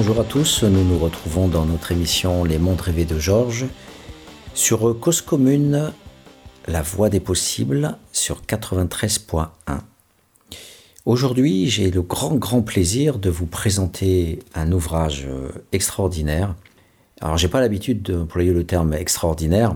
[0.00, 0.62] bonjour à tous.
[0.62, 3.66] Nous nous retrouvons dans notre émission Les mondes rêvés de Georges
[4.54, 5.92] sur Cause Commune,
[6.66, 9.48] la voie des possibles sur 93.1.
[11.04, 16.54] Aujourd'hui, j'ai le grand, grand plaisir de vous présenter un ouvrage euh, extraordinaire.
[17.20, 19.74] Alors, j'ai pas l'habitude d'employer le terme extraordinaire.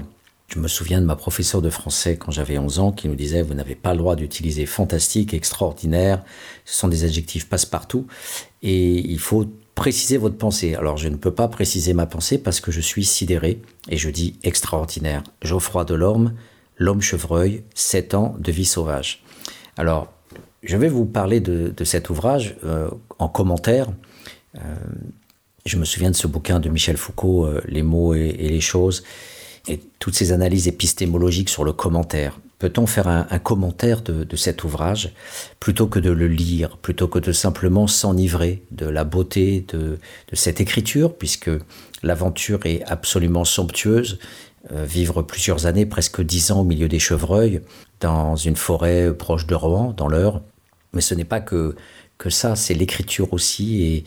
[0.48, 3.42] Je me souviens de ma professeure de français quand j'avais 11 ans qui nous disait
[3.42, 6.24] Vous n'avez pas le droit d'utiliser fantastique, extraordinaire.
[6.64, 8.06] Ce sont des adjectifs passe-partout.
[8.62, 10.74] Et il faut préciser votre pensée.
[10.74, 14.10] Alors je ne peux pas préciser ma pensée parce que je suis sidéré et je
[14.10, 15.22] dis extraordinaire.
[15.42, 16.34] Geoffroy Delorme,
[16.76, 19.22] L'homme chevreuil, 7 ans de vie sauvage.
[19.76, 20.12] Alors
[20.64, 22.88] je vais vous parler de, cet ouvrage euh,
[23.18, 23.88] en commentaire.
[24.56, 24.60] Euh,
[25.66, 29.04] je me souviens de ce bouquin de Michel Foucault, euh, Les mots et, les choses,
[29.68, 32.40] et toutes ces analyses épistémologiques sur le commentaire.
[32.64, 35.12] Peut-on faire un, commentaire de, cet ouvrage
[35.60, 39.98] plutôt que de le lire, plutôt que de simplement s'enivrer de la beauté de,
[40.32, 41.50] cette écriture, puisque
[42.02, 44.18] l'aventure est absolument somptueuse,
[44.72, 47.60] euh, vivre plusieurs années, presque dix ans au milieu des chevreuils,
[48.00, 50.40] dans une forêt proche de Rouen, dans l'Eure.
[50.94, 51.76] Mais ce n'est pas que,
[52.16, 54.04] que ça, c'est l'écriture aussi et,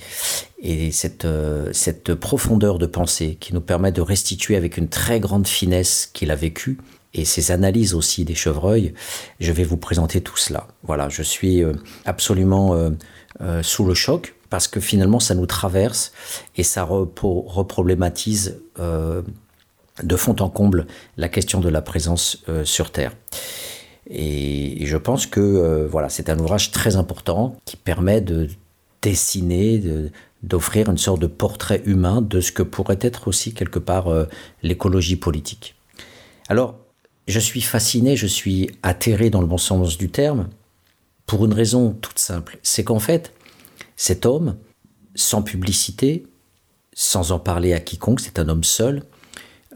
[0.88, 5.20] et cette, euh, cette profondeur de pensée qui nous permet de restituer avec une très
[5.20, 6.80] grande finesse qu'il a vécu
[7.14, 8.94] et ses analyses aussi des chevreuils,
[9.40, 10.68] je vais vous présenter tout cela.
[10.84, 11.74] Voilà, je suis euh,
[12.06, 12.92] absolument euh,
[13.42, 16.14] euh, sous le choc parce que finalement ça nous traverse
[16.56, 23.12] et ça reproblématise de fond en comble la question de la présence sur Terre.
[24.10, 28.48] Et, je pense que voilà, c'est un ouvrage très important qui permet de
[29.02, 29.84] dessiner,
[30.44, 34.08] d'offrir une sorte de portrait humain de ce que pourrait être aussi quelque part
[34.64, 35.76] l'écologie politique.
[36.48, 36.78] Alors,
[37.28, 40.48] je suis fasciné, je suis atterré dans le bon sens du terme,
[41.26, 42.58] pour une raison toute simple.
[42.64, 43.34] C'est qu'en fait,
[43.98, 44.56] cet homme,
[45.14, 46.26] sans publicité,
[46.94, 49.04] sans en parler à quiconque, c'est un homme seul.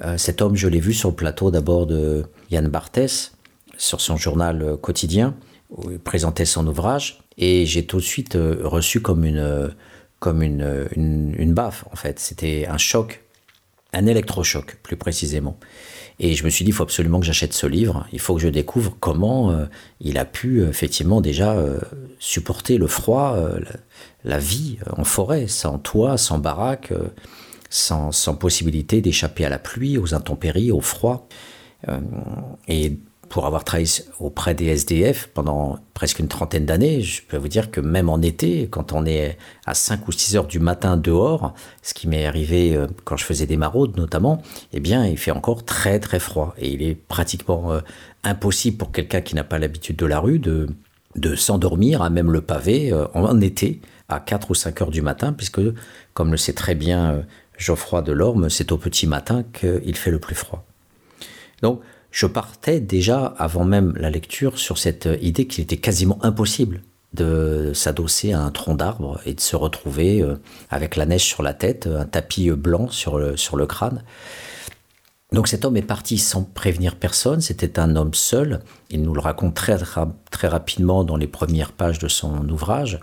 [0.03, 3.33] Euh, cet homme, je l'ai vu sur le plateau d'abord de Yann Barthès,
[3.77, 5.35] sur son journal quotidien,
[5.69, 9.73] où il présentait son ouvrage, et j'ai tout de suite euh, reçu comme une,
[10.19, 12.17] comme une, une baffe, en fait.
[12.19, 13.23] C'était un choc,
[13.91, 15.57] un électrochoc, plus précisément.
[16.23, 18.05] Et je me suis dit, il faut absolument que j'achète ce livre.
[18.13, 19.65] Il faut que je découvre comment euh,
[19.99, 21.79] il a pu effectivement déjà euh,
[22.19, 23.59] supporter le froid, euh,
[24.23, 26.93] la, vie en forêt, sans toit, sans baraque,
[27.71, 31.27] sans, sans, possibilité d'échapper à la pluie, aux intempéries, au froid.
[32.67, 32.99] et
[33.31, 33.87] pour avoir travaillé
[34.19, 38.21] auprès des SDF pendant presque une trentaine d'années, je peux vous dire que même en
[38.21, 42.25] été, quand on est à 5 ou 6 heures du matin dehors, ce qui m'est
[42.25, 44.43] arrivé euh, quand je faisais des maraudes notamment,
[44.73, 46.53] eh bien, il fait encore très très froid.
[46.57, 47.79] Et il est pratiquement euh,
[48.25, 50.67] impossible pour quelqu'un qui n'a pas l'habitude de la rue de,
[51.15, 55.01] de s'endormir à même le pavé euh, en été à 4 ou 5 heures du
[55.01, 55.61] matin, puisque,
[56.13, 57.23] comme le sait très bien
[57.57, 60.65] Geoffroy Delorme, c'est au petit matin qu'il fait le plus froid.
[61.61, 61.81] Donc,
[62.11, 66.81] je partais déjà, avant même la lecture, sur cette idée qu'il était quasiment impossible
[67.13, 70.35] de s'adosser à un tronc d'arbre et de se retrouver euh,
[70.69, 74.03] avec la neige sur la tête, un tapis blanc sur le, sur le crâne.
[75.33, 79.21] Donc cet homme est parti sans prévenir personne, c'était un homme seul, il nous le
[79.21, 79.77] raconte très,
[80.29, 82.99] très rapidement dans les premières pages de son ouvrage.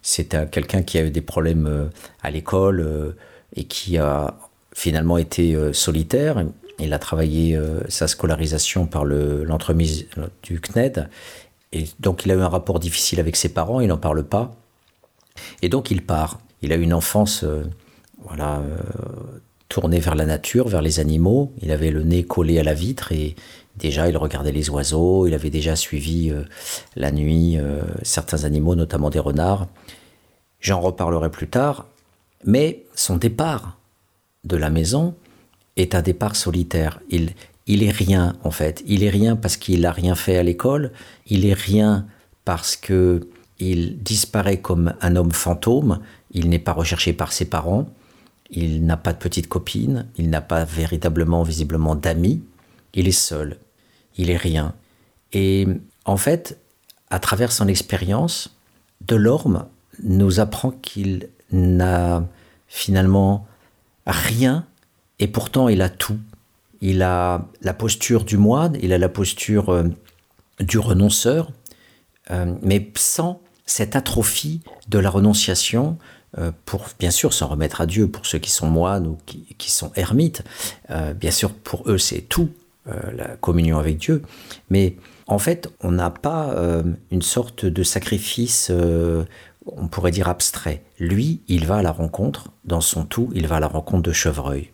[0.00, 1.86] C'est quelqu'un qui a eu des problèmes euh,
[2.22, 3.12] à l'école euh,
[3.54, 4.38] et qui a
[4.74, 6.44] finalement été solitaire.
[6.78, 10.06] Il a travaillé euh, sa scolarisation par l'entremise
[10.42, 11.08] du CNED.
[11.72, 14.54] Et donc, il a eu un rapport difficile avec ses parents, il n'en parle pas.
[15.62, 16.40] Et donc, il part.
[16.62, 17.64] Il a eu une enfance euh,
[18.18, 18.78] voilà, euh,
[19.68, 21.52] tournée vers la nature, vers les animaux.
[21.62, 23.34] Il avait le nez collé à la vitre et
[23.76, 25.26] déjà, il regardait les oiseaux.
[25.26, 26.32] Il avait déjà suivi
[26.96, 27.58] la nuit
[28.02, 29.68] certains animaux, notamment des renards.
[30.58, 31.86] J'en reparlerai plus tard.
[32.44, 33.78] Mais son départ
[34.44, 35.14] de la maison,
[35.78, 37.00] est un départ solitaire.
[37.08, 37.32] Il,
[37.66, 38.82] il est rien en fait.
[38.86, 40.92] Il est rien parce qu'il n'a rien fait à l'école.
[41.26, 42.06] Il est rien
[42.44, 43.28] parce que
[43.58, 46.00] il disparaît comme un homme fantôme.
[46.30, 47.88] Il n'est pas recherché par ses parents.
[48.50, 50.06] Il n'a pas de petite copine.
[50.16, 52.42] Il n'a pas véritablement, visiblement d'amis.
[52.94, 53.58] Il est seul.
[54.16, 54.74] Il est rien.
[55.32, 55.66] Et
[56.04, 56.58] en fait,
[57.10, 58.56] à travers son expérience,
[59.06, 59.66] Delorme
[60.02, 62.26] nous apprend qu'il n'a
[62.68, 63.46] finalement
[64.06, 64.66] rien
[65.18, 66.18] et pourtant, il a tout.
[66.80, 69.84] Il a la posture du moine, il a la posture euh,
[70.60, 71.50] du renonceur,
[72.30, 75.98] euh, mais sans cette atrophie de la renonciation,
[76.38, 79.44] euh, pour bien sûr s'en remettre à Dieu pour ceux qui sont moines ou qui,
[79.58, 80.42] qui sont ermites.
[81.16, 82.50] bien sûr, pour eux, c'est tout,
[82.86, 84.22] la communion avec Dieu.
[84.70, 86.54] Mais en fait, on n'a pas
[87.10, 88.70] une sorte de sacrifice
[89.76, 90.82] on pourrait dire abstrait.
[90.98, 94.12] Lui, il va à la rencontre, dans son tout, il va à la rencontre de
[94.12, 94.70] Chevreuil.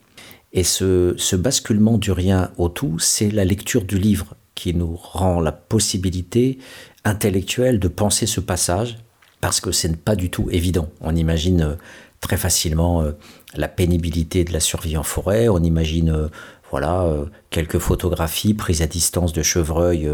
[0.55, 5.41] Et ce, basculement du rien au tout, c'est la lecture du livre qui nous rend
[5.41, 6.59] la possibilité
[7.05, 8.99] intellectuelle de penser ce passage,
[9.41, 10.89] parce que ce n'est pas du tout évident.
[11.01, 11.75] On imagine euh,
[12.21, 13.11] très facilement euh,
[13.57, 16.29] la pénibilité de la survie en forêt, on imagine euh,
[16.71, 17.09] voilà,
[17.51, 20.11] quelques photographies prises à distance de chevreuils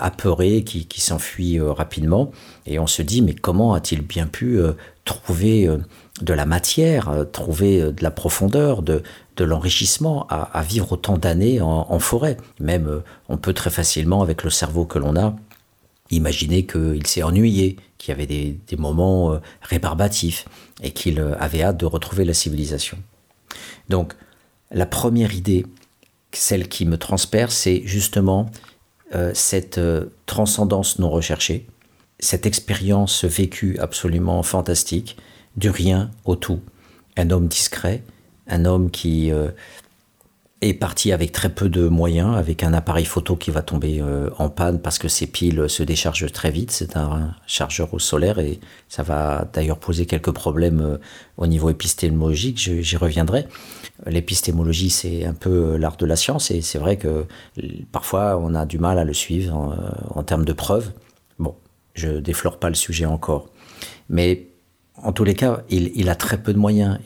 [0.00, 2.32] apeurés qui, qui s'enfuient rapidement.
[2.66, 4.58] Et on se dit, mais comment a-t-il bien pu
[5.04, 5.70] trouver
[6.20, 9.04] de la matière, trouver de la profondeur, de,
[9.36, 12.36] de l'enrichissement à, vivre autant d'années en, forêt.
[12.58, 15.36] Même, on peut très facilement, avec le cerveau que l'on a,
[16.10, 20.46] imaginer qu'il s'est ennuyé, qu'il y avait des, moments euh, rébarbatifs
[20.82, 22.98] et qu'il euh, avait hâte de retrouver la civilisation.
[23.88, 24.14] Donc,
[24.70, 25.66] la première idée,
[26.32, 28.50] celle qui me transperce, c'est justement
[29.14, 29.80] euh, cette
[30.26, 31.66] transcendance non recherchée,
[32.18, 35.16] cette expérience vécue absolument fantastique,
[35.56, 36.60] du rien au tout.
[37.16, 38.02] Un homme discret,
[38.46, 39.32] un homme qui
[40.62, 44.30] est parti avec très peu de moyens, avec un appareil photo qui va tomber euh,
[44.38, 46.70] en panne parce que ses piles se déchargent très vite.
[46.70, 48.58] C'est un chargeur au solaire et
[48.88, 50.98] ça va d'ailleurs poser quelques problèmes euh,
[51.36, 52.58] au niveau épistémologique.
[52.58, 53.46] J'y reviendrai.
[54.06, 57.26] L'épistémologie, c'est un peu euh, l'art de la science et c'est vrai que
[57.92, 59.74] parfois on a du mal à le suivre en,
[60.14, 60.90] en termes de preuves.
[61.38, 61.54] Bon,
[61.94, 63.50] je déflore pas le sujet encore.
[64.08, 64.46] Mais
[65.02, 66.98] en tous les cas, il, a très peu de moyens.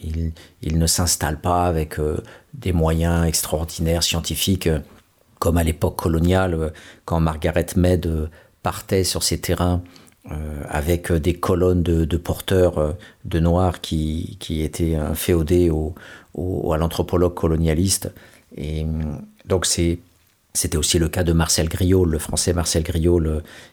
[0.62, 2.22] Il, ne s'installe pas avec euh,
[2.54, 4.78] des moyens extraordinaires scientifiques, euh,
[5.38, 6.70] comme à l'époque coloniale, euh,
[7.04, 8.08] quand Margaret Mead
[8.62, 9.82] partait sur ces terrains
[10.68, 12.94] avec des colonnes de, porteurs
[13.24, 18.12] de noirs qui, étaient féodés à l'anthropologue colonialiste.
[18.54, 18.84] Et
[19.46, 23.20] donc c'était aussi le cas de Marcel Griot, le français Marcel Griot,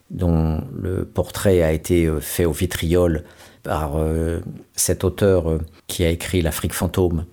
[0.09, 3.25] dont le portrait a été fait au vitriol
[3.67, 4.39] par euh,
[4.77, 7.25] cet auteur euh, qui a écrit L'Afrique fantôme.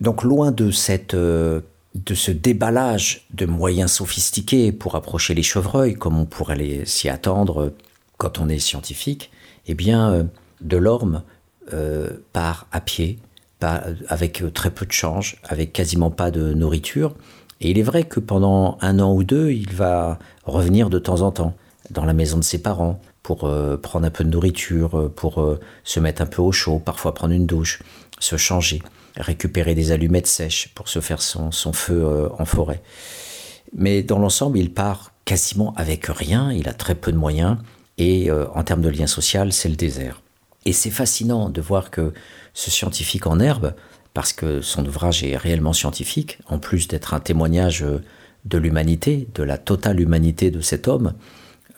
[0.00, 1.60] Donc loin de, cette, euh,
[1.94, 7.74] de ce déballage de moyens sophistiqués pour approcher les chevreuils, comme on pourrait s'y attendre
[8.16, 9.30] quand on est scientifique,
[9.66, 10.26] eh bien,
[10.62, 11.22] Delorme
[12.32, 13.18] part à pied,
[13.60, 17.14] avec très peu de change, avec quasiment pas de nourriture.
[17.60, 21.20] Et il est vrai que pendant un an ou deux, il va revenir de temps
[21.20, 21.54] en temps
[21.90, 25.40] dans la maison de ses parents, pour euh, prendre un peu de nourriture, euh, pour
[25.40, 27.82] euh, se mettre un peu au chaud, parfois prendre une douche,
[28.20, 28.80] se changer,
[29.16, 32.80] récupérer des allumettes sèches pour se faire son, feu en forêt.
[33.74, 37.56] Mais dans l'ensemble, il part quasiment avec rien, il a très peu de moyens,
[37.98, 40.22] et en termes de lien social, c'est le désert.
[40.64, 42.12] Et c'est fascinant de voir que
[42.54, 43.74] ce scientifique en herbe,
[44.14, 47.84] parce que son ouvrage est réellement scientifique, en plus d'être un témoignage
[48.44, 51.12] de l'humanité, de la totale humanité de cet homme,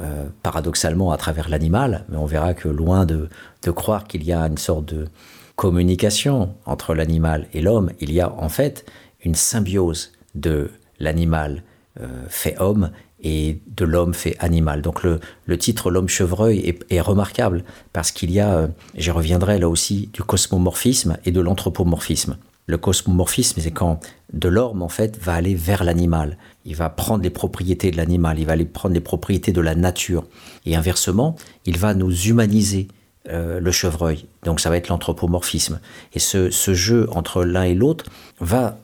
[0.00, 3.28] euh, paradoxalement à travers l'animal, mais on verra que loin de,
[3.74, 5.08] croire qu'il y a une sorte de
[5.56, 8.86] communication entre l'animal et l'homme, il y a en fait
[9.24, 11.64] une symbiose de l'animal
[12.00, 12.90] euh, fait homme
[13.20, 14.82] et de l'homme fait animal.
[14.82, 15.18] Donc le,
[15.58, 20.22] titre L'homme chevreuil est, remarquable parce qu'il y a, euh, j'y reviendrai là aussi, du
[20.22, 22.36] cosmomorphisme et de l'anthropomorphisme.
[22.68, 23.98] Le cosmomorphisme, c'est quand
[24.34, 26.36] de l'orme, en fait, va aller vers l'animal.
[26.66, 29.74] Il va prendre les propriétés de l'animal, il va aller prendre les propriétés de la
[29.74, 30.26] nature.
[30.66, 32.88] Et inversement, il va nous humaniser
[33.30, 34.26] euh, le chevreuil.
[34.44, 35.80] Donc ça va être l'anthropomorphisme.
[36.12, 38.04] Et ce, ce jeu entre l'un et l'autre
[38.38, 38.78] va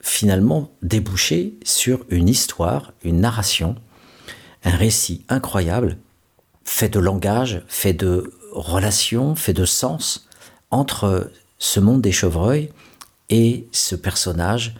[0.00, 3.74] finalement déboucher sur une histoire, une narration,
[4.62, 5.98] un récit incroyable,
[6.64, 10.28] fait de langage, fait de relations, fait de sens
[10.70, 12.70] entre ce monde des chevreuils
[13.30, 14.74] et ce personnage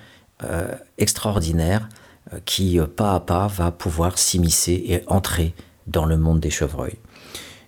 [0.44, 1.88] euh, extraordinaire
[2.32, 5.54] euh, qui, euh, pas à pas, va pouvoir s'immiscer et entrer
[5.86, 6.98] dans le monde des chevreuils.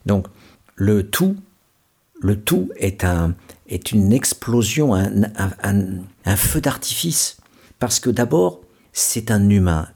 [0.06, 0.26] Donc,
[0.74, 1.36] le tout,
[2.20, 3.34] le tout est, un,
[3.68, 5.10] est une explosion, un,
[5.62, 7.38] un, feu d'artifice,
[7.78, 8.60] parce que d'abord,
[8.92, 9.88] c'est un humain.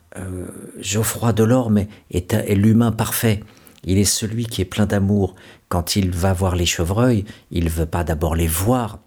[0.78, 3.42] Geoffroy Delorme est, est l'humain parfait.
[3.84, 5.34] Il est celui qui est plein d'amour.
[5.68, 8.98] Quand il va voir les chevreuils, il veut pas d'abord les voir,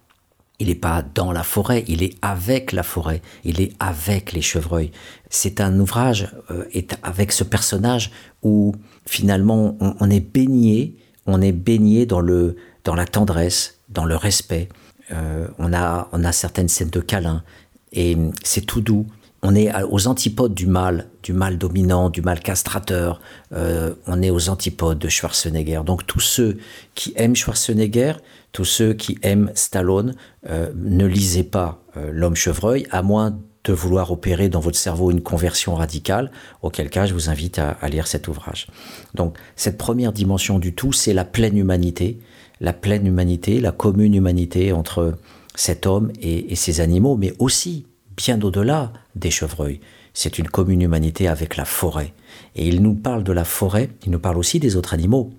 [0.60, 4.42] il n'est pas dans la forêt, il est avec la forêt, il est avec les
[4.42, 4.92] chevreuils.
[5.30, 6.66] C'est un ouvrage euh,
[7.04, 8.74] avec ce personnage où
[9.06, 10.96] finalement on, est baigné,
[11.26, 14.70] on est baigné dans le dans la tendresse, dans le respect.
[15.12, 17.44] Euh, on a on a certaines scènes de câlin
[17.92, 19.08] et c'est tout doux.
[19.48, 23.22] On est aux antipodes du mal, du mal dominant, du mal castrateur.
[23.54, 25.82] Euh, on est aux antipodes de Schwarzenegger.
[25.86, 26.58] Donc tous ceux
[26.96, 28.14] qui aiment Schwarzenegger
[28.56, 30.16] tous ceux qui aiment Stallone
[30.50, 35.12] euh, ne lisaient pas euh, L'homme chevreuil, à moins de vouloir opérer dans votre cerveau
[35.12, 36.32] une conversion radicale,
[36.62, 38.68] auquel cas je vous invite à, lire cet ouvrage.
[39.14, 42.20] Donc cette première dimension du tout, c'est la pleine humanité,
[42.62, 45.16] la pleine humanité, la commune humanité entre
[45.56, 49.82] cet homme et, et ces animaux, mais aussi bien au-delà des chevreuils.
[50.14, 52.14] C'est une commune humanité avec la forêt.
[52.56, 55.34] Et il nous parle de la forêt, il nous parle aussi des autres animaux,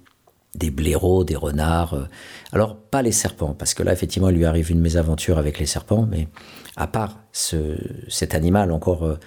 [0.57, 1.95] des blaireaux, des renards.
[1.95, 2.05] Euh,
[2.53, 5.67] alors, pas les serpents, parce que là, effectivement, il lui arrive une mésaventure avec les
[5.67, 6.29] serpents, mais
[6.77, 7.77] à part ce,
[8.09, 9.19] cet animal, encore euh,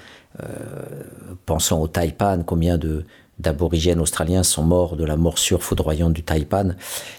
[0.43, 1.03] euh,
[1.45, 3.05] pensant au taipan, combien de,
[3.39, 6.69] d'aborigènes australiens sont morts de la morsure foudroyante du taipan,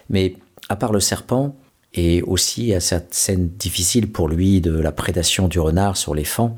[0.08, 0.36] mais
[0.68, 1.54] à part le serpent,
[1.92, 6.24] et aussi à cette scène difficile pour lui de la prédation du renard sur les
[6.24, 6.56] fans,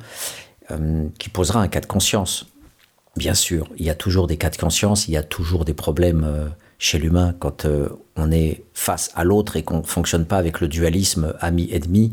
[1.19, 2.47] qui posera un cas de conscience.
[3.17, 5.75] Bien sûr, il y a toujours des cas de conscience, il y a toujours des
[5.75, 6.53] problèmes
[6.83, 10.61] chez l'humain quand euh, on est face à l'autre et qu'on ne fonctionne pas avec
[10.61, 12.11] le dualisme ami-ennemi,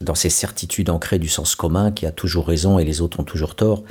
[0.00, 3.24] dans ces certitudes ancrées du sens commun qui a toujours raison et les autres ont
[3.24, 3.82] toujours tort.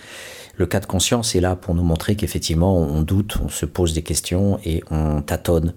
[0.55, 3.93] Le cas de conscience est là pour nous montrer qu'effectivement on doute, on se pose
[3.93, 5.73] des questions et on tâtonne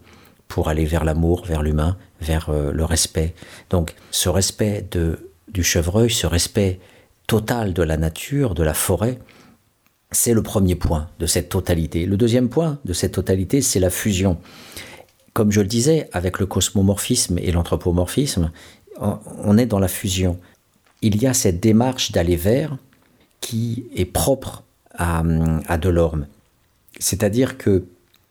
[0.47, 3.35] pour aller vers l'amour, vers l'humain, vers euh, le respect.
[3.71, 6.79] Donc ce respect de, du chevreuil, ce respect
[7.27, 9.19] total de la nature, de la forêt,
[10.11, 12.07] c'est le premier point de cette totalité.
[12.07, 14.39] Le deuxième point de cette totalité, c'est la fusion.
[15.33, 18.51] Comme je le disais, avec le cosmomorphisme et l'anthropomorphisme,
[18.99, 20.39] on est dans la fusion.
[21.03, 22.77] Il y a cette démarche d'aller vers
[23.41, 24.63] qui est propre
[24.95, 25.23] à,
[25.67, 26.27] à Delorme.
[26.99, 27.85] C'est-à-dire que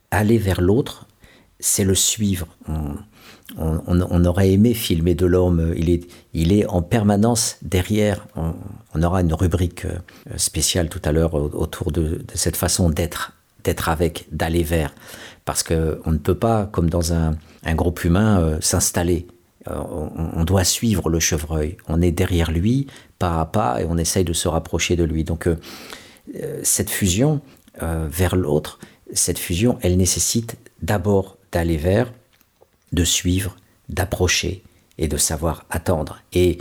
[0.09, 1.05] aller vers l'autre,
[1.59, 2.47] c'est le suivre
[3.57, 5.73] on, aurait aimé filmer Delorme.
[5.77, 8.25] Il est, il est en permanence derrière.
[8.35, 9.99] On, aura une rubrique euh,
[10.37, 13.33] spéciale tout à l'heure autour de, cette façon d'être,
[13.63, 14.93] d'être avec, d'aller vers.
[15.43, 17.35] Parce qu'on ne peut pas, comme dans un,
[17.75, 19.27] groupe humain, euh, s'installer.
[19.67, 21.77] Euh, on, doit suivre le chevreuil.
[21.87, 22.87] On est derrière lui,
[23.19, 25.23] pas à pas, et on essaye de se rapprocher de lui.
[25.23, 25.49] Donc,
[26.63, 27.41] cette fusion
[27.81, 28.79] vers l'autre,
[29.13, 32.11] cette fusion, elle nécessite d'abord d'aller vers,
[32.91, 33.55] de suivre,
[33.89, 34.63] d'approcher
[34.97, 36.21] et de savoir attendre.
[36.33, 36.59] Et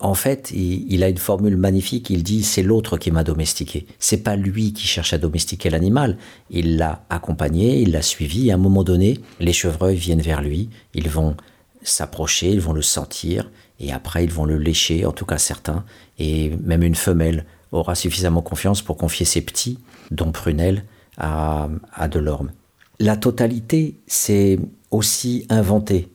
[0.00, 2.08] en fait, il, a une formule magnifique.
[2.08, 3.86] Il dit c'est l'autre qui m'a domestiqué.
[3.98, 6.16] C'est pas lui qui cherche à domestiquer l'animal.
[6.48, 8.50] Il l'a accompagné, il l'a suivi.
[8.50, 10.70] à un moment donné, les chevreuils viennent vers lui.
[10.94, 11.36] Ils vont
[11.82, 15.84] s'approcher, ils vont le sentir, et après ils vont le lécher, en tout cas certains.
[16.18, 19.78] Et même une femelle aura suffisamment confiance pour confier ses petits,
[20.10, 20.84] dont Prunelle,
[21.18, 22.52] à, à Delorme.
[22.98, 24.58] La totalité, c'est
[24.90, 26.08] aussi inventé.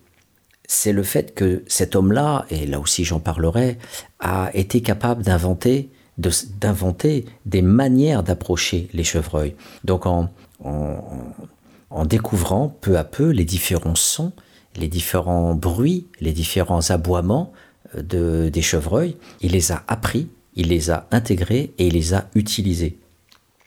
[0.68, 3.78] C'est le fait que cet homme-là, et là aussi j'en parlerai,
[4.20, 9.56] a été capable d'inventer d'inventer des manières d'approcher les chevreuils.
[9.84, 10.30] Donc en,
[10.64, 14.32] en, découvrant peu à peu les différents sons,
[14.76, 17.52] les différents bruits, les différents aboiements
[17.96, 22.14] euh, de, des chevreuils, il les a appris, il les a intégrés et il les
[22.14, 22.98] a utilisés.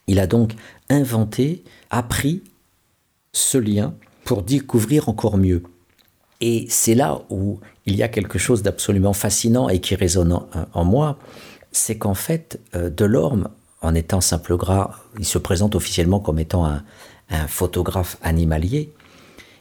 [0.07, 0.55] Il a donc
[0.89, 2.43] inventé, appris
[3.33, 3.95] ce lien
[4.29, 5.63] pour découvrir encore mieux.
[6.43, 10.39] Et c'est là où il y a quelque chose d'absolument fascinant et qui résonne
[10.75, 11.19] en, moi,
[11.73, 13.49] c'est qu'en fait, euh, Delorme,
[13.81, 16.83] en étant simple gras, il se présente officiellement comme étant un,
[17.47, 18.93] photographe animalier.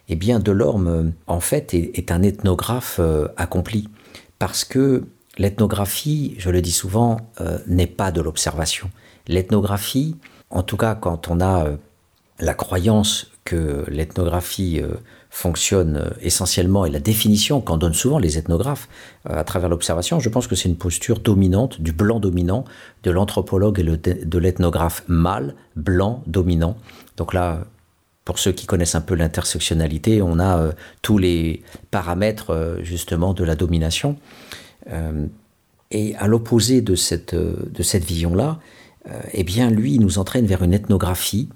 [0.10, 3.88] Eh bien, Delorme, euh, en fait, est, un ethnographe euh, accompli.
[4.38, 5.06] Parce que
[5.38, 7.22] l'ethnographie, je le dis souvent,
[7.68, 8.90] n'est pas de l'observation.
[9.28, 10.18] L'ethnographie,
[10.50, 11.68] en tout cas quand on a
[12.40, 14.96] la croyance que l'ethnographie euh,
[15.30, 18.90] fonctionne euh, essentiellement et la définition qu'en donnent souvent les ethnographes
[19.30, 22.66] euh, à travers l'observation, je pense que c'est une posture dominante, du blanc dominant,
[23.04, 23.84] de l'anthropologue et
[24.26, 26.76] de l'ethnographe mâle, blanc dominant.
[27.16, 27.62] Donc là,
[28.26, 33.56] pour ceux qui connaissent un peu l'intersectionnalité, on a tous les paramètres justement de la
[33.56, 34.18] domination.
[35.92, 38.60] et à l'opposé de cette, de cette vision-là,
[39.32, 41.48] eh bien, lui, il nous entraîne vers une ethnographie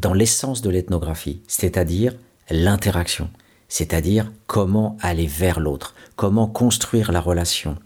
[0.00, 2.14] dans l'essence de l'ethnographie, c'est-à-dire
[2.48, 3.28] l'interaction,
[3.68, 7.76] c'est-à-dire comment aller vers l'autre, comment construire la relation,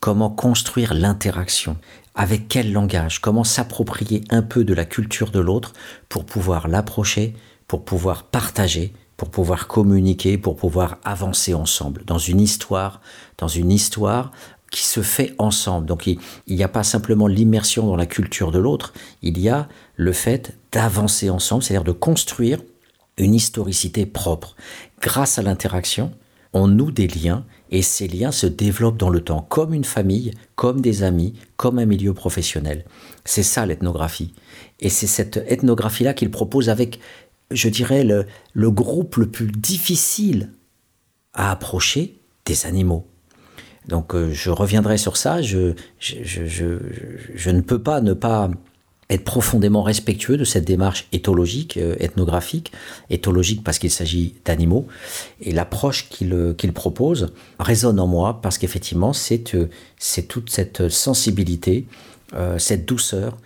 [0.00, 1.76] comment construire l'interaction,
[2.16, 5.72] avec quel langage, comment s'approprier un peu de la culture de l'autre
[6.08, 7.34] pour pouvoir l'approcher,
[7.68, 13.00] pour pouvoir partager, pour pouvoir communiquer, pour pouvoir avancer ensemble dans une histoire,
[13.38, 14.32] dans une histoire
[14.72, 15.86] qui se fait ensemble.
[15.86, 18.92] Donc il n'y a pas simplement l'immersion dans la culture de l'autre,
[19.22, 22.60] il y a le fait d'avancer ensemble, c'est-à-dire de construire
[23.18, 24.56] une historicité propre.
[25.00, 26.12] Grâce à l'interaction,
[26.52, 30.32] on noue des liens et ces liens se développent dans le temps, comme une famille,
[30.56, 32.84] comme des amis, comme un milieu professionnel.
[33.24, 34.34] C'est ça l'ethnographie.
[34.80, 37.00] Et c'est cette ethnographie-là qu'il propose avec,
[37.50, 40.52] je dirais, le, groupe le plus difficile
[41.32, 43.06] à approcher des animaux.
[43.88, 45.40] Donc je reviendrai sur ça.
[45.40, 48.50] Je, ne peux pas ne pas
[49.14, 52.72] être profondément respectueux de cette démarche éthologique, ethnographique,
[53.10, 54.86] éthologique parce qu'il s'agit d'animaux,
[55.40, 59.42] et l'approche qu'il propose résonne en moi parce qu'effectivement c'est
[60.28, 61.86] toute cette sensibilité,
[62.58, 63.36] cette douceur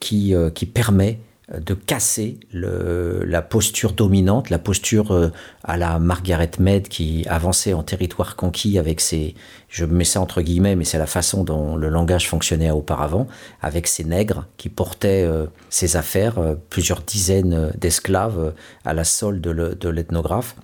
[0.00, 1.18] qui, qui permet
[1.52, 5.28] de casser la posture dominante, la posture euh,
[5.62, 9.34] à la Margaret Mead qui avançait en territoire conquis avec ses,
[9.68, 13.28] je mets ça entre guillemets, mais c'est la façon dont le langage fonctionnait auparavant,
[13.60, 18.54] avec ses nègres qui portaient euh, ses affaires, euh, plusieurs dizaines d'esclaves
[18.86, 20.56] à la solde de l'ethnographe.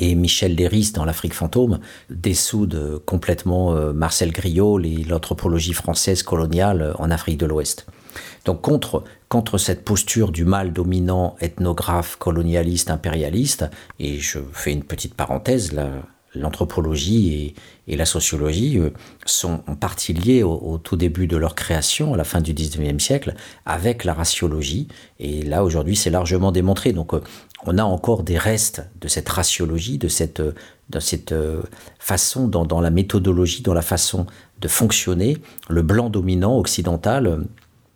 [0.00, 7.10] Et Michel Léris dans l'Afrique fantôme dessoude complètement Marcel Griot et l'anthropologie française coloniale en
[7.10, 7.86] Afrique de l'Ouest.
[8.44, 13.66] Donc contre, cette posture du mal dominant ethnographe, colonialiste, impérialiste,
[13.98, 15.72] et je fais une petite parenthèse,
[16.34, 17.54] l'anthropologie
[17.86, 18.90] et, la sociologie euh,
[19.26, 23.00] sont en partie liées au, tout début de leur création, à la fin du 19e
[23.00, 23.34] siècle,
[23.66, 24.86] avec la raciologie.
[25.18, 26.92] Et là, aujourd'hui, c'est largement démontré.
[26.92, 27.20] Donc, euh,
[27.66, 31.62] on a encore des restes de cette raciologie, de cette, euh,
[31.98, 34.26] façon, dans la méthodologie, dans la façon
[34.60, 35.38] de fonctionner.
[35.68, 37.44] Le blanc dominant occidental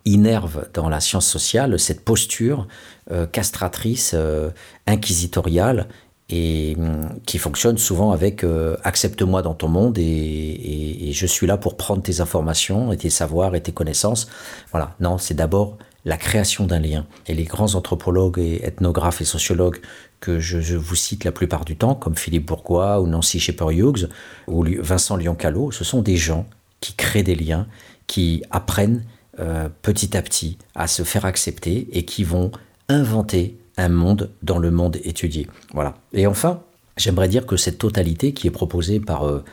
[0.05, 2.67] innerve dans la science sociale cette posture
[3.11, 4.51] euh, castratrice, euh,
[4.87, 5.87] inquisitoriale,
[6.29, 11.55] et hum, qui fonctionne souvent avec euh, accepte-moi dans ton monde et, je suis là
[11.55, 14.27] pour prendre tes informations et tes savoirs et tes connaissances.
[14.71, 17.05] Voilà, non, c'est d'abord la création d'un lien.
[17.27, 19.77] Et les grands anthropologues et ethnographes et sociologues
[20.19, 24.09] que je, vous cite la plupart du temps, comme Philippe Bourgois ou Nancy Shepherd-Hughes
[24.47, 26.45] ou Vincent Lyon-Callot, ce sont des gens
[26.81, 27.65] qui créent des liens,
[28.07, 29.05] qui apprennent
[29.39, 32.51] euh, petit à petit à se faire accepter et qui vont
[32.87, 35.47] inventer un monde dans le monde étudié.
[35.73, 35.95] Voilà.
[36.13, 36.61] Et enfin,
[36.95, 39.43] j'aimerais dire que cette totalité qui est proposée par, euh,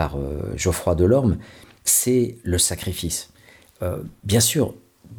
[0.00, 1.38] euh, Geoffroy Delorme,
[1.84, 3.30] c'est le sacrifice.
[4.24, 4.74] bien sûr,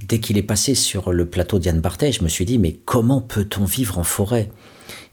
[0.06, 3.22] dès qu'il est passé sur le plateau d'Yann Barthès, je me suis dit, mais comment
[3.22, 4.52] peut-on vivre en forêt?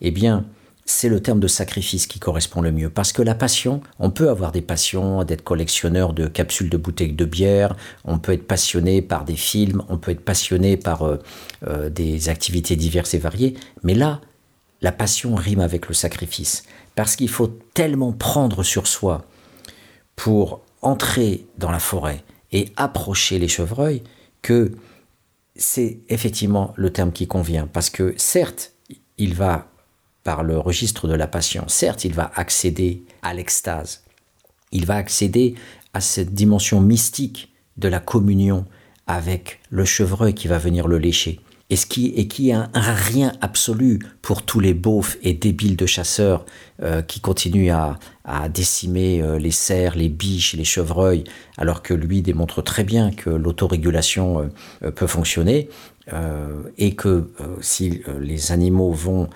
[0.01, 0.45] Eh bien,
[0.87, 2.89] c'est le terme de sacrifice qui correspond le mieux.
[2.89, 7.13] Parce que la passion, on peut avoir des passions, d'être collectionneur de capsules de bouteilles
[7.13, 11.19] de bière, on peut être passionné par des films, on peut être passionné par euh,
[11.67, 14.21] euh, des activités diverses et variées, mais là,
[14.81, 16.63] la passion rime avec le sacrifice.
[16.95, 19.27] Parce qu'il faut tellement prendre sur soi
[20.15, 22.23] pour entrer dans la forêt
[22.53, 24.03] et approcher les chevreuils
[24.41, 24.73] que
[25.57, 27.67] c'est effectivement le terme qui convient.
[27.67, 28.73] Parce que certes,
[29.19, 29.67] il va
[30.27, 31.67] par le registre de la passion.
[31.69, 34.03] Certes, il va accéder à l'extase,
[34.73, 35.55] il va accéder
[35.95, 38.65] à cette dimension mystique de la communion
[39.07, 41.39] avec le chevreuil qui va venir le lécher.
[41.71, 45.77] Et, ce qui, et qui est un, rien absolu pour tous les beaufs et débiles
[45.77, 46.45] de chasseurs
[46.83, 47.97] euh, qui continuent à,
[48.49, 51.23] décimer euh, les cerfs, les biches, les chevreuils,
[51.57, 54.51] alors que lui démontre très bien que l'autorégulation
[54.83, 55.69] euh, peut fonctionner,
[56.79, 59.29] et que si les animaux vont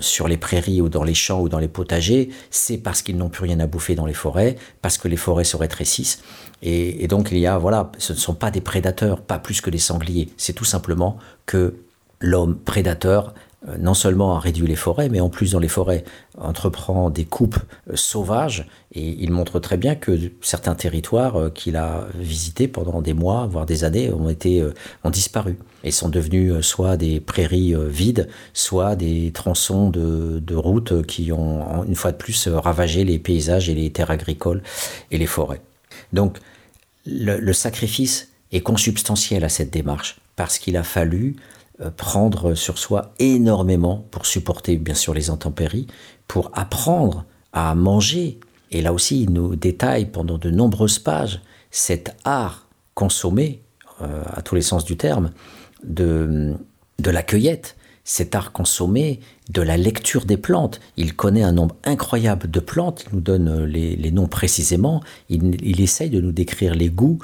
[0.00, 3.28] sur les prairies ou dans les champs ou dans les potagers, c'est parce qu'ils n'ont
[3.28, 6.22] plus rien à bouffer dans les forêts, parce que les forêts se rétrécissent.
[6.62, 9.70] Et, donc il y a, voilà, ce ne sont pas des prédateurs, pas plus que
[9.70, 10.28] des sangliers.
[10.36, 11.74] C'est tout simplement que
[12.20, 13.47] l'homme prédateur euh,
[13.78, 16.04] non seulement a réduit les forêts, mais en plus dans les forêts
[16.36, 17.58] entreprend des coupes
[17.90, 23.02] euh, sauvages et il montre très bien que certains territoires euh, qu'il a visités pendant
[23.02, 24.64] des mois, voire des années, ont été
[25.02, 31.04] ont disparu et sont devenus soit des prairies vides, soit des tronçons de, de routes
[31.06, 34.62] qui ont une fois de plus ravagé les paysages et les terres agricoles
[35.10, 35.60] et les forêts.
[36.12, 36.38] Donc
[37.06, 41.57] le, le sacrifice est consubstantiel à cette démarche parce qu'il a fallu euh,
[41.96, 45.86] prendre sur soi énormément pour supporter bien sûr les intempéries,
[46.26, 48.40] pour apprendre à manger.
[48.70, 53.62] Et là aussi, il nous détaille pendant de nombreuses pages cet art consommé,
[54.02, 55.30] euh, à tous les sens du terme,
[55.84, 56.54] de,
[56.98, 60.80] de la cueillette, cet art consommé de la lecture des plantes.
[60.96, 65.56] Il connaît un nombre incroyable de plantes, il nous donne les, les noms précisément, il,
[65.62, 67.18] il essaye de nous décrire les goûts,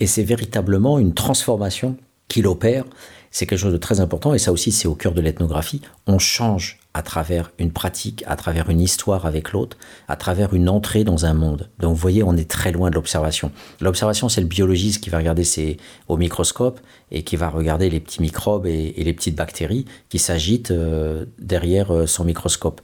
[0.00, 1.96] et c'est véritablement une transformation
[2.28, 2.84] qu'il opère
[3.30, 5.80] c'est quelque chose de très important et ça aussi c'est au cœur de l'ethnographie.
[6.06, 9.76] On change à travers une pratique, à travers une histoire avec l'autre,
[10.08, 11.70] à travers une entrée dans un monde.
[11.78, 13.52] Donc vous voyez, on est très loin de l'observation.
[13.80, 15.76] L'observation, c'est le biologiste qui va regarder ses,
[16.08, 16.80] au microscope
[17.12, 21.94] et qui va regarder les petits microbes et, les petites bactéries qui s'agitent euh, derrière
[21.94, 22.80] euh, son microscope.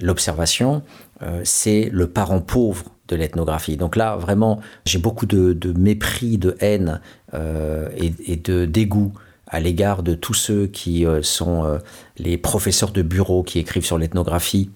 [0.00, 0.82] L'observation,
[1.22, 3.76] euh, c'est le parent pauvre de l'ethnographie.
[3.76, 7.00] Donc là, vraiment, j'ai beaucoup de, mépris, de haine
[7.34, 9.12] et, et de dégoût
[9.54, 11.78] à l'égard de tous ceux qui euh, sont euh,
[12.18, 14.70] les professeurs de bureau qui écrivent sur l'ethnographie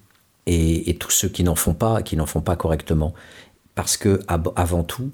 [0.47, 3.13] et, tous ceux qui n'en font pas, qui n'en font pas correctement.
[3.75, 5.11] parce que avant tout,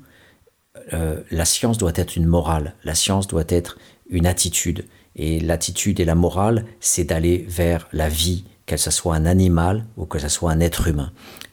[0.93, 4.87] euh, la science doit être une morale, la science doit être une attitude.
[5.17, 10.07] Et l'attitude et la morale, c'est d'aller vers la vie, qu'elle soit un animal ou
[10.07, 11.11] que ce soit un être humain.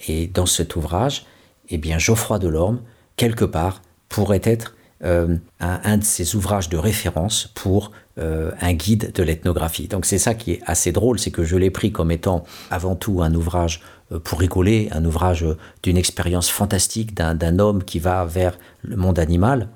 [0.08, 1.26] Et dans cet ouvrage,
[1.70, 2.82] eh bien, Geoffroy Delorme,
[3.16, 9.12] quelque part, pourrait être euh, un, de ces ouvrages de référence pour euh, un guide
[9.14, 9.88] de l'ethnographie.
[9.88, 12.96] Donc c'est ça qui est assez drôle, c'est que je l'ai pris comme étant avant
[12.96, 15.44] tout un ouvrage euh, pour rigoler, un ouvrage
[15.82, 19.70] d'une expérience fantastique d'un homme qui va vers le monde animal.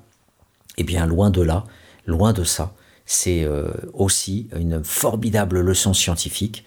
[0.78, 1.64] Eh bien loin de là,
[2.06, 3.48] loin de ça, c'est
[3.94, 6.64] aussi une formidable leçon scientifique.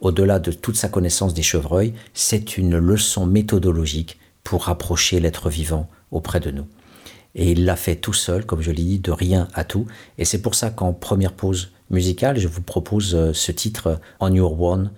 [0.00, 5.88] Au-delà de toute sa connaissance des chevreuils, c'est une leçon méthodologique pour rapprocher l'être vivant
[6.12, 6.66] auprès de nous.
[7.34, 9.86] Et il l'a fait tout seul, comme je l'ai dit, de rien à tout.
[10.18, 14.32] Et c'est pour ça qu'en première pause musicale, je vous propose euh, ce titre On
[14.32, 14.90] Your One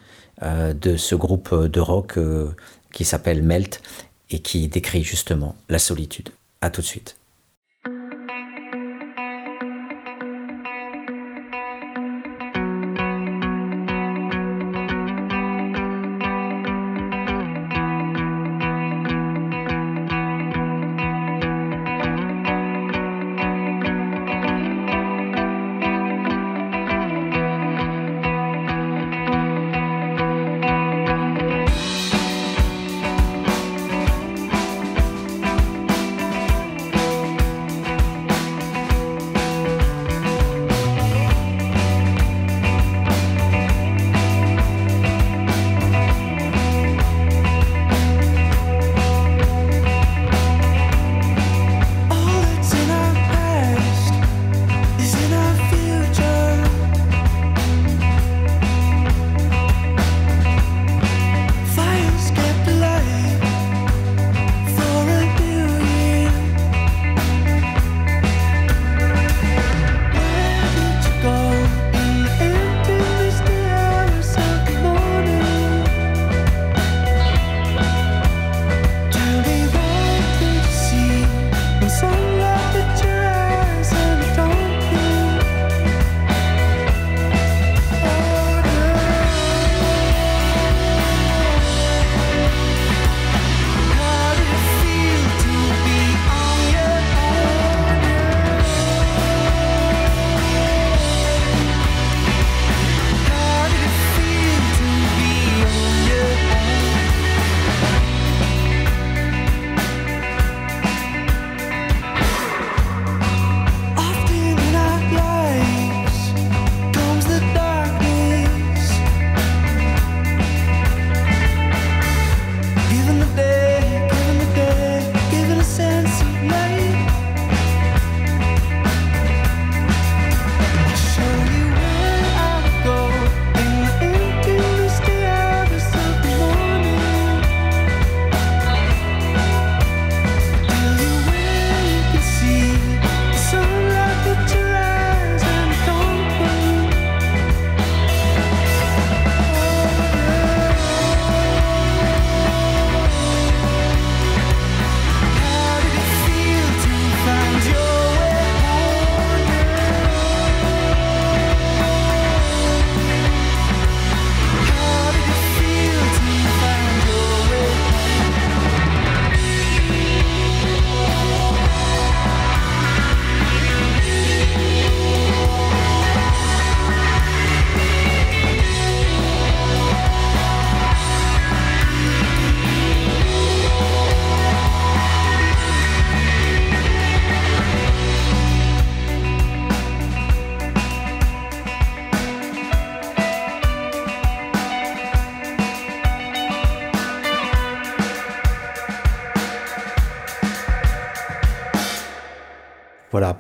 [0.43, 2.51] euh, de ce groupe de rock euh,
[2.93, 3.83] qui s'appelle Melt
[4.31, 6.31] et qui décrit justement la solitude.
[6.61, 7.17] À tout de suite.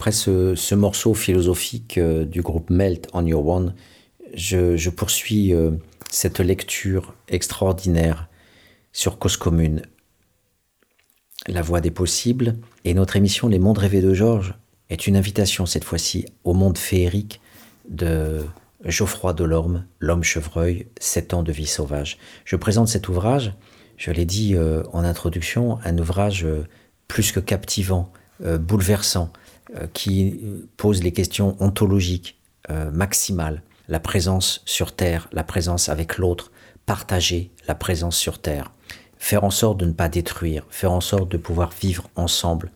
[0.02, 3.72] Après ce, morceau philosophique euh, du groupe Melt on Your One,
[4.34, 5.70] je, poursuis euh,
[6.10, 8.28] cette lecture extraordinaire
[8.92, 9.82] sur Cause Commune,
[11.46, 14.56] La Voix des possibles, et notre émission Les Mondes rêvés de Georges
[14.90, 17.40] est une invitation cette fois-ci au monde féerique
[17.88, 18.44] de
[18.84, 22.18] Geoffroy Delorme, L'homme chevreuil, Sept ans de vie sauvage.
[22.44, 23.52] Je présente cet ouvrage,
[23.96, 26.44] je l'ai dit euh, en introduction, un ouvrage
[27.06, 29.32] plus que captivant, bouleversant,
[29.92, 30.40] qui
[30.76, 32.38] pose les questions ontologiques
[32.70, 36.52] euh, maximales, la présence sur Terre, la présence avec l'autre,
[36.86, 38.70] partager la présence sur Terre.
[39.18, 42.70] faire en sorte de ne pas détruire, faire en sorte de pouvoir vivre ensemble.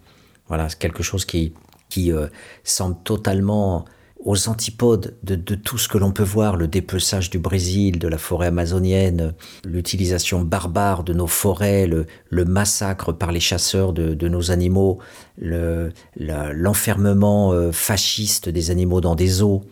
[0.48, 1.54] Voilà, c'est quelque chose qui,
[1.88, 2.26] qui euh,
[2.64, 3.84] semble totalement
[4.26, 8.18] aux antipodes de, tout ce que l'on peut voir, le dépeçage du Brésil, de la
[8.18, 9.34] forêt amazonienne,
[9.64, 12.06] l'utilisation barbare de nos forêts, le,
[12.44, 14.98] massacre par les chasseurs de, nos animaux,
[15.38, 19.62] l'enfermement euh, fasciste des animaux dans des eaux.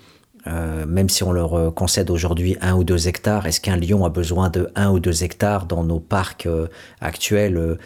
[0.46, 4.04] Euh, même si on leur euh, concède aujourd'hui un ou deux hectares, est-ce qu'un lion
[4.04, 6.46] a besoin de un ou deux hectares dans nos parcs
[7.00, 7.76] actuels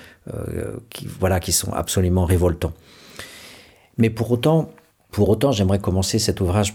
[0.90, 2.74] qui, voilà, qui sont absolument révoltants?
[3.96, 4.70] Mais pour autant,
[5.10, 6.74] pour autant, j'aimerais commencer cet ouvrage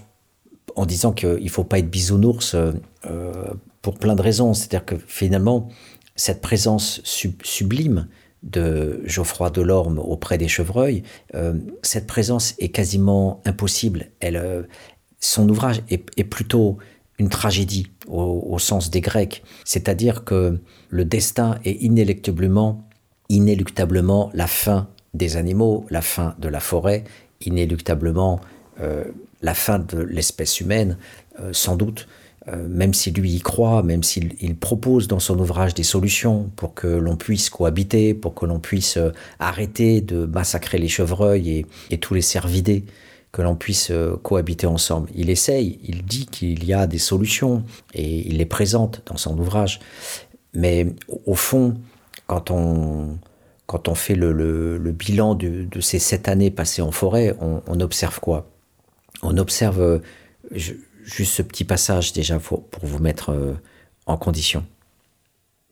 [0.76, 2.74] en disant qu'il ne faut pas être bisounours euh,
[3.82, 4.54] pour plein de raisons.
[4.54, 5.70] C'est-à-dire que finalement,
[6.16, 8.08] cette présence sublime
[8.44, 11.04] de Geoffroy Delorme auprès des chevreuils,
[11.36, 14.08] euh, cette présence est quasiment impossible.
[14.20, 14.64] Elle, euh,
[15.20, 16.78] son ouvrage est, plutôt
[17.18, 22.86] une tragédie au, sens des Grecs, c'est-à-dire que le destin est inéluctablement,
[23.30, 27.06] inéluctablement la fin des animaux, la fin de la forêt,
[27.46, 28.42] inéluctablement
[28.82, 29.04] euh,
[29.42, 30.98] la fin de l'espèce humaine,
[31.40, 32.08] euh, sans doute,
[32.48, 36.74] euh, même si lui y croit, même s'il propose dans son ouvrage des solutions pour
[36.74, 38.98] que l'on puisse cohabiter, pour que l'on puisse
[39.40, 42.86] arrêter de massacrer les chevreuils et, tous les cervidés,
[43.34, 45.10] que l'on puisse cohabiter ensemble.
[45.14, 49.38] Il essaye, il dit qu'il y a des solutions et il les présente dans son
[49.38, 49.82] ouvrage.
[50.54, 50.88] Mais
[51.26, 51.76] au fond,
[52.28, 53.18] quand on,
[53.74, 58.48] quand on fait le, bilan de, ces sept années passées en forêt, on, observe quoi?
[59.24, 59.98] On observe euh,
[60.52, 63.54] juste ce petit passage déjà pour, vous mettre euh,
[64.06, 64.64] en condition.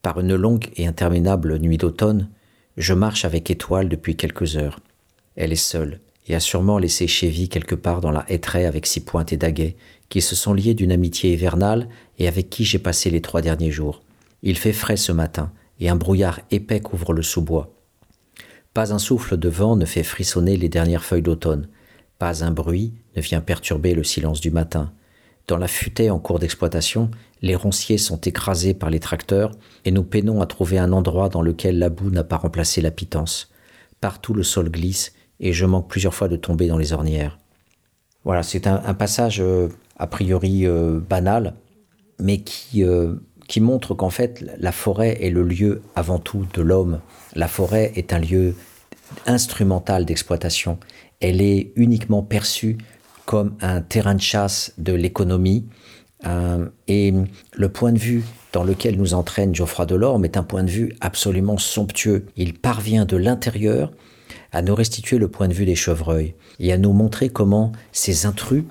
[0.01, 2.29] Par une longue et interminable nuit d'automne,
[2.75, 4.79] je marche avec Étoile depuis quelques heures.
[5.35, 9.01] Elle est seule et a sûrement laissé Chévy quelque part dans la hêtraie avec six
[9.01, 9.75] pointes et Daguet,
[10.09, 11.87] qui se sont liés d'une amitié hivernale
[12.17, 14.01] et avec qui j'ai passé les trois derniers jours.
[14.41, 17.71] Il fait frais ce matin, et un brouillard épais couvre le sous-bois.
[18.73, 21.67] Pas un souffle de vent ne fait frissonner les dernières feuilles d'automne.
[22.19, 24.93] Pas un bruit ne vient perturber le silence du matin.
[25.47, 29.51] Dans la futaie en cours d'exploitation, les ronciers sont écrasés par les tracteurs
[29.83, 32.91] et nous peinons à trouver un endroit dans lequel la boue n'a pas remplacé la
[32.91, 33.51] pitance.
[33.99, 37.39] Partout le sol glisse et je manque plusieurs fois de tomber dans les ornières.
[38.23, 41.55] Voilà, c'est un, passage euh, a priori euh, banal,
[42.19, 43.15] mais qui, euh,
[43.51, 47.01] qui montre qu'en fait la forêt est le lieu avant tout de l'homme.
[47.35, 48.55] La forêt est un lieu
[49.25, 50.79] instrumental d'exploitation.
[51.19, 52.77] Elle est uniquement perçue
[53.25, 55.65] comme un terrain de chasse de l'économie.
[56.25, 57.13] Euh, et
[57.51, 60.95] le point de vue dans lequel nous entraîne Geoffroy Delorme est un point de vue
[61.01, 62.27] absolument somptueux.
[62.37, 63.91] Il parvient de l'intérieur
[64.53, 68.25] à nous restituer le point de vue des chevreuils et à nous montrer comment ces
[68.25, 68.63] intrus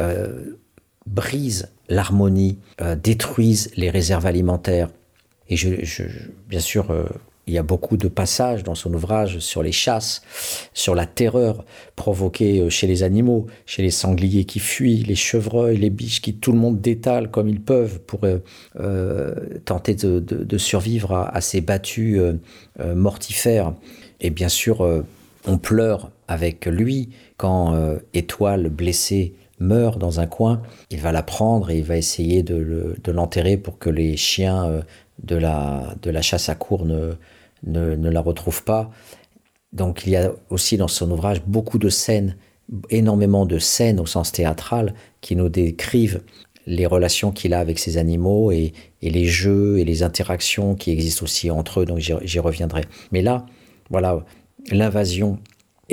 [0.00, 0.56] euh,
[1.04, 4.88] brisent l'harmonie, euh, détruisent les réserves alimentaires.
[5.48, 5.68] Et je,
[6.48, 7.04] bien sûr, euh,
[7.46, 10.22] il y a beaucoup de passages dans son ouvrage sur les chasses,
[10.72, 15.76] sur la terreur provoquée euh, chez les animaux, chez les sangliers qui fuient, les chevreuils,
[15.76, 18.20] les biches qui tout le monde détale comme ils peuvent pour
[19.64, 22.20] tenter de, survivre à, ces battues
[22.78, 23.74] mortifères.
[24.20, 25.04] Et bien sûr,
[25.46, 27.76] on pleure avec lui quand
[28.14, 32.96] Étoile blessée meurt dans un coin, il va la prendre et il va essayer de,
[33.06, 34.82] l'enterrer pour que les chiens euh,
[35.22, 37.14] de la, de la chasse à cour ne,
[37.64, 38.90] ne, la retrouvent pas.
[39.72, 42.36] Donc il y a aussi dans son ouvrage beaucoup de scènes,
[42.90, 46.22] énormément de scènes au sens théâtral qui nous décrivent
[46.66, 50.92] les relations qu'il a avec ses animaux et, et, les jeux et les interactions qui
[50.92, 52.82] existent aussi entre eux, donc j'y reviendrai.
[53.10, 53.46] Mais là,
[53.90, 54.24] voilà,
[54.70, 55.40] l'invasion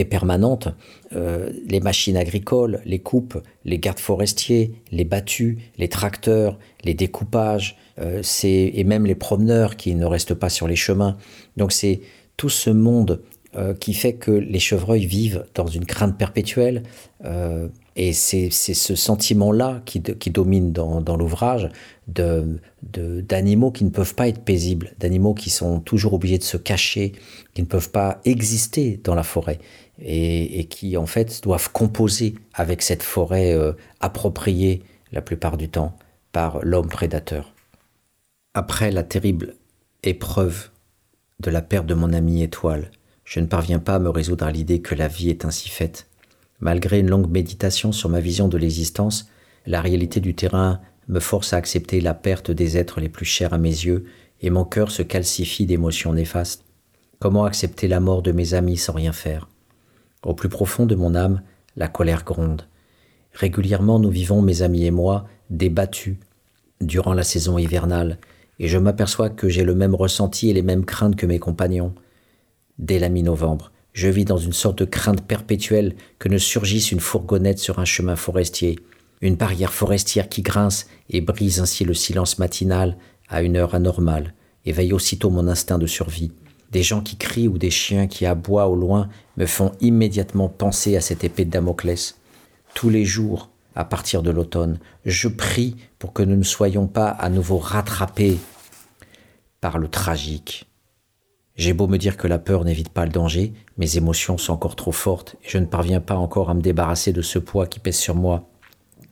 [0.06, 0.69] permanente.
[1.15, 7.78] Euh, les machines agricoles, les coupes, les gardes forestiers, les battues, les tracteurs, les découpages,
[7.99, 11.17] euh, et même les promeneurs qui ne restent pas sur les chemins.
[11.58, 12.02] Donc c'est
[12.38, 13.21] tout ce monde
[13.56, 16.84] euh, qui fait que les chevreuils vivent dans une crainte perpétuelle.
[18.02, 21.70] Et c'est ce sentiment-là qui, qui, domine dans, dans l'ouvrage
[22.08, 26.56] d'animaux de, qui ne peuvent pas être paisibles, d'animaux qui sont toujours obligés de se
[26.56, 27.12] cacher,
[27.54, 29.60] qui ne peuvent pas exister dans la forêt
[30.02, 34.82] et, qui en fait doivent composer avec cette forêt euh, appropriée
[35.12, 35.94] la plupart du temps
[36.32, 37.54] par l'homme prédateur.
[38.54, 39.56] Après la terrible
[40.04, 40.70] épreuve
[41.42, 42.92] de la perte de mon ami étoile,
[43.26, 46.09] je ne parviens pas à me résoudre à l'idée que la vie est ainsi faite.
[46.60, 49.30] Malgré une longue méditation sur ma vision de l'existence,
[49.65, 53.54] la réalité du terrain me force à accepter la perte des êtres les plus chers
[53.54, 54.06] à mes yeux
[54.41, 56.65] et mon cœur se calcifie d'émotions néfastes.
[57.19, 59.50] Comment accepter la mort de mes amis sans rien faire?
[60.24, 61.41] Au plus profond de mon âme,
[61.76, 62.67] la colère gronde.
[63.34, 66.17] Régulièrement, nous vivons, mes amis et moi, débattus
[66.82, 68.17] durant la saison hivernale,
[68.60, 71.93] et je m'aperçois que j'ai le même ressenti et les mêmes craintes que mes compagnons.
[72.78, 77.02] Dès la mi-novembre, je vis dans une sorte de crainte perpétuelle que ne surgisse une
[77.02, 78.80] fourgonnette sur un chemin forestier,
[79.20, 82.96] une barrière forestière qui grince et brise ainsi le silence matinal
[83.28, 84.34] à une heure anormale,
[84.66, 86.32] éveille aussitôt mon instinct de survie.
[86.72, 90.96] Des gens qui crient ou des chiens qui aboient au loin me font immédiatement penser
[90.96, 92.16] à cette épée de Damoclès.
[92.76, 97.10] Tous les jours, à partir de l'automne, je prie pour que nous ne soyons pas
[97.10, 98.38] à nouveau rattrapés
[99.60, 100.69] par le tragique.
[101.60, 104.78] J'ai beau me dire que la peur n'évite pas le danger, mes émotions sont encore
[104.78, 107.82] trop fortes et je ne parviens pas encore à me débarrasser de ce poids qui
[107.82, 108.48] pèse sur moi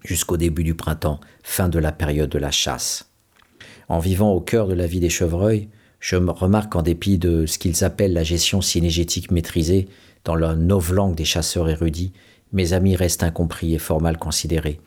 [0.06, 3.12] jusqu'au début du printemps, fin de la période de la chasse.
[3.90, 5.68] En vivant au cœur de la vie des chevreuils,
[6.00, 9.90] je me remarque qu'en dépit de ce qu'ils appellent la gestion cinégétique maîtrisée,
[10.24, 12.14] dans la novlangue des chasseurs érudits,
[12.54, 14.80] mes amis restent incompris et fort mal considérés.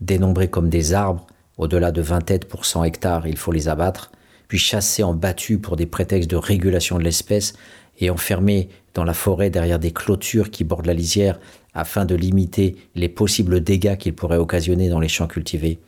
[0.00, 4.10] Dénombrés comme des arbres, au-delà de 20 têtes pour 100 hectares, il faut les abattre,
[4.48, 7.54] puis chassés en battus pour des prétextes de régulation de l'espèce
[7.98, 11.38] et enfermés dans la forêt derrière des clôtures qui bordent la lisière
[11.74, 15.80] afin de limiter les possibles dégâts qu'ils pourraient occasionner dans les champs cultivés.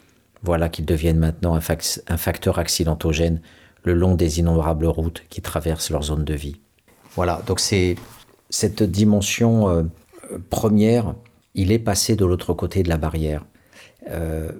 [0.42, 1.60] Voilà qu'ils deviennent maintenant un,
[2.16, 3.40] facteur accidentogène
[3.84, 6.56] le long des innombrables routes qui traversent leur zone de vie.
[7.14, 7.96] Voilà, donc c'est
[8.50, 9.84] cette dimension euh,
[10.50, 11.14] première,
[11.54, 13.44] il est passé de l'autre côté de la barrière.
[14.10, 14.50] Euh,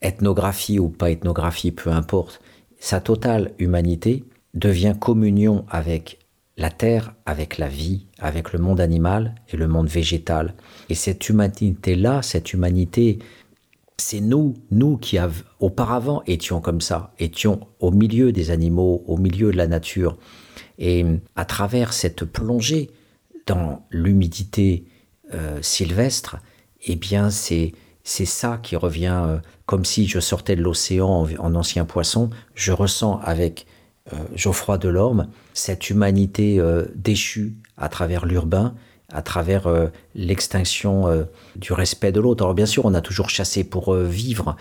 [0.00, 2.40] ethnographie ou pas ethnographie, peu importe,
[2.78, 6.18] sa totale humanité devient communion avec
[6.56, 10.54] la terre, avec la vie, avec le monde animal et le monde végétal.
[10.88, 13.18] Et cette humanité-là, cette humanité,
[13.98, 15.18] c'est nous, nous qui
[15.60, 20.16] auparavant étions comme ça, étions au milieu des animaux, au milieu de la nature.
[20.78, 22.90] Et à travers cette plongée
[23.46, 24.84] dans l'humidité
[25.34, 26.38] euh, sylvestre,
[26.86, 27.72] eh bien c'est
[28.08, 32.30] c'est ça qui revient euh, comme si je sortais de l'océan en, ancien poisson.
[32.54, 33.66] Je ressens avec
[34.12, 36.62] euh, Geoffroy Delorme cette humanité
[36.94, 38.74] déchue à travers l'urbain,
[39.12, 39.68] à travers
[40.14, 42.44] l'extinction du respect de l'autre.
[42.44, 44.56] Alors bien sûr, on a toujours chassé pour vivre.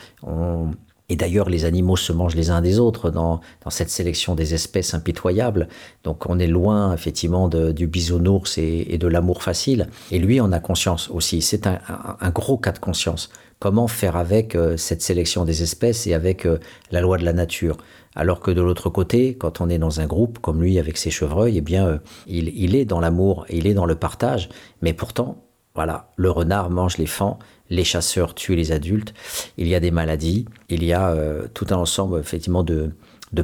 [1.08, 3.40] Et d'ailleurs, les animaux se mangent les uns des autres dans,
[3.70, 5.68] cette sélection des espèces impitoyables.
[6.04, 9.88] Donc on est loin effectivement du bisounours et, et de l'amour facile.
[10.12, 11.42] Et lui en a conscience aussi.
[11.42, 13.30] C'est un, gros cas de conscience.
[13.60, 16.60] Comment faire avec euh, cette sélection des espèces et avec euh,
[16.92, 17.78] la loi de la nature?
[18.14, 21.10] Alors que de l'autre côté, quand on est dans un groupe comme lui avec ses
[21.10, 24.50] chevreuils, eh bien, euh, il, est dans l'amour, il est dans le partage,
[24.82, 27.40] mais pourtant, voilà, le renard mange les fans,
[27.70, 29.14] les chasseurs tuent les adultes,
[29.58, 32.92] il y a des maladies, il y a euh, tout un ensemble effectivement de,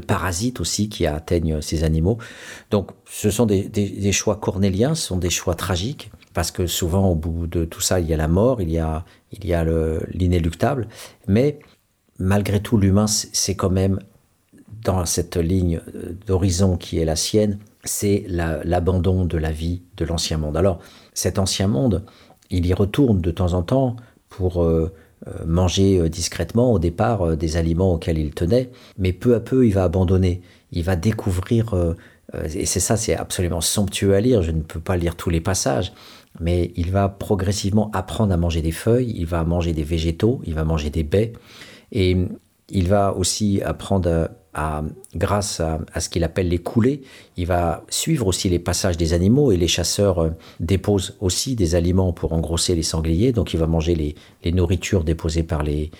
[0.08, 2.18] parasites aussi qui atteignent ces animaux.
[2.70, 7.16] Donc ce sont des, choix cornéliens, ce sont des choix tragiques, parce que souvent au
[7.16, 9.04] bout de tout ça, il y a la mort, il y a,
[9.34, 9.66] il y a
[10.14, 10.88] l'inéluctable,
[11.28, 11.60] mais
[12.20, 14.00] malgré tout, l'humain, c'est quand même
[14.84, 15.82] dans cette ligne
[16.26, 20.58] d'horizon qui est la sienne, c'est l'abandon de la vie de l'ancien monde.
[20.58, 20.80] Alors,
[21.14, 22.06] cet ancien monde,
[22.50, 23.96] il y retourne de temps en temps
[24.32, 24.92] pour euh,
[25.28, 29.68] euh, manger euh, discrètement au départ des aliments auxquels il tenait, mais peu à peu
[29.68, 30.42] il va abandonner,
[30.72, 31.76] il va découvrir,
[32.56, 35.42] et c'est ça, c'est absolument somptueux à lire, je ne peux pas lire tous les
[35.42, 35.92] passages,
[36.40, 40.56] mais il va progressivement apprendre à manger des feuilles, il va manger des végétaux, il
[40.56, 41.34] va manger des baies,
[41.92, 42.16] et
[42.70, 44.30] il va aussi apprendre
[45.16, 47.02] grâce à, ce qu'il appelle les coulées,
[47.38, 51.76] il va suivre aussi les passages des animaux et les chasseurs euh, déposent aussi des
[51.76, 55.92] aliments pour engrosser les sangliers, donc il va manger les, nourritures déposées par les,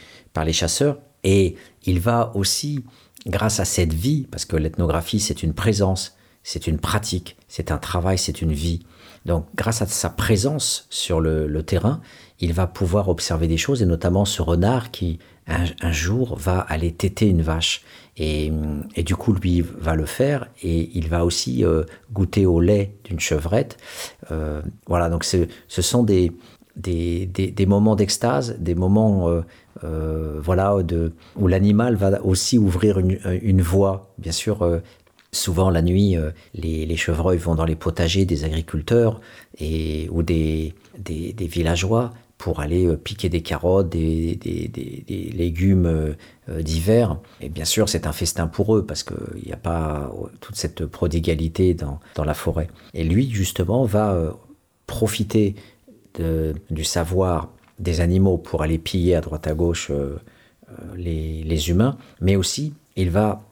[0.52, 2.84] chasseurs et il va aussi,
[3.26, 7.78] grâce à cette vie, parce que l'ethnographie c'est une présence, c'est une pratique, c'est un
[7.78, 8.82] travail, c'est une vie.
[9.26, 12.02] Donc grâce à sa présence sur le, le terrain,
[12.42, 16.92] il va pouvoir observer des choses, et notamment ce renard qui, un, jour, va aller
[16.92, 17.82] téter une vache.
[18.24, 18.52] Et,
[19.04, 23.20] du coup, lui va le faire, et il va aussi euh, goûter au lait d'une
[23.20, 23.78] chevrette.
[24.30, 26.32] Euh, voilà, donc ce sont des,
[26.76, 29.28] des, moments d'extase, des moments
[29.84, 30.78] euh, voilà,
[31.36, 34.14] où l'animal va aussi ouvrir une, voie.
[34.20, 34.70] Bien sûr,
[35.32, 36.16] souvent la nuit,
[36.54, 39.20] les, les, chevreuils vont dans les potagers des agriculteurs
[39.60, 46.14] et, ou des, des villageois pour aller euh, piquer des carottes, des, des, légumes euh,
[46.50, 47.20] euh, d'hiver.
[47.40, 50.88] Et bien sûr, c'est un festin pour eux parce qu'il n'y a pas toute cette
[50.88, 52.68] prodigalité dans, la forêt.
[52.96, 54.36] Et lui, justement, va
[54.88, 55.54] profiter
[56.18, 59.92] du savoir des animaux pour aller piller à droite à gauche
[60.98, 63.44] les, humains, mais aussi il va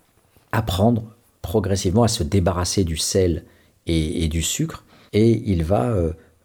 [0.52, 1.04] apprendre
[1.44, 3.44] progressivement à se débarrasser du sel
[3.86, 4.84] et, du sucre
[5.14, 5.96] et il va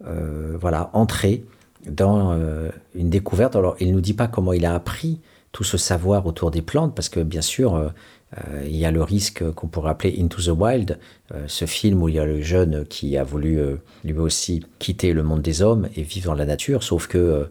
[0.00, 1.44] voilà entrer
[1.88, 3.56] dans euh, une découverte.
[3.56, 5.20] Alors, il ne nous dit pas comment il a appris
[5.52, 7.92] tout ce savoir autour des plantes, parce que bien sûr,
[8.38, 10.98] euh, il y a le risque qu'on pourrait appeler Into the Wild,
[11.32, 14.64] euh, ce film où il y a le jeune qui a voulu euh, lui aussi
[14.78, 17.48] quitter le monde des hommes et vivre dans la nature, sauf que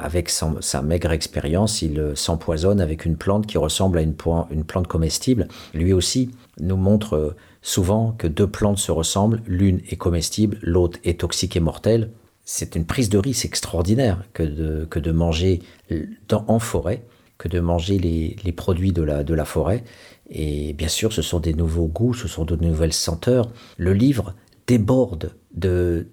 [0.00, 5.48] avec sa maigre expérience, il s'empoisonne avec une plante qui ressemble à une, plante comestible.
[5.74, 6.30] Lui aussi
[6.60, 11.60] nous montre souvent que deux plantes se ressemblent, l'une est comestible, l'autre est toxique et
[11.60, 12.10] mortelle.
[12.44, 15.60] C'est une prise de risque extraordinaire que de, que de manger
[16.30, 17.04] en forêt
[17.42, 19.82] que de manger les, produits de la, de la forêt.
[20.30, 23.50] Et bien sûr, ce sont des nouveaux goûts, ce sont de nouvelles senteurs.
[23.78, 24.34] Le livre
[24.68, 26.06] déborde de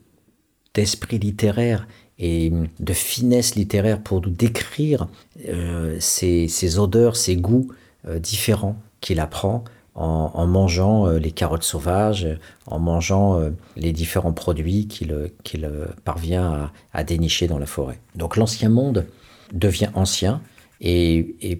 [0.74, 5.08] d'esprit littéraire et de finesse littéraire pour nous décrire
[5.48, 7.68] euh, ces, odeurs, ces goûts
[8.08, 9.64] euh, différents qu'il apprend
[10.00, 12.28] en, mangeant euh, les carottes sauvages,
[12.66, 13.40] en mangeant
[13.76, 15.70] les différents produits qu'il
[16.06, 18.00] parvient à dénicher dans la forêt.
[18.16, 19.06] Donc l'ancien monde
[19.54, 20.42] devient ancien,
[20.82, 21.58] et,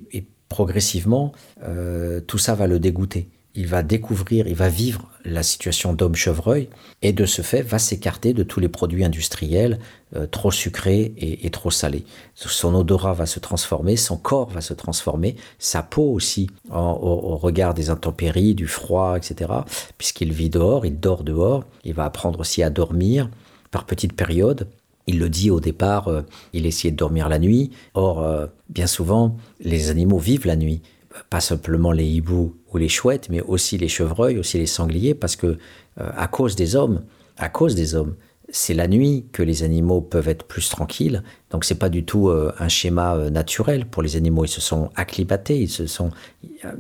[0.48, 1.32] progressivement,
[1.64, 3.30] euh, tout ça va le dégoûter.
[3.60, 6.70] Il va découvrir, il va vivre la situation d'homme chevreuil
[7.02, 9.80] et de ce fait va s'écarter de tous les produits industriels
[10.16, 12.06] euh, trop sucrés et, trop salés.
[12.36, 17.74] Son odorat va se transformer, son corps va se transformer, sa peau aussi au, regard
[17.74, 19.52] des intempéries, du froid, etc.
[19.98, 23.30] Puisqu'il vit dehors, il dort dehors, il va apprendre aussi à dormir
[23.72, 24.70] par petites périodes
[25.10, 26.22] il le dit au départ, euh,
[26.54, 27.72] il essayait de dormir la nuit.
[27.96, 30.84] Or, euh, bien souvent, les animaux vivent la nuit.
[31.30, 35.36] Pas simplement les hiboux ou les chouettes, mais aussi les chevreuils, aussi les sangliers, parce
[35.36, 37.04] que euh, à cause des hommes,
[37.38, 38.16] à cause des hommes,
[38.52, 41.24] c'est la nuit que les animaux peuvent être plus tranquilles.
[41.52, 44.44] Donc c'est pas du tout un schéma naturel pour les animaux.
[44.44, 46.10] Ils se sont acclimatés, ils se sont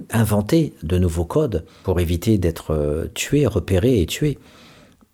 [0.09, 4.39] inventés de nouveaux codes pour éviter d'être tués, repérés et tués.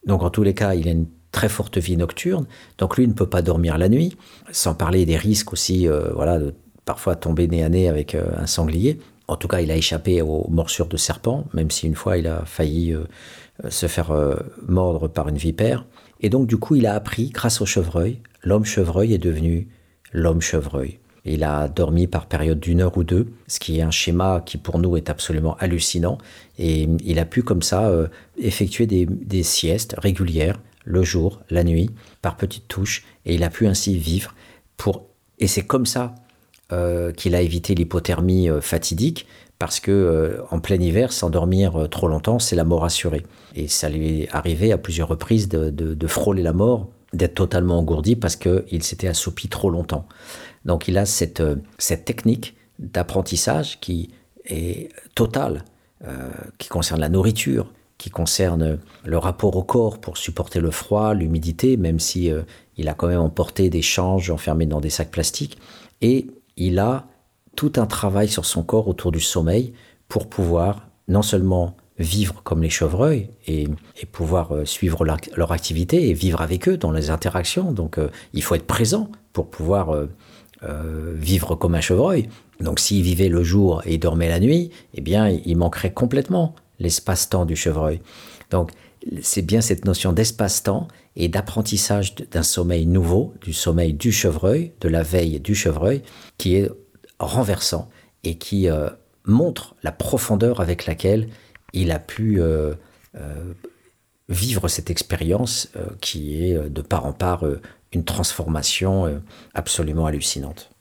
[0.05, 2.45] Donc en tous les cas, il a une très forte vie nocturne,
[2.77, 4.15] donc lui ne peut pas dormir la nuit,
[4.53, 6.39] sans parler des risques aussi, euh, voilà,
[6.85, 8.99] parfois tomber nez à nez avec euh, un sanglier.
[9.27, 12.27] En tout cas, il a échappé aux morsures de serpents, même si une fois il
[12.27, 13.05] a failli euh,
[13.69, 14.13] se faire
[14.67, 15.85] mordre par une vipère.
[16.21, 19.67] Et donc, du coup, il a appris, grâce au chevreuil, l'homme chevreuil est devenu
[20.13, 20.99] l'homme chevreuil.
[21.23, 24.57] Il a dormi par période d'une heure ou deux, ce qui est un schéma qui
[24.57, 26.19] pour nous est absolument hallucinant.
[26.59, 27.91] Et il a pu comme ça
[28.37, 31.89] effectuer des siestes régulières le jour, la nuit,
[32.21, 34.33] par petites touches, et il a pu ainsi vivre
[34.77, 35.07] pour.
[35.39, 36.15] Et c'est comme ça
[36.73, 39.27] euh, qu'il a évité l'hypothermie euh, fatidique,
[39.59, 43.23] parce que euh, en plein hiver, s'endormir trop longtemps, c'est la mort assurée.
[43.53, 48.15] Et ça lui est arrivé à plusieurs reprises de, frôler la mort, d'être totalement engourdi
[48.15, 50.07] parce qu'il s'était assoupi trop longtemps.
[50.65, 51.43] Donc il a cette,
[52.03, 54.09] technique d'apprentissage qui
[54.45, 55.63] est totale,
[56.57, 61.77] qui concerne la nourriture, qui concerne le rapport au corps pour supporter le froid, l'humidité,
[61.77, 62.31] même si
[62.75, 65.59] il a quand même emporté des changes enfermés dans des sacs plastiques.
[66.01, 66.27] Et
[66.57, 67.07] il a
[67.55, 69.73] tout un travail sur son corps autour du sommeil
[70.07, 73.67] pour pouvoir non seulement vivre comme les chevreuils et,
[74.11, 77.71] pouvoir euh, suivre leur, activité et vivre avec eux dans les interactions.
[77.71, 80.07] Donc euh, il faut être présent pour pouvoir
[81.13, 82.27] vivre comme un chevreuil.
[82.59, 87.45] Donc s'il vivait le jour et dormait la nuit, eh bien il manquerait complètement l'espace-temps
[87.45, 88.01] du chevreuil.
[88.51, 88.71] Donc,
[89.21, 94.89] c'est bien cette notion d'espace-temps et d'apprentissage d'un sommeil nouveau, du sommeil du chevreuil, de
[94.89, 96.01] la veille du chevreuil,
[96.37, 96.69] qui est
[97.19, 97.89] renversant
[98.23, 98.89] et qui euh,
[99.25, 101.29] montre la profondeur avec laquelle
[101.73, 102.73] il a pu euh,
[103.15, 103.53] euh,
[104.27, 105.69] vivre cette expérience
[106.01, 107.45] qui est de part en part
[107.91, 109.21] une transformation
[109.53, 110.71] absolument hallucinante.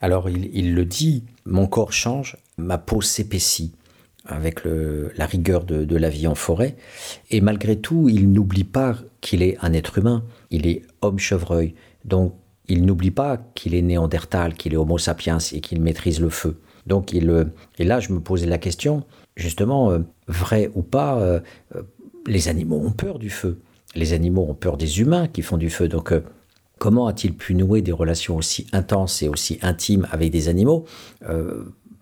[0.00, 3.74] Alors il le dit, mon corps change, ma peau s'épaissit,
[4.26, 6.76] avec la rigueur de, la vie en forêt.
[7.30, 10.24] Et malgré tout, il n'oublie pas qu'il est un être humain.
[10.50, 11.74] Il est homme chevreuil.
[12.04, 12.34] Donc,
[12.68, 16.60] il n'oublie pas qu'il est néandertal, qu'il est homo sapiens et qu'il maîtrise le feu.
[16.86, 17.44] Donc, il, euh,
[17.78, 19.04] et là, je me posais la question,
[19.36, 19.98] justement, euh,
[20.28, 21.40] vrai ou pas, euh,
[22.26, 23.60] les animaux ont peur du feu.
[23.94, 25.88] Les animaux ont peur des humains qui font du feu.
[25.88, 26.12] Donc,
[26.78, 30.84] comment a-t-il pu nouer des relations aussi intenses et aussi intimes avec des animaux?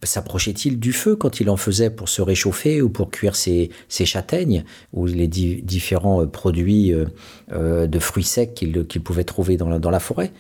[0.05, 4.65] S'approchait-il du feu quand il en faisait pour se réchauffer ou pour cuire ses, châtaignes
[4.93, 7.07] ou les différents euh, produits euh,
[7.53, 10.33] euh, de fruits secs qu'il pouvait trouver dans la, forêt?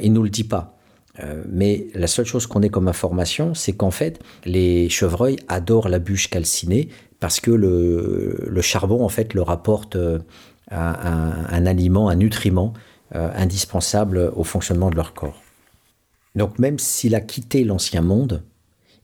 [0.00, 0.78] Il ne nous le dit pas.
[1.48, 5.98] mais la seule chose qu'on ait comme information, c'est qu'en fait, les chevreuils adorent la
[5.98, 6.88] bûche calcinée
[7.18, 9.96] parce que le, charbon, en fait, leur apporte
[10.70, 12.74] un, aliment, un nutriment
[13.12, 15.42] indispensable au fonctionnement de leur corps.
[16.34, 18.42] Donc même s'il a quitté l'ancien monde,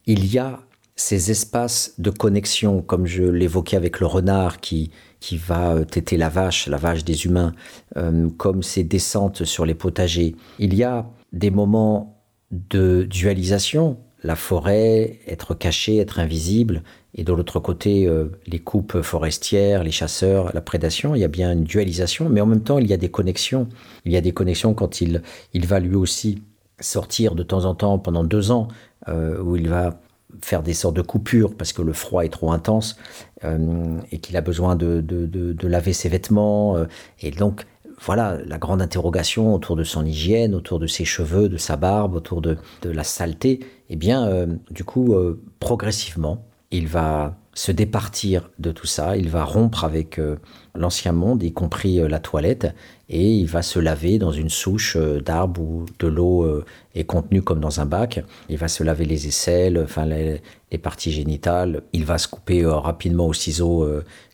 [0.08, 0.58] il y a
[0.96, 4.90] ces espaces de connexion, comme je l'évoquais avec le renard qui,
[5.20, 7.52] qui va euh, téter la vache, la vache des humains,
[7.96, 10.34] euh, comme ces descentes sur les potagers.
[10.58, 16.82] Il y a des moments de dualisation, la forêt, être cachée, être invisible,
[17.14, 21.28] et de l'autre côté, euh, les coupes forestières, les chasseurs, la prédation, il y a
[21.28, 23.68] bien une dualisation, mais en même temps, il y a des connexions.
[24.04, 26.42] Il y a des connexions quand il, il va lui aussi
[26.80, 28.68] sortir de temps en temps pendant deux ans,
[29.08, 30.00] euh, où il va
[30.42, 32.96] faire des sortes de coupures parce que le froid est trop intense
[33.44, 36.76] euh, et qu'il a besoin de, de, de, laver ses vêtements.
[37.20, 37.64] et donc,
[38.00, 42.14] voilà la grande interrogation autour de son hygiène, autour de ses cheveux, de sa barbe,
[42.14, 43.60] autour de, la saleté.
[43.88, 45.16] Eh bien, du coup,
[45.58, 50.36] progressivement, il va se départir de tout ça, il va rompre avec euh,
[50.76, 52.72] l'ancien monde, y compris euh, la toilette,
[53.08, 56.62] et il va se laver dans une souche euh, d'arbre où de l'eau
[56.94, 58.22] est contenue comme dans un bac.
[58.48, 60.40] Il va se laver les aisselles, enfin les,
[60.78, 61.82] parties génitales.
[61.92, 63.88] Il va se couper rapidement au ciseau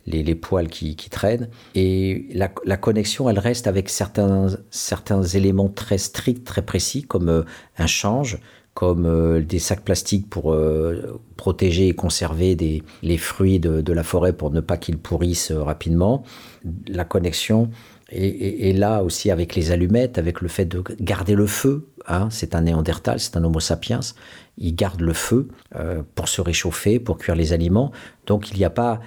[0.06, 1.48] les, poils qui, traînent.
[1.74, 7.44] Et la, connexion, elle reste avec certains, certains éléments très stricts, très précis, comme
[7.78, 8.38] un change,
[8.74, 14.32] comme euh, des sacs plastiques pour euh, protéger et conserver les fruits de, la forêt
[14.32, 16.24] pour ne pas qu'ils pourrissent euh, rapidement.
[16.88, 17.70] La connexion
[18.14, 21.88] est, là aussi avec les allumettes, avec le fait de garder le feu.
[22.06, 22.28] Hein.
[22.30, 24.00] C'est un néandertal, c'est un homo sapiens.
[24.56, 25.48] Il garde le feu
[26.14, 27.90] pour se réchauffer, pour cuire les aliments.
[28.26, 29.00] Donc il n'y a pas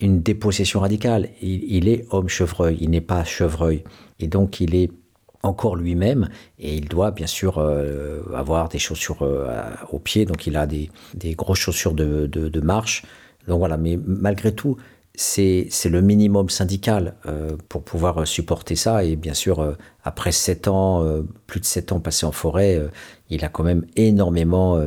[0.00, 1.28] une dépossession radicale.
[1.40, 3.84] Il, est homme chevreuil, il n'est pas chevreuil.
[4.20, 4.90] Et donc il est
[5.42, 6.28] encore lui-même
[6.58, 10.66] et il doit bien sûr euh, avoir des chaussures euh, aux pieds, donc il a
[10.66, 13.04] des, des grosses chaussures de, de, marche.
[13.46, 14.76] Donc voilà, mais malgré tout,
[15.20, 19.04] c'est le minimum syndical euh, pour pouvoir supporter ça.
[19.04, 21.04] Et bien sûr, après sept ans,
[21.46, 22.80] plus de sept ans passés en forêt,
[23.30, 24.80] il a quand même énormément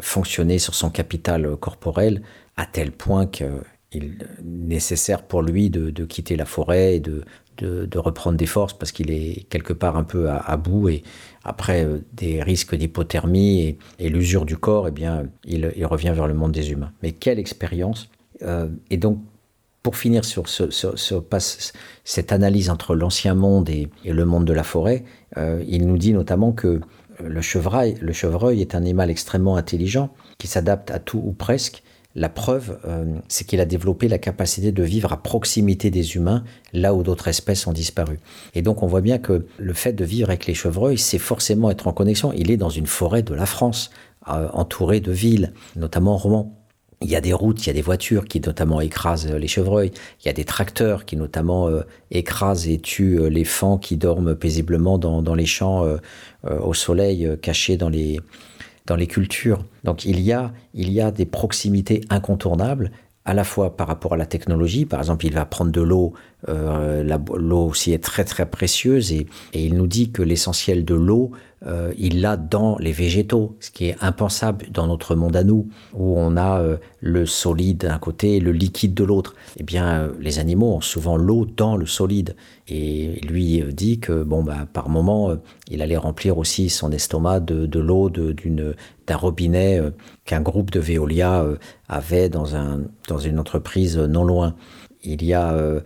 [0.00, 2.22] fonctionné sur son capital corporel,
[2.56, 3.46] à tel point qu'il
[3.92, 4.10] est
[4.44, 7.24] nécessaire pour lui de, quitter la forêt et de,
[7.58, 11.02] de, reprendre des forces parce qu'il est quelque part un peu à, bout et
[11.44, 16.34] après euh, des risques d'hypothermie et, l'usure du corps, eh bien, il, revient vers le
[16.34, 16.92] monde des humains.
[17.02, 18.10] Mais quelle expérience
[18.42, 19.18] euh, Et donc,
[19.82, 20.64] pour finir sur ce,
[22.04, 25.04] cette analyse entre l'ancien monde et, le monde de la forêt,
[25.36, 26.80] euh, il nous dit notamment que
[27.20, 31.82] le chevreuil, le chevreuil est un animal extrêmement intelligent qui s'adapte à tout ou presque
[32.14, 36.44] la preuve, euh, c'est qu'il a développé la capacité de vivre à proximité des humains,
[36.72, 38.18] là où d'autres espèces ont disparu.
[38.54, 41.70] Et donc on voit bien que le fait de vivre avec les chevreuils, c'est forcément
[41.70, 42.32] être en connexion.
[42.36, 43.90] Il est dans une forêt de la France,
[44.28, 46.54] euh, entouré de villes, notamment Rouen.
[47.02, 49.90] Il y a des routes, il y a des voitures qui notamment écrasent les chevreuils.
[50.22, 54.34] Il y a des tracteurs qui notamment euh, écrasent et tuent les fans qui dorment
[54.34, 55.86] paisiblement dans les champs
[56.44, 58.20] au soleil, cachés dans les,
[58.86, 59.64] dans les cultures.
[59.84, 62.90] Donc il y a, il y a des proximités incontournables
[63.24, 66.12] à la fois par rapport à la technologie, par exemple, il va prendre de l'eau,
[66.48, 67.02] euh,
[67.36, 71.30] l'eau aussi est très très précieuse et, il nous dit que l'essentiel de l'eau,
[71.64, 75.68] euh, il l'a dans les végétaux, ce qui est impensable dans notre monde à nous,
[75.94, 79.36] où on a euh, le solide d'un côté et le liquide de l'autre.
[79.58, 82.34] Eh bien, les animaux ont souvent l'eau dans le solide.
[82.66, 85.36] Et lui dit que, bon, bah, par moment,
[85.70, 89.80] il allait remplir aussi son estomac de, de l'eau d'un robinet
[90.24, 91.44] qu'un groupe de Veolia
[91.88, 94.54] avait dans, un, dans une entreprise non loin.
[95.04, 95.82] Il y a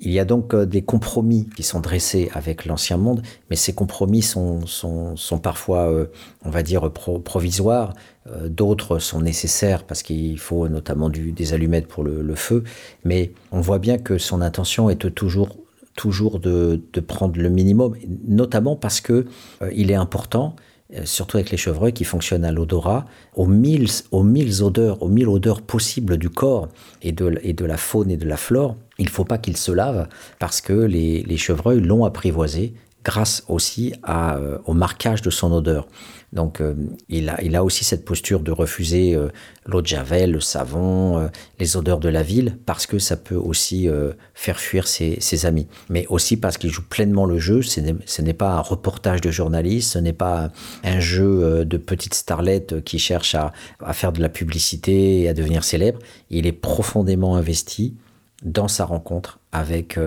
[0.00, 3.74] il y a donc euh, des compromis qui sont dressés avec l'ancien monde, mais ces
[3.74, 6.06] compromis sont, sont, parfois, euh,
[6.44, 7.94] on va dire, provisoires.
[8.30, 12.64] Euh, d'autres sont nécessaires parce qu'il faut notamment du, des allumettes pour le, feu.
[13.04, 15.56] Mais on voit bien que son intention est toujours,
[15.96, 19.26] toujours de, de prendre le minimum, notamment parce que
[19.74, 20.56] il est important
[21.04, 25.28] surtout avec les chevreuils qui fonctionnent à l'odorat, aux mille, aux mille odeurs, aux mille
[25.28, 26.68] odeurs possibles du corps
[27.02, 29.56] et de, et de la faune et de la flore, il ne faut pas qu'ils
[29.56, 32.74] se lavent parce que les, chevreuils l'ont apprivoisé
[33.04, 35.86] grâce aussi euh, au marquage de son odeur.
[36.32, 36.74] Donc euh,
[37.08, 39.28] il, a, aussi cette posture de refuser euh,
[39.64, 41.30] l'eau de javel, le savon,
[41.60, 43.88] les odeurs de la ville, parce que ça peut aussi
[44.34, 45.68] faire fuir ses, ses, amis.
[45.88, 49.92] Mais aussi parce qu'il joue pleinement le jeu, ce n'est pas un reportage de journaliste,
[49.92, 50.50] ce n'est pas
[50.82, 53.52] un jeu de petite starlette qui cherche à,
[53.84, 56.00] à faire de la publicité et à devenir célèbre.
[56.28, 57.94] Il est profondément investi
[58.42, 59.98] dans sa rencontre avec,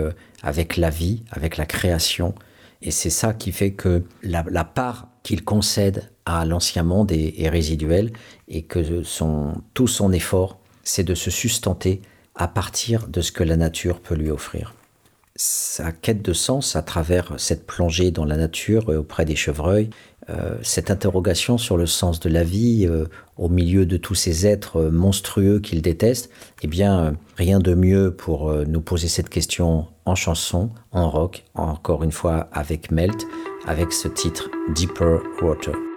[0.43, 2.33] avec la vie, avec la création,
[2.81, 8.11] et c'est ça qui fait que la, part qu'il concède à l'ancien monde est, résiduelle
[8.47, 12.01] et que son, tout son effort, c'est de se sustenter
[12.35, 14.73] à partir de ce que la nature peut lui offrir.
[15.35, 20.18] Sa quête de sens à travers cette plongée dans la nature auprès des chevreuils, euh,
[20.61, 23.05] cette interrogation sur le sens de la vie euh,
[23.37, 26.29] au milieu de tous ces êtres monstrueux qu'il déteste,
[26.61, 31.45] eh bien, euh, rien de mieux pour nous poser cette question en chanson, en rock,
[31.55, 33.25] encore une fois avec Melt,
[33.65, 35.88] avec ce titre Deeper Water.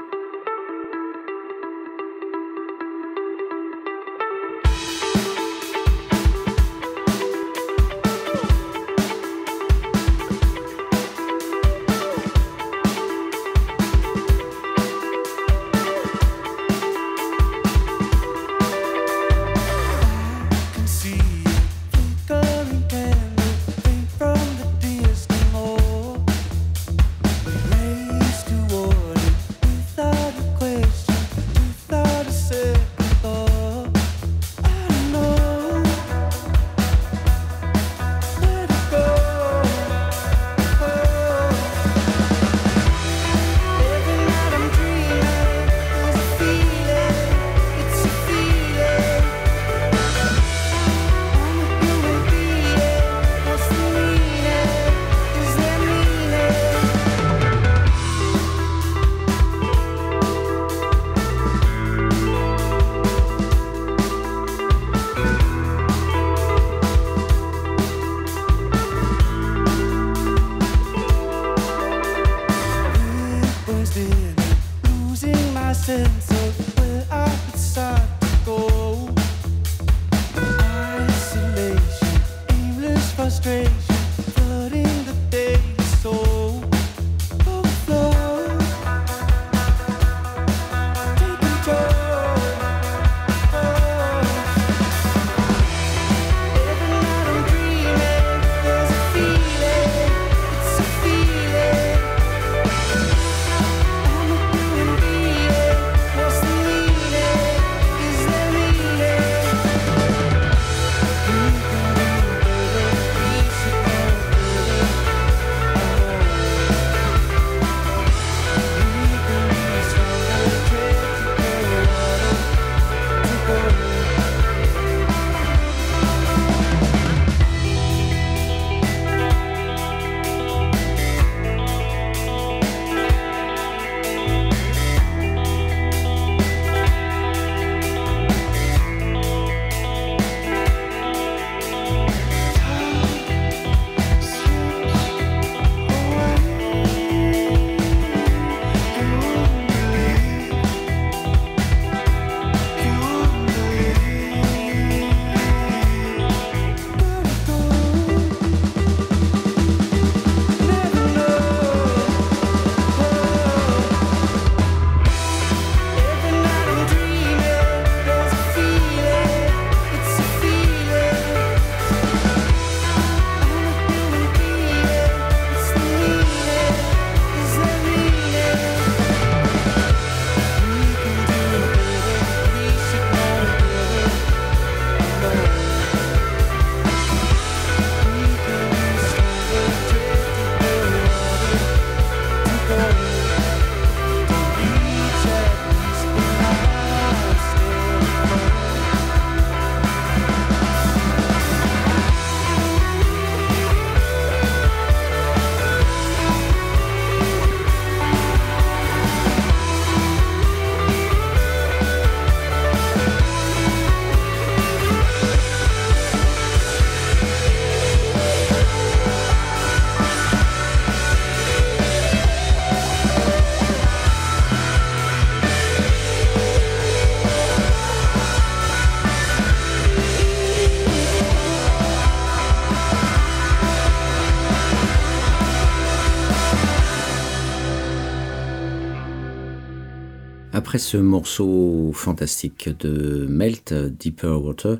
[240.82, 244.78] Ce morceau fantastique de Melt, Deeper Water,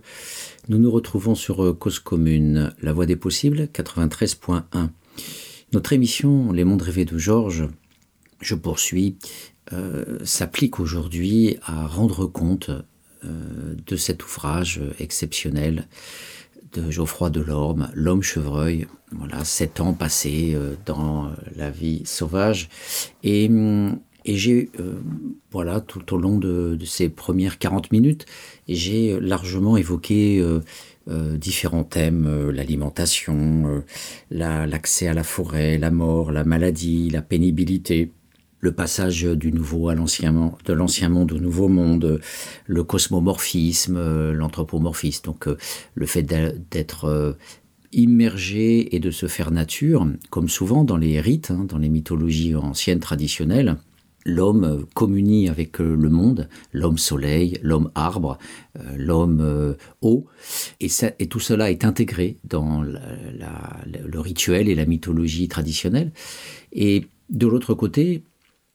[0.69, 4.63] nous nous retrouvons sur Cause Commune, La Voix des Possibles, 93.1.
[5.73, 7.69] Notre émission Les Mondes Rêvés de Georges,
[8.41, 9.17] je poursuis,
[9.73, 12.71] euh, s'applique aujourd'hui à rendre compte
[13.25, 15.87] euh, de cet ouvrage exceptionnel
[16.73, 18.89] de Geoffroy Delorme, L'homme chevreuil.
[19.13, 22.69] Voilà, sept ans passés euh, dans la vie sauvage.
[23.23, 23.49] Et,
[24.25, 24.71] et j'ai,
[25.51, 28.27] voilà, tout au long de, ces premières 40 minutes,
[28.69, 30.45] j'ai largement évoqué
[31.09, 33.83] différents thèmes, l'alimentation,
[34.31, 38.11] l'accès à la forêt, la mort, la maladie, la pénibilité,
[38.63, 42.21] le passage du nouveau à de l'ancien monde au nouveau monde,
[42.67, 45.25] le cosmomorphisme, euh, l'anthropomorphisme.
[45.25, 45.59] Donc euh,
[45.95, 47.33] le fait d'être euh,
[47.93, 52.55] immergé et de se faire nature, comme souvent dans les rites, hein, dans les mythologies
[52.55, 53.77] anciennes traditionnelles,
[54.25, 58.39] l'homme communie avec le monde, l'homme soleil, l'homme arbre,
[58.97, 60.27] l'homme eau,
[60.81, 60.89] et,
[61.27, 66.13] tout cela est intégré dans le rituel et la mythologie traditionnelle.
[66.73, 68.23] Et de l'autre côté,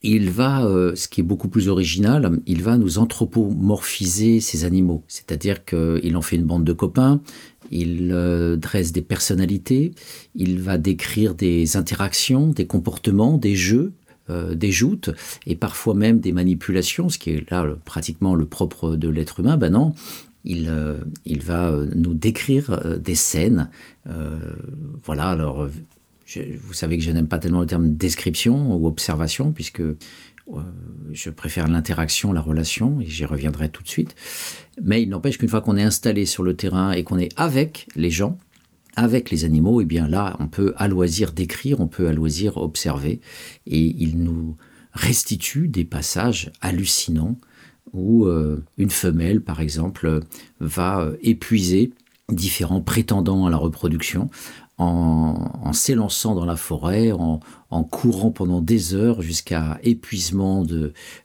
[0.04, 5.04] il va, euh, ce qui est beaucoup plus original, il va nous anthropomorphiser ces animaux.
[5.08, 7.22] C'est-à-dire qu'il en fait une bande de copains,
[7.72, 9.92] il euh, dresse des personnalités,
[10.36, 13.94] il va décrire des interactions, des comportements, des jeux,
[14.30, 15.10] euh, des joutes
[15.46, 19.58] et parfois même des manipulations, ce qui est là pratiquement le propre de l'être humain.
[19.58, 19.94] Ben non,
[20.44, 20.72] il,
[21.26, 23.70] il va nous décrire des scènes.
[25.04, 25.68] voilà, alors
[26.62, 29.82] vous savez que je n'aime pas tellement le terme description ou observation, puisque
[30.54, 30.62] euh,
[31.12, 34.16] je préfère l'interaction, la relation, et j'y reviendrai tout de suite.
[34.82, 37.88] Mais il n'empêche qu'une fois qu'on est installé sur le terrain et qu'on est avec
[37.96, 38.38] les gens,
[38.98, 42.58] avec les animaux, eh bien là, on peut à loisir décrire, on peut à loisir
[42.58, 43.22] observer,
[43.68, 44.58] et il nous
[44.92, 47.38] restitue des passages hallucinants
[47.94, 50.22] où euh, une femelle, par exemple,
[50.60, 51.94] va euh, épuiser
[52.30, 54.30] différents prétendants à la reproduction
[54.80, 57.40] en, s'élançant dans la forêt, en,
[57.84, 60.66] courant pendant des heures jusqu'à épuisement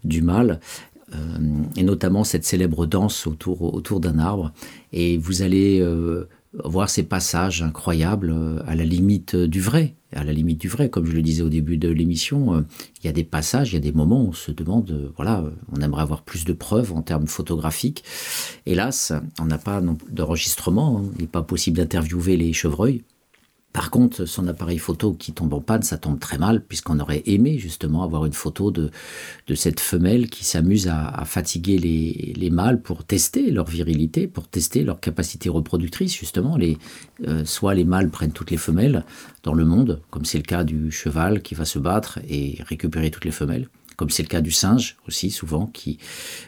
[0.04, 0.60] du mâle,
[1.14, 1.16] euh,
[1.76, 4.52] et notamment cette célèbre danse autour, d'un arbre.
[4.92, 5.82] Et vous allez
[6.64, 9.94] voir ces passages incroyables euh, à la limite du vrai.
[10.14, 12.66] À la limite du vrai, comme je le disais au début de l'émission,
[13.02, 15.42] il y a des passages, il y a des moments où on se demande, voilà,
[15.74, 18.04] on aimerait avoir plus de preuves en termes photographiques.
[18.66, 19.80] Hélas, on n'a pas
[20.10, 21.10] d'enregistrement, hein.
[21.16, 23.04] il n'est pas possible d'interviewer les chevreuils.
[23.72, 27.22] Par contre, son appareil photo qui tombe en panne, ça tombe très mal, puisqu'on aurait
[27.24, 28.90] aimé justement avoir une photo de,
[29.54, 34.82] cette femelle qui s'amuse à, fatiguer les, les, mâles pour tester leur virilité, pour tester
[34.82, 36.56] leur capacité reproductrice, justement.
[36.56, 36.76] Les,
[37.26, 39.04] euh, soit les mâles prennent toutes les femelles
[39.42, 43.10] dans le monde, comme c'est le cas du cheval qui va se battre et récupérer
[43.10, 45.98] toutes les femelles comme c'est le cas du singe aussi souvent, qui,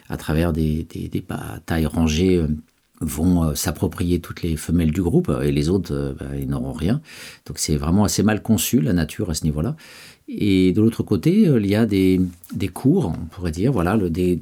[0.09, 2.47] à travers des, des, des batailles rangées, euh,
[3.05, 6.73] vont euh, s'approprier toutes les femelles du groupe et les autres, euh, bah, ils n'auront
[6.73, 7.01] rien.
[7.45, 9.75] Donc c'est vraiment assez mal conçu la nature à ce niveau-là.
[10.27, 12.19] Et de l'autre côté, euh, il y a des,
[12.53, 14.39] des cours, on pourrait dire, voilà, des,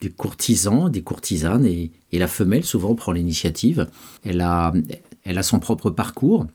[0.00, 3.88] des courtisans, des courtisanes, et, et, la femelle souvent prend l'initiative.
[4.24, 4.72] Elle a,
[5.24, 6.46] elle a son propre parcours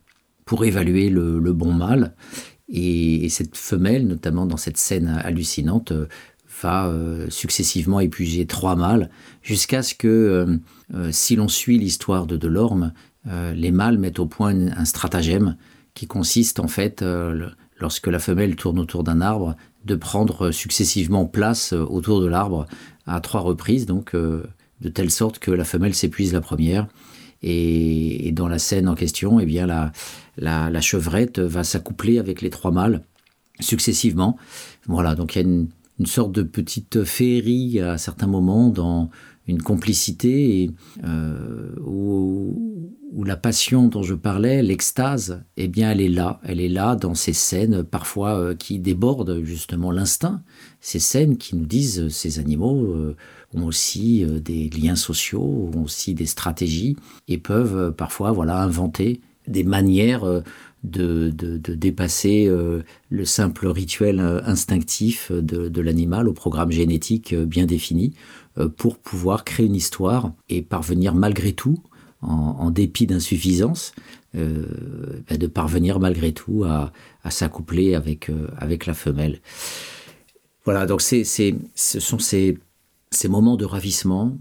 [0.45, 2.13] pour évaluer le, bon mâle.
[2.69, 5.91] Et, cette femelle, notamment dans cette scène hallucinante,
[6.61, 9.09] va euh, successivement épuiser trois mâles,
[9.41, 10.57] jusqu'à ce que, euh,
[10.93, 12.93] euh, si l'on suit l'histoire de Delorme,
[13.55, 15.57] les mâles mettent au point un stratagème
[15.95, 17.03] qui consiste en fait,
[17.79, 22.67] lorsque la femelle tourne autour d'un arbre, de prendre successivement place autour de l'arbre
[23.07, 26.85] à trois reprises, donc de telle sorte que la femelle s'épuise la première.
[27.41, 29.91] Et, dans la scène en question, eh bien, la,
[30.37, 33.01] la, chevrette va s'accoupler avec les trois mâles
[33.59, 34.37] successivement.
[34.85, 35.67] Voilà, donc il y a une,
[35.99, 39.09] une sorte de petite féerie à certains moments dans
[39.47, 40.71] une complicité
[41.03, 42.91] euh, où,
[43.23, 47.15] la passion dont je parlais, l'extase, eh bien elle est là, elle est là dans
[47.15, 50.43] ces scènes parfois euh, qui débordent justement l'instinct,
[50.79, 53.15] ces scènes qui nous disent ces animaux euh,
[53.55, 58.61] ont aussi euh, des liens sociaux, ont aussi des stratégies et peuvent euh, parfois voilà
[58.61, 60.41] inventer des manières euh,
[60.85, 67.45] de, de, dépasser euh, le simple rituel euh, instinctif de, l'animal au programme génétique euh,
[67.45, 68.13] bien défini
[68.77, 71.77] pour pouvoir créer une histoire et parvenir malgré tout,
[72.21, 73.91] en, dépit d'insuffisance,
[74.33, 76.93] ben de parvenir malgré tout à,
[77.25, 79.41] à s'accoupler avec, avec la femelle.
[80.63, 81.21] Voilà, donc ce
[81.75, 82.57] sont ces,
[83.11, 84.37] ces moments de ravissement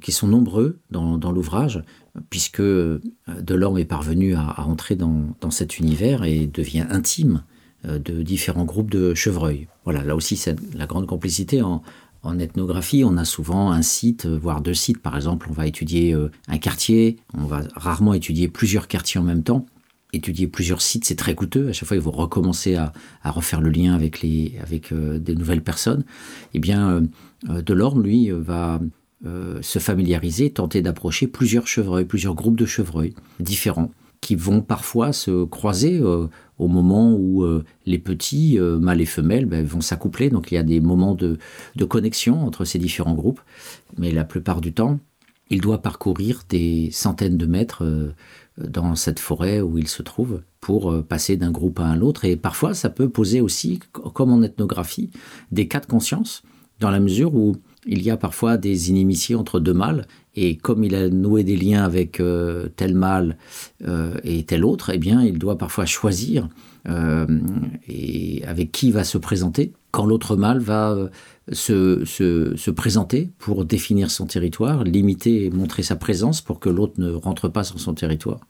[0.00, 1.84] qui sont nombreux dans, dans l'ouvrage,
[2.30, 3.00] puisque euh,
[3.40, 7.42] Delorme est parvenu à, entrer dans, cet univers et devient intime
[7.84, 9.68] euh, de différents groupes de chevreuils.
[9.84, 11.82] Voilà, là aussi c'est la grande complicité en,
[12.40, 14.98] ethnographie, on a souvent un site, euh, voire deux sites.
[14.98, 16.12] Par exemple, on va étudier
[16.48, 19.64] un quartier, on va rarement étudier plusieurs quartiers en même temps.
[20.12, 21.68] Étudier plusieurs sites, c'est très coûteux.
[21.68, 22.92] À chaque fois, il faut recommencer à,
[23.24, 26.04] refaire le lien avec, des nouvelles personnes.
[26.54, 27.02] Eh bien,
[27.44, 28.80] Delorme, lui, va
[29.24, 33.90] se familiariser, tenter d'approcher plusieurs chevreuils, plusieurs groupes de chevreuils différents
[34.20, 36.26] qui vont parfois se croiser euh,
[36.58, 40.30] au moment où euh, les petits, euh, mâles et femelles, ben, vont s'accoupler.
[40.30, 41.38] Donc il y a des moments de,
[41.88, 43.40] connexion entre ces différents groupes.
[43.98, 44.98] Mais la plupart du temps,
[45.48, 47.84] il doit parcourir des centaines de mètres
[48.58, 52.24] dans cette forêt où il se trouve pour passer d'un groupe à un autre.
[52.24, 55.10] Et parfois, ça peut poser aussi, comme en ethnographie,
[55.52, 56.42] des cas de conscience,
[56.80, 57.54] dans la mesure où
[57.86, 61.56] il y a parfois des inimitiés entre deux mâles et comme il a noué des
[61.56, 63.38] liens avec euh, tel mâle
[63.86, 66.48] euh, et tel autre, eh bien, il doit parfois choisir
[66.88, 67.26] euh,
[68.46, 71.08] avec qui va se présenter quand l'autre mâle va
[71.50, 77.00] se, se, présenter pour définir son territoire, limiter et montrer sa présence pour que l'autre
[77.00, 78.40] ne rentre pas sur son territoire.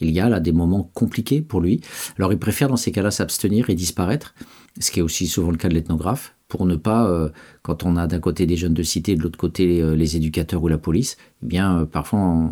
[0.00, 1.80] Il y a là des moments compliqués pour lui.
[2.18, 4.34] Alors il préfère dans ces cas-là s'abstenir et disparaître,
[4.80, 7.28] ce qui est aussi souvent le cas de l'ethnographe, pour ne pas, euh,
[7.62, 10.62] quand on a d'un côté des jeunes de cité, de l'autre côté euh, les éducateurs
[10.62, 12.50] ou la police, eh bien euh, parfois on,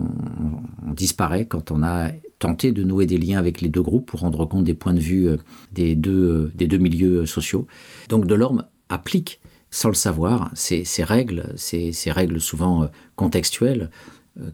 [0.93, 4.45] disparaît quand on a tenté de nouer des liens avec les deux groupes pour rendre
[4.45, 5.29] compte des points de vue
[5.73, 7.67] des, deux, des deux milieux sociaux.
[8.09, 9.41] Donc Delorme applique
[9.71, 13.91] sans le savoir ces, règles, ces, règles souvent contextuelles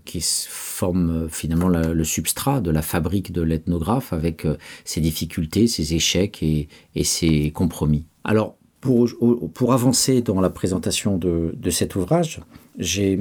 [0.04, 4.46] qui forment finalement le substrat de la fabrique de l'ethnographe avec
[4.84, 8.06] ses difficultés, ses échecs et, et ses compromis.
[8.24, 12.40] Alors, pour, avancer dans la présentation de, cet ouvrage,
[12.76, 13.20] j'ai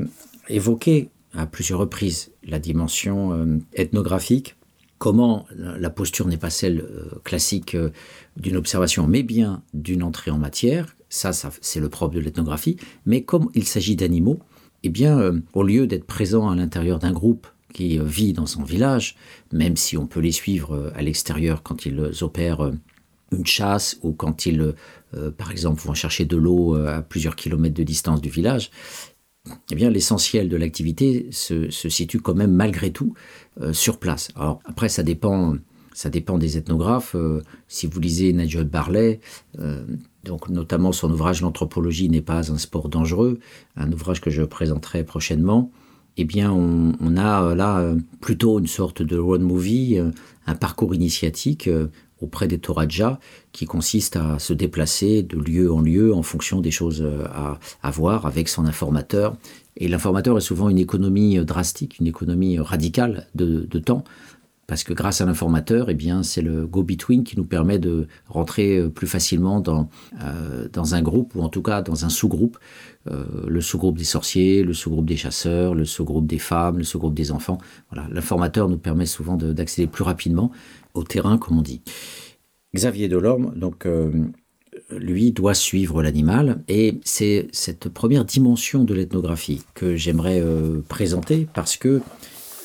[0.49, 4.57] évoqué à plusieurs reprises la dimension euh, ethnographique,
[4.97, 7.91] comment la posture n'est pas celle euh, classique euh,
[8.37, 10.95] d'une observation, mais bien d'une entrée en matière.
[11.09, 11.31] Ça,
[11.61, 12.77] c'est le propre de l'ethnographie.
[13.05, 14.39] Mais comme il s'agit d'animaux,
[14.83, 19.15] eh bien, au lieu d'être présent à l'intérieur d'un groupe qui vit dans son village,
[19.51, 22.71] même si on peut les suivre à l'extérieur quand ils opèrent
[23.31, 24.73] une chasse ou quand ils,
[25.37, 28.71] par exemple, vont chercher de l'eau euh, à plusieurs kilomètres de distance du village,
[29.71, 33.13] eh bien, l'essentiel de l'activité se, situe quand même malgré tout
[33.59, 34.29] euh, sur place.
[34.35, 35.55] Alors après, ça dépend,
[35.93, 37.15] ça dépend des ethnographes.
[37.67, 39.19] si vous lisez Nigel Barley,
[40.23, 43.39] donc notamment son ouvrage L'anthropologie n'est pas un sport dangereux,
[43.75, 45.71] un ouvrage que je présenterai prochainement.
[46.17, 49.97] Eh bien, on a là plutôt une sorte de road movie,
[50.45, 51.69] un parcours initiatique
[52.21, 53.19] auprès des Toraja,
[53.51, 57.25] qui consiste à se déplacer de lieu en lieu en fonction des choses euh,
[57.83, 59.35] à, voir avec son informateur.
[59.77, 64.03] Et l'informateur est souvent une économie euh, drastique, une économie euh, radicale de, temps,
[64.67, 68.89] parce que grâce à l'informateur, eh bien, c'est le go-between qui nous permet de rentrer
[68.89, 69.89] plus facilement dans,
[70.71, 72.57] dans un groupe, ou en tout cas dans un sous-groupe,
[73.05, 77.33] le sous-groupe des sorciers, le sous-groupe des chasseurs, le sous-groupe des femmes, le sous-groupe des
[77.33, 77.57] enfants.
[77.91, 80.51] Voilà, l'informateur nous permet souvent d'accéder plus rapidement
[80.93, 81.81] au terrain, comme on dit.
[82.73, 84.11] Xavier Delorme, donc, euh,
[84.97, 91.47] lui, doit suivre l'animal, et c'est cette première dimension de l'ethnographie que j'aimerais euh, présenter
[91.53, 92.01] parce que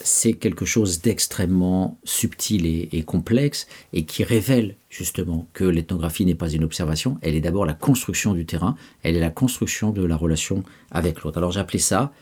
[0.03, 6.51] c'est quelque chose d'extrêmement subtil et, complexe et qui révèle justement que l'ethnographie n'est pas
[6.51, 10.17] une observation, elle est d'abord la construction du terrain, elle est la construction de la
[10.17, 11.39] relation avec l'autre.
[11.39, 12.13] Alors j'appelais ça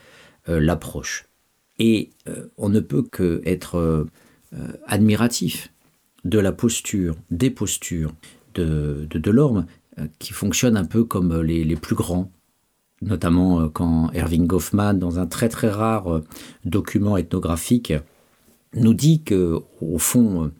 [0.49, 1.25] euh, l'approche.
[1.77, 2.11] Et
[2.57, 4.07] on ne peut que être
[4.87, 5.73] admiratif
[6.23, 8.13] de la posture, des postures
[8.53, 9.65] de, de Delorme,
[9.97, 12.29] euh, qui fonctionnent un peu comme euh, les, plus grands,
[13.05, 16.21] notamment euh, quand Erving Goffman, dans un très très rare
[16.65, 17.93] document ethnographique,
[18.73, 20.51] nous dit que au fond,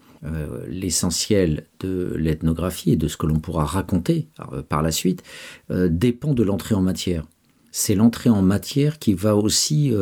[0.69, 4.29] l'essentiel de l'ethnographie et de ce que l'on pourra raconter
[4.69, 5.21] par la suite
[5.69, 7.25] dépend de l'entrée en matière.
[7.71, 9.93] C'est l'entrée en matière qui va aussi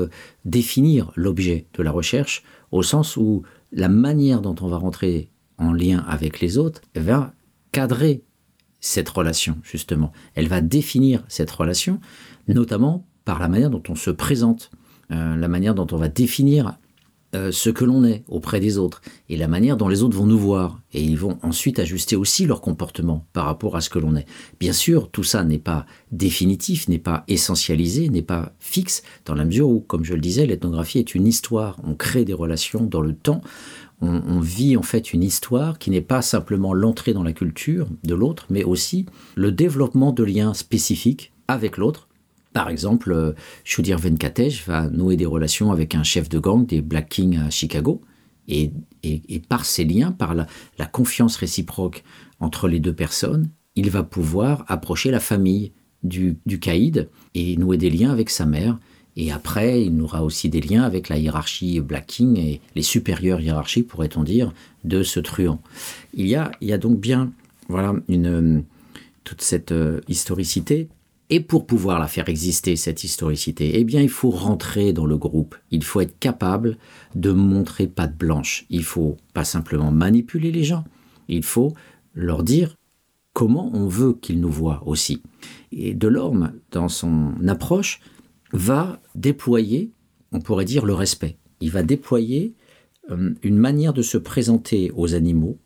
[0.46, 3.41] définir l'objet de la recherche, au sens où
[3.72, 7.34] la manière dont on va rentrer en lien avec les autres, va
[7.72, 8.24] cadrer
[8.84, 10.12] cette relation, justement.
[10.36, 12.02] Elle va définir cette relation,
[12.50, 14.72] notamment par la manière dont on se présente,
[15.12, 16.78] euh, la manière dont on va définir
[17.34, 20.26] euh, ce que l'on est auprès des autres, et la manière dont les autres vont
[20.26, 20.82] nous voir.
[20.92, 24.28] Et ils vont ensuite ajuster aussi leur comportement par rapport à ce que l'on est.
[24.60, 29.46] Bien sûr, tout ça n'est pas définitif, n'est pas essentialisé, n'est pas fixe, dans la
[29.46, 31.80] mesure où, comme je le disais, l'ethnographie est une histoire.
[31.86, 33.42] On crée des relations dans le temps
[34.02, 38.14] on, vit en fait une histoire qui n'est pas simplement l'entrée dans la culture de
[38.14, 42.10] l'autre, mais aussi le développement de liens spécifiques avec l'autre.
[42.52, 43.34] Par exemple, euh,
[43.64, 47.50] Shudir Venkatesh va nouer des relations avec un chef de gang des Black Kings à
[47.50, 48.02] Chicago.
[48.50, 48.72] Et,
[49.48, 50.46] par ces liens, par la,
[50.86, 52.04] confiance réciproque
[52.41, 55.72] entre les deux personnes, il va pouvoir approcher la famille
[56.04, 58.78] du, du caïd et nouer des liens avec sa mère.
[59.16, 63.41] Et après, il aura aussi des liens avec la hiérarchie Black King et les supérieures
[63.41, 64.53] hiérarchies, pourrait-on dire,
[64.84, 65.61] de ce truand.
[66.14, 67.32] Il y a, il y a donc bien
[67.70, 68.64] voilà, une,
[69.24, 70.89] toute cette euh, historicité.
[71.30, 75.18] Et pour pouvoir la faire exister, cette historicité, eh bien, il faut rentrer dans le
[75.18, 75.55] groupe.
[75.72, 76.78] Il faut être capable
[77.16, 78.66] de montrer patte blanche.
[78.70, 80.84] Il faut pas simplement manipuler les gens.
[81.30, 81.74] Il faut
[82.14, 82.76] leur dire
[83.32, 85.24] comment on veut qu'ils nous voient aussi.
[85.72, 87.99] Et Delorme, dans son approche,
[88.54, 89.91] va déployer,
[90.32, 91.38] on pourrait dire, le respect.
[91.60, 92.54] Il va déployer
[93.12, 95.58] euh, une manière de se présenter aux animaux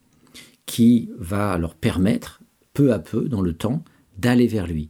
[0.66, 2.42] qui va leur permettre,
[2.74, 3.84] peu à peu, dans le temps,
[4.18, 4.90] d'aller vers lui.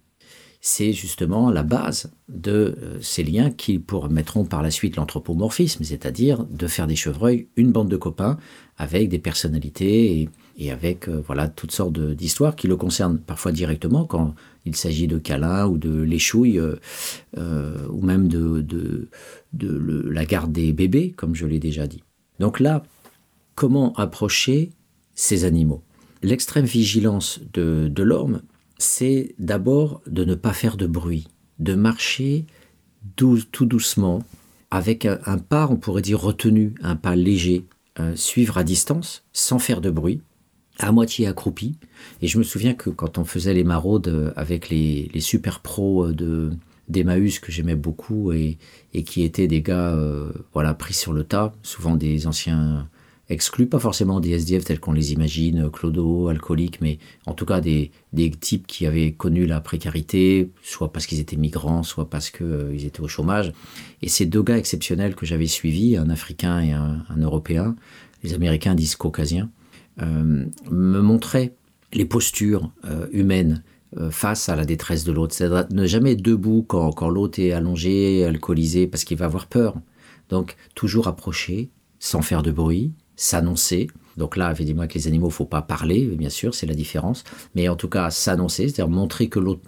[0.61, 6.45] C'est justement la base de euh, ces liens qui permettront par la suite l'anthropomorphisme, c'est-à-dire
[6.45, 8.37] de faire des chevreuils une bande de copains
[8.77, 14.05] avec des personnalités et, avec euh, voilà toutes sortes d'histoires qui le concernent parfois directement
[14.05, 14.33] quand
[14.67, 16.75] il s'agit de câlins ou de l'échouille euh,
[17.37, 19.09] euh, ou même de,
[19.53, 22.03] la garde des bébés, comme je l'ai déjà dit.
[22.39, 22.83] Donc là,
[23.55, 24.71] comment approcher
[25.15, 25.81] ces animaux?
[26.21, 28.41] L'extrême vigilance de, de l'homme,
[28.77, 31.27] c'est d'abord de ne pas faire de bruit,
[31.59, 32.45] de marcher
[33.15, 34.23] tout doucement,
[34.69, 37.65] avec un, un, pas, on pourrait dire retenu, un pas léger,
[37.99, 40.21] euh, suivre à distance, sans faire de bruit,
[40.79, 41.75] à moitié accroupi.
[42.21, 46.11] Et je me souviens que quand on faisait les maraudes avec les, les super pros
[46.11, 46.51] de
[46.87, 48.57] d'Emmaüs que j'aimais beaucoup et,
[48.93, 52.87] et, qui étaient des gars euh, voilà pris sur le tas, souvent des anciens
[53.29, 57.59] exclus, pas forcément des SDF tels qu'on les imagine, clodo, alcooliques, mais en tout cas
[57.59, 62.29] des, des types qui avaient connu la précarité, soit parce qu'ils étaient migrants, soit parce
[62.29, 63.51] qu'ils euh, étaient au chômage.
[64.01, 67.75] Et ces deux gars exceptionnels que j'avais suivis, un Africain et un, un Européen,
[68.23, 69.56] les Américains disent caucasiens, euh,
[69.99, 71.55] me montrait
[71.93, 73.63] les postures euh, humaines
[73.97, 75.33] euh, face à la détresse de l'autre.
[75.33, 79.75] C'est ne jamais debout quand, l'autre est allongé, alcoolisé, parce qu'il va avoir peur.
[80.29, 81.69] Donc toujours approcher,
[81.99, 83.87] sans faire de bruit, s'annoncer.
[84.17, 86.73] Donc là, évidemment, avec les animaux, il ne faut pas parler, bien sûr, c'est la
[86.73, 87.23] différence.
[87.55, 89.61] Mais en tout cas, s'annoncer, c'est-à-dire montrer que l'autre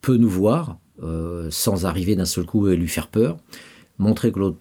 [0.00, 3.38] peut nous voir euh, sans arriver d'un seul coup et lui faire peur.
[3.98, 4.58] Montrer que l'autre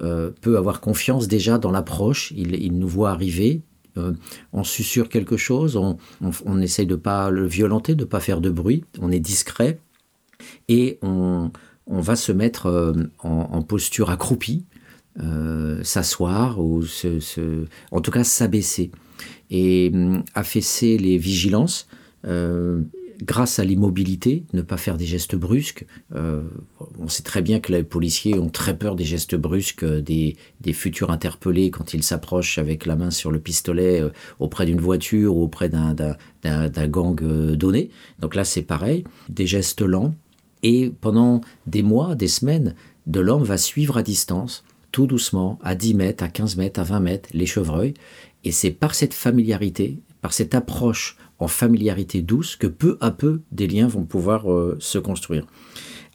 [0.00, 2.32] euh, peut avoir confiance déjà dans l'approche.
[2.34, 3.60] Il nous voit arriver,
[3.96, 4.12] euh,
[4.52, 8.50] on susurre quelque chose, on, on, essaye de pas le violenter, de pas faire de
[8.50, 9.78] bruit, on est discret
[10.68, 11.50] et on,
[11.86, 12.92] on va se mettre euh,
[13.22, 14.64] en, posture accroupie,
[15.20, 16.82] euh, s'asseoir ou
[17.90, 18.90] en tout cas s'abaisser
[19.50, 21.88] et euh, affaisser les vigilances.
[23.24, 25.86] Euh, grâce à l'immobilité, ne pas faire des gestes brusques.
[26.14, 26.42] Euh,
[26.98, 30.72] on sait très bien que les policiers ont très peur des gestes brusques des, des
[30.72, 35.36] futurs interpellés quand ils s'approchent avec la main sur le pistolet euh, auprès d'une voiture
[35.36, 36.16] ou auprès d'un
[36.88, 37.90] gang euh, donné.
[38.20, 40.14] Donc là, c'est pareil, des gestes lents.
[40.62, 42.74] Et pendant des mois, des semaines,
[43.06, 46.84] de l'homme va suivre à distance, tout doucement, à 10 mètres, à 15 mètres, à
[46.84, 47.94] 20 mètres, les chevreuils.
[48.44, 53.42] Et c'est par cette familiarité, par cette approche en familiarité douce que peu à peu
[53.52, 55.46] des liens vont pouvoir euh, se construire.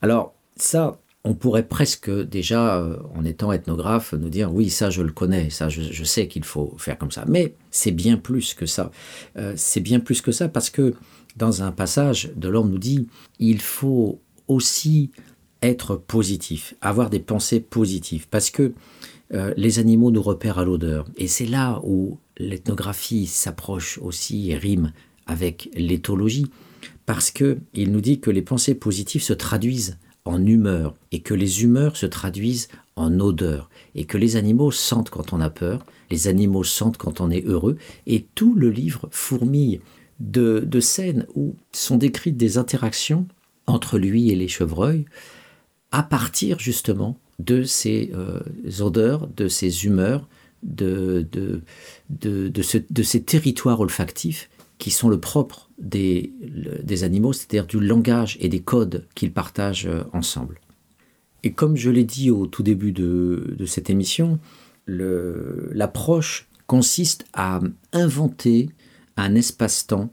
[0.01, 5.01] Alors ça, on pourrait presque déjà, euh, en étant ethnographe, nous dire oui, ça je
[5.01, 7.25] le connais, ça je, sais qu'il faut faire comme ça.
[7.27, 8.91] Mais c'est bien plus que ça.
[9.37, 10.93] Euh, c'est bien plus que ça parce que
[11.35, 13.07] dans un passage de l'homme nous dit
[13.39, 15.11] il faut aussi
[15.61, 18.73] être positif, avoir des pensées positives parce que
[19.57, 24.91] les animaux nous repèrent à l'odeur et c'est là où l'ethnographie s'approche aussi et rime
[25.29, 26.47] avec l'éthologie,
[27.05, 31.33] parce que il nous dit que les pensées positives se traduisent en humeur et que
[31.33, 35.85] les humeurs se traduisent en odeur et que les animaux sentent quand on a peur,
[36.11, 37.77] les animaux sentent quand on est heureux
[38.07, 39.79] et tout le livre fourmille
[40.19, 43.27] de, de scènes où sont décrites des interactions
[43.67, 45.05] entre lui et les chevreuils
[45.91, 48.39] à partir justement de ces euh,
[48.81, 50.27] odeurs, de ces humeurs,
[50.63, 51.61] de, de,
[52.09, 52.51] de,
[52.89, 54.49] de ces territoires olfactifs
[54.79, 56.33] qui sont le propre des,
[56.81, 60.59] des animaux, c'est-à-dire du langage et des codes qu'ils partagent euh, ensemble.
[61.43, 64.39] Et comme je l'ai dit au tout début de, de cette émission,
[64.87, 67.59] l'approche consiste à
[67.93, 68.69] inventer
[69.15, 70.11] un espace-temps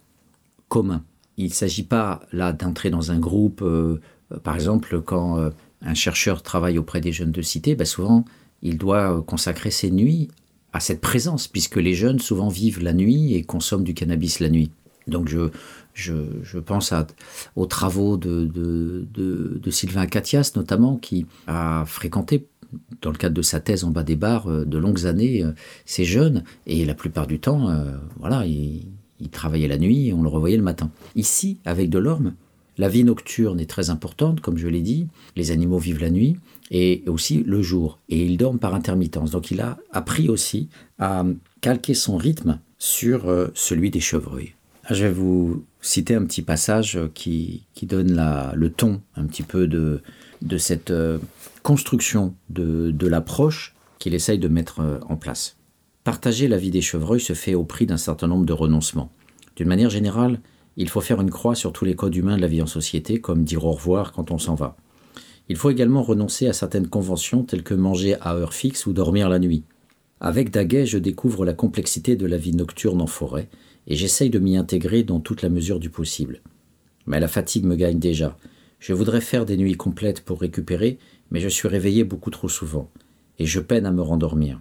[0.68, 1.02] commun.
[1.36, 4.00] Il ne s'agit pas là d'entrer dans un groupe, euh,
[4.42, 5.50] par exemple, quand euh,
[5.80, 8.24] un chercheur travaille auprès des jeunes de cité, ben souvent
[8.62, 10.28] il doit consacrer ses nuits
[10.76, 14.48] à cette présence, puisque les jeunes souvent vivent la nuit et consomment du cannabis la
[14.48, 14.70] nuit.
[15.06, 15.28] Donc
[15.94, 16.92] je, pense
[17.54, 22.46] aux travaux de, de Sylvain Catias notamment, qui a fréquenté
[23.02, 25.52] dans le cadre de sa thèse en bas des bars euh, de longues années euh,
[25.84, 28.86] ces jeunes, et la plupart du temps, euh, voilà, il,
[29.20, 30.90] il travaillait la nuit et on le revoyait le matin.
[31.14, 32.34] Ici, avec Delorme,
[32.78, 35.06] La vie nocturne est très importante, comme je l'ai dit.
[35.34, 36.36] Les animaux vivent la nuit
[36.70, 37.98] et aussi le jour.
[38.08, 39.30] Et ils dorment par intermittence.
[39.30, 41.24] Donc il a appris aussi à
[41.60, 44.54] calquer son rythme sur euh, celui des chevreuils.
[44.84, 48.20] Ah, je vais vous citer un petit passage qui, donne
[48.54, 50.00] le ton un petit peu de,
[50.58, 51.18] cette euh,
[51.62, 55.56] construction de, de l'approche qu'il essaye de mettre euh, en place.
[56.04, 59.10] Partager la vie des chevreuils se fait au prix d'un certain nombre de renoncements.
[59.56, 60.40] D'une manière générale,
[60.76, 63.20] il faut faire une croix sur tous les codes humains de la vie en société,
[63.20, 64.76] comme dire au revoir quand on s'en va.
[65.48, 69.28] Il faut également renoncer à certaines conventions telles que manger à heure fixe ou dormir
[69.28, 69.62] la nuit.
[70.20, 73.48] Avec Daguet, je découvre la complexité de la vie nocturne en forêt
[73.86, 76.40] et j'essaye de m'y intégrer dans toute la mesure du possible.
[77.06, 78.36] Mais la fatigue me gagne déjà.
[78.80, 80.98] Je voudrais faire des nuits complètes pour récupérer,
[81.30, 82.90] mais je suis réveillé beaucoup trop souvent
[83.38, 84.60] et je peine à me rendormir.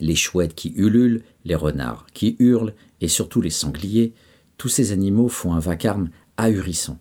[0.00, 4.14] Les chouettes qui ululent, les renards qui hurlent et surtout les sangliers
[4.56, 6.98] tous ces animaux font un vacarme ahurissant.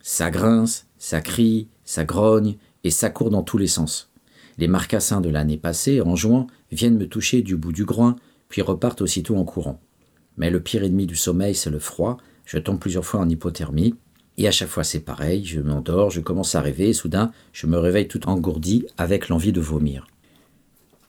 [0.00, 4.12] Ça grince, ça crie, ça grogne, et ça court dans tous les sens.
[4.58, 8.14] Les marcassins de l'année passée, en juin, viennent me toucher du bout du groin,
[8.48, 9.80] puis repartent aussitôt en courant.
[10.36, 12.18] Mais le pire ennemi du sommeil, c'est le froid.
[12.44, 13.96] Je tombe plusieurs fois en hypothermie,
[14.38, 17.66] et à chaque fois c'est pareil, je m'endors, je commence à rêver, et soudain, je
[17.66, 20.06] me réveille tout engourdi avec l'envie de vomir.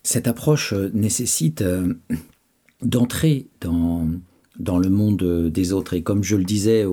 [0.01, 1.93] Cette approche euh, nécessite euh,
[2.81, 4.07] d'entrer dans
[4.59, 5.93] dans le monde des autres.
[5.93, 6.85] Et comme je le disais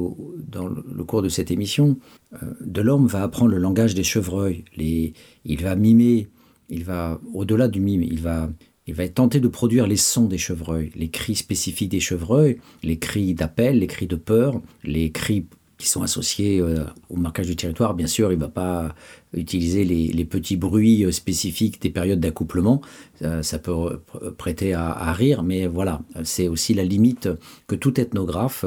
[0.48, 1.98] dans le cours de cette émission,
[2.34, 4.64] euh, Delorme va apprendre le langage des chevreuils.
[4.76, 6.28] Il va mimer,
[6.68, 8.50] il va, au-delà du mime, il va,
[8.86, 12.98] il va tenter de produire les sons des chevreuils, les cris spécifiques des chevreuils, les
[12.98, 15.46] cris d'appel, les cris de peur, les cris
[15.78, 17.94] qui sont associés euh, au marquage du territoire.
[17.94, 18.94] Bien sûr, il ne va pas
[19.32, 22.82] utiliser les, petits bruits euh, spécifiques des périodes d'accouplement.
[23.22, 24.00] Euh, ça peut
[24.36, 27.28] prêter à, rire, mais voilà, c'est aussi la limite
[27.68, 28.64] que tout ethnographe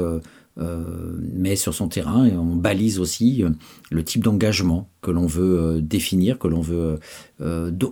[0.56, 3.42] met sur son terrain et on balise aussi
[3.90, 6.98] le type d'engagement que l'on veut définir, que l'on veut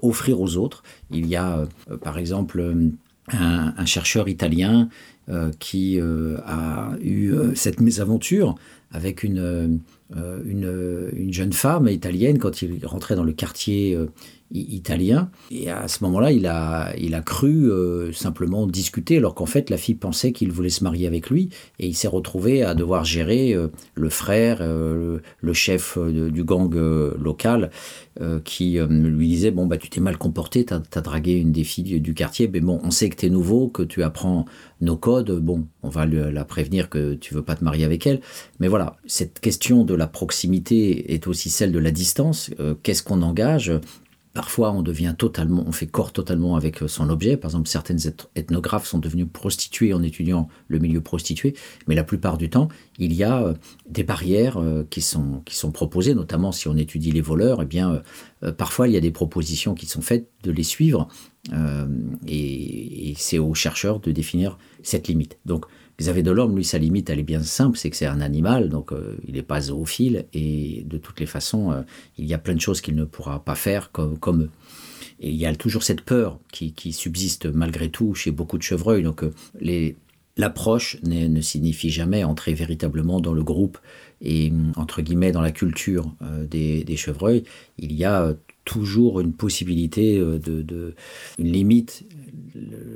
[0.03, 0.83] offrir aux autres.
[1.11, 1.67] Il y a
[2.03, 2.63] par exemple
[3.33, 4.91] un, chercheur italien
[5.59, 8.57] qui a eu cette mésaventure
[8.93, 9.81] avec une,
[10.17, 14.07] euh, une, jeune femme italienne quand il rentrait dans le quartier euh,
[14.53, 15.31] italien.
[15.51, 19.71] Et à ce moment-là, il a, il a cru euh, simplement discuter, alors qu'en fait,
[19.71, 21.51] la fille pensait qu'il voulait se marier avec lui.
[21.79, 23.57] Et il s'est retrouvé à devoir gérer
[23.95, 27.71] le frère, le, chef du gang local,
[28.45, 32.01] qui lui disait Bon, bah, tu t'es mal comporté, tu as, dragué une des filles
[32.01, 34.47] du quartier, mais bon, on sait que tu es nouveau, que tu apprends
[34.81, 35.39] nos codes.
[35.41, 38.21] Bon, on va la prévenir que tu veux pas te marier avec elle.
[38.59, 42.51] Mais voilà, cette question de la proximité est aussi celle de la distance.
[42.61, 43.73] Euh, qu'est-ce qu'on engage?
[44.33, 47.37] Parfois, on devient totalement, on fait corps totalement avec son objet.
[47.37, 47.99] Par exemple, certaines
[48.37, 51.55] ethnographes sont devenues prostituées en étudiant le milieu prostitué,
[51.89, 52.69] mais la plupart du temps,
[52.99, 53.55] il y a euh,
[53.89, 57.63] des barrières euh, qui sont, qui sont proposées, notamment si on étudie les voleurs.
[57.63, 58.03] Eh bien,
[58.57, 61.09] parfois, il y a des propositions qui sont faites de les suivre,
[62.27, 65.39] et, et c'est aux chercheurs de définir cette limite.
[65.45, 65.67] Donc,
[66.01, 68.91] Xavier Delorme, lui, sa limite, elle est bien simple, c'est que c'est un animal, donc
[68.91, 71.83] euh, il n'est pas zoophile, et de toutes les façons, euh,
[72.17, 74.51] il y a plein de choses qu'il ne pourra pas faire comme, eux.
[75.21, 79.03] Et il y a toujours cette peur qui, subsiste malgré tout chez beaucoup de chevreuils.
[79.03, 79.93] Donc euh,
[80.39, 83.77] l'approche ne signifie jamais entrer véritablement dans le groupe
[84.23, 86.15] et entre guillemets dans la culture
[86.49, 87.45] des, chevreuils.
[87.77, 88.33] Il y a
[88.65, 90.95] toujours une possibilité de, de
[91.39, 92.05] une limite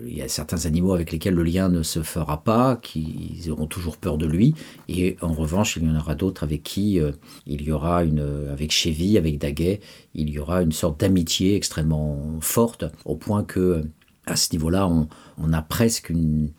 [0.06, 3.66] il y a certains animaux avec lesquels le lien ne se fera pas, qui auront
[3.66, 4.54] toujours peur de lui.
[4.88, 7.12] Et en revanche, il y en aura d'autres avec qui euh,
[7.46, 9.80] il y aura une, avec Chevy, avec Daguet,
[10.14, 13.82] il y aura une sorte d'amitié extrêmement forte, au point que
[14.26, 16.50] à ce niveau-là, on, a presque une,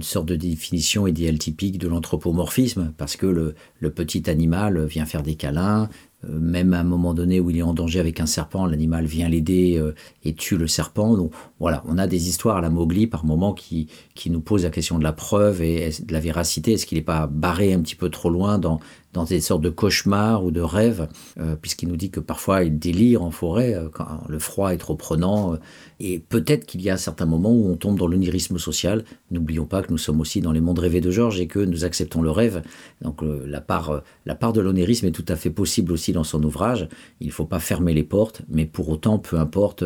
[0.00, 5.36] sorte de définition idéale typique de l'anthropomorphisme, parce que le, petit animal vient faire des
[5.36, 5.86] câlins, euh,
[6.24, 9.28] même à un moment donné où il est en danger avec un serpent, l'animal vient
[9.28, 9.94] l'aider euh,
[10.24, 11.16] et tue le serpent.
[11.16, 14.64] Donc voilà, on a des histoires à la Mowgli par moment qui, qui nous posent
[14.64, 16.72] la question de la preuve et de la véracité.
[16.72, 18.80] Est-ce qu'il n'est pas barré un petit peu trop loin dans,
[19.16, 21.08] dans des sortes de cauchemars ou de rêves,
[21.40, 24.76] euh, puisqu'il nous dit que parfois il délire en forêt euh, quand le froid est
[24.76, 25.54] trop prenant.
[25.54, 25.56] Euh,
[26.00, 29.04] et peut-être qu'il y a certains moments où on tombe dans l'onirisme social.
[29.30, 31.86] N'oublions pas que nous sommes aussi dans les mondes rêvés de Georges et que nous
[31.86, 32.62] acceptons le rêve.
[33.00, 36.42] Donc la, part, la part de l'onirisme est tout à fait possible aussi dans son
[36.44, 36.86] ouvrage.
[37.20, 39.84] Il ne faut pas fermer les portes, mais pour autant, peu importe,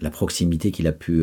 [0.00, 1.22] la proximité qu'il a pu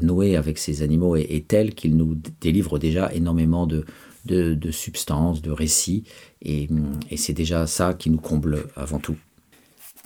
[0.00, 3.84] nouer avec ces animaux est telle qu'il nous délivre déjà énormément de,
[4.28, 6.04] de, substances, de récits,
[6.42, 6.68] et,
[7.16, 9.16] c'est déjà ça qui nous comble avant tout.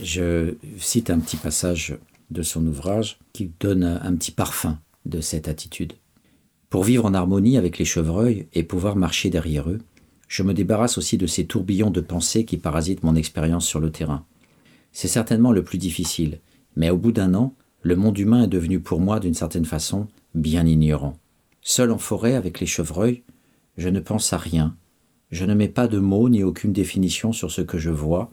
[0.03, 1.97] Je cite un petit passage
[2.31, 5.93] de son ouvrage qui donne un petit parfum de cette attitude.
[6.71, 9.81] Pour vivre en harmonie avec les chevreuils et pouvoir marcher derrière eux,
[10.29, 13.93] Je me débarrasse aussi de ces tourbillons de pensées qui parasitent mon expérience sur le
[13.93, 14.25] terrain.
[14.91, 16.41] C'est certainement le plus difficile,
[16.75, 20.09] mais au bout d'un an, le monde humain est devenu pour moi, d'une certaine façon,
[20.35, 21.19] bien ignorant.
[21.61, 23.25] Seul en forêt avec les chevreuils,
[23.77, 24.77] je ne pense à rien,
[25.33, 28.31] je ne mets pas de mots ni aucune définition sur ce que je vois,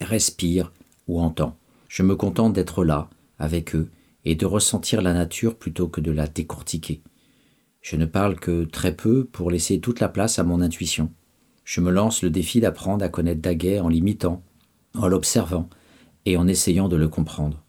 [0.00, 0.72] respire
[1.08, 1.56] ou entends.
[1.88, 3.10] Je me contente d'être là,
[3.40, 3.90] avec eux,
[4.24, 7.02] et de ressentir la nature plutôt que de la décortiquer.
[7.80, 11.10] Je ne parle que très peu pour laisser toute la place à mon intuition.
[11.64, 14.44] Je me lance le défi d'apprendre à connaître Daguet en l'imitant,
[14.94, 15.68] en l'observant
[16.26, 17.64] et en essayant de le comprendre.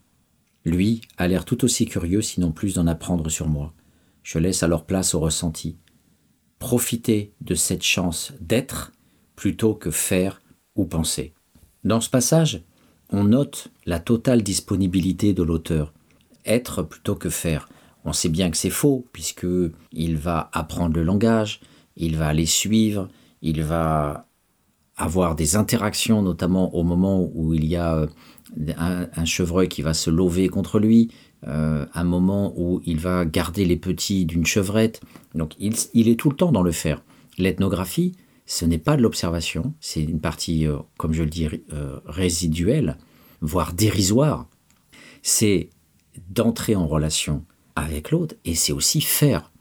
[0.65, 3.73] Lui a l'air tout aussi curieux, sinon plus d'en apprendre sur moi.
[4.21, 5.77] Je laisse alors place au ressenti.
[6.61, 8.93] Profiter de cette chance d'être
[9.35, 10.41] plutôt que faire
[10.75, 11.33] ou penser.
[11.83, 12.61] Dans ce passage,
[13.09, 15.91] on note la totale disponibilité de l'auteur.
[16.45, 17.67] Être plutôt que faire.
[18.05, 19.47] On sait bien que c'est faux, puisque
[19.91, 21.61] il va apprendre le langage,
[21.97, 23.09] il va aller suivre,
[23.41, 24.27] il va
[24.97, 28.07] avoir des interactions, notamment au moment où il y a euh,
[28.77, 31.09] un, chevreuil qui va se lever contre lui,
[31.47, 35.01] euh, un moment où il va garder les petits d'une chevrette.
[35.35, 37.03] Donc il, est tout le temps dans le faire.
[37.37, 38.15] L'ethnographie,
[38.45, 41.47] ce n'est pas de l'observation, c'est une partie, euh, comme je le dis,
[42.05, 42.97] résiduelle,
[43.41, 44.47] voire dérisoire.
[45.21, 45.69] C'est
[46.29, 47.45] d'entrer en relation
[47.75, 49.51] avec l'autre et c'est aussi faire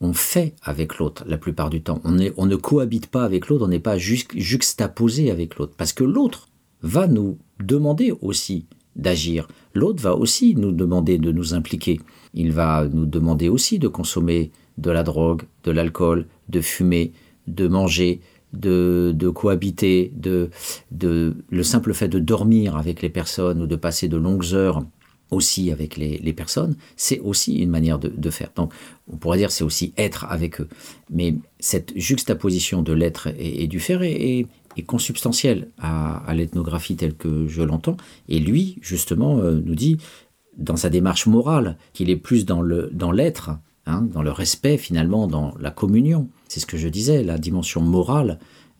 [0.00, 2.00] on fait avec l'autre la plupart du temps.
[2.04, 5.74] On, on ne cohabite pas avec l'autre, on n'est pas juxtaposé avec l'autre.
[5.76, 6.48] Parce que l'autre
[6.82, 8.66] va nous demander aussi
[8.96, 9.46] d'agir.
[9.74, 12.00] L'autre va aussi nous demander de nous impliquer.
[12.34, 17.12] Il va nous demander aussi de consommer de la drogue, de l'alcool, de fumer,
[17.46, 18.20] de manger,
[18.52, 20.50] de, cohabiter, de,
[20.90, 24.82] le simple fait de dormir avec les personnes ou de passer de longues heures
[25.30, 28.50] aussi avec les, personnes, c'est aussi une manière de, faire.
[28.56, 28.72] Donc,
[29.08, 30.68] on pourrait dire c'est aussi être avec eux.
[31.08, 34.46] Mais cette juxtaposition de l'être et, du faire est,
[34.86, 37.96] consubstantielle à, l'ethnographie telle que je l'entends.
[38.28, 39.98] Et lui, justement, euh, nous dit,
[40.56, 43.50] dans sa démarche morale, qu'il est plus dans l'être,
[43.86, 46.28] dans, hein, dans le respect finalement, dans la communion.
[46.48, 48.38] C'est ce que je disais, la dimension morale.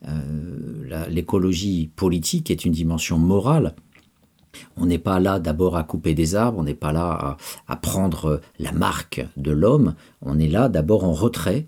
[0.08, 3.74] Euh, l'écologie politique est une dimension morale
[4.76, 7.36] on n'est pas là d'abord à couper des arbres, on n'est pas là
[7.66, 11.66] à, prendre la marque de l'homme, on est là d'abord en retrait,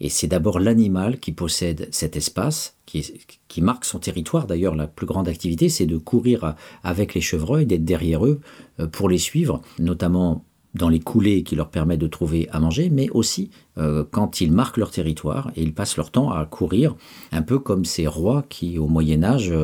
[0.00, 4.46] et c'est d'abord l'animal qui possède cet espace, qui, marque son territoire.
[4.46, 8.40] D'ailleurs, la plus grande activité, c'est de courir avec les chevreuils, d'être derrière eux
[8.80, 10.44] euh, pour les suivre, notamment
[10.74, 14.50] dans les coulées qui leur permettent de trouver à manger, mais aussi euh, quand ils
[14.50, 16.96] marquent leur territoire et ils passent leur temps à courir,
[17.30, 19.54] un peu comme ces rois qui, au Moyen Âge,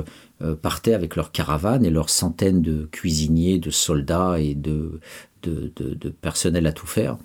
[0.43, 5.01] euh, partaient avec leurs caravanes et leurs centaines de cuisiniers, de soldats et de,
[5.43, 7.19] de, personnel à tout faire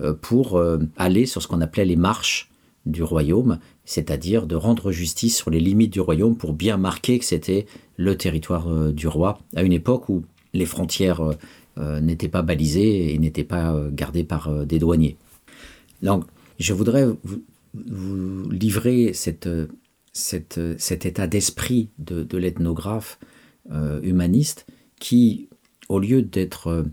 [0.00, 2.50] euh, pour euh, aller sur ce qu'on appelait les marches
[2.86, 7.24] du royaume, c'est-à-dire de rendre justice sur les limites du royaume pour bien marquer que
[7.24, 7.66] c'était
[7.96, 10.24] le territoire du roi, à une époque où
[10.54, 11.20] les frontières
[11.76, 15.18] n'étaient pas balisées et n'étaient pas gardées par des douaniers.
[16.00, 16.24] Donc,
[16.58, 17.06] je voudrais
[17.74, 19.46] vous livrer cet
[20.88, 23.18] état d'esprit de, l'ethnographe
[23.70, 24.66] euh, humaniste
[24.98, 25.48] qui,
[25.88, 26.84] au lieu d'être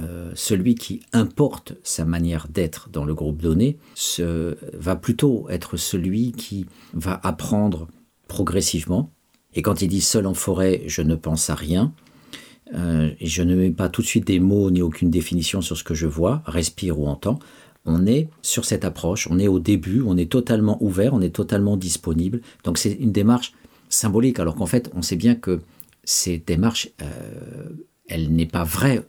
[0.00, 3.78] euh, celui qui importe sa manière d'être dans le groupe donné,
[4.18, 7.88] va plutôt être celui qui va apprendre
[8.28, 9.10] progressivement.
[9.54, 11.92] Et quand il dit seul en forêt, je ne pense à rien,
[12.74, 15.76] euh, et je ne mets pas tout de suite des mots ni aucune définition sur
[15.76, 17.38] ce que je vois, respire ou entends,
[17.84, 21.34] on est sur cette approche, on est au début, on est totalement ouvert, on est
[21.34, 22.40] totalement disponible.
[22.64, 23.52] Donc c'est une démarche
[23.88, 25.60] symbolique, alors qu'en fait, on sait bien que
[26.04, 27.70] cette démarche, euh,
[28.08, 29.02] elle n'est pas vraie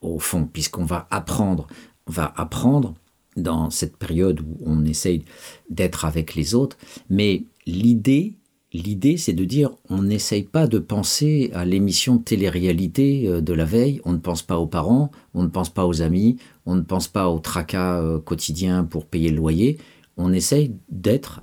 [0.00, 1.66] au fond, puisqu'on va apprendre,
[2.06, 2.94] on va apprendre
[3.36, 5.24] dans cette période où on essaye
[5.70, 6.76] d'être avec les autres,
[7.08, 8.38] mais l'idée
[8.74, 13.64] L'idée, c'est de dire, on n'essaye pas de penser à l'émission télé-réalité euh, de la
[13.64, 16.82] veille, on ne pense pas aux parents, on ne pense pas aux amis, on ne
[16.82, 19.78] pense pas au tracas euh, quotidien pour payer le loyer,
[20.18, 21.40] on essaye d'être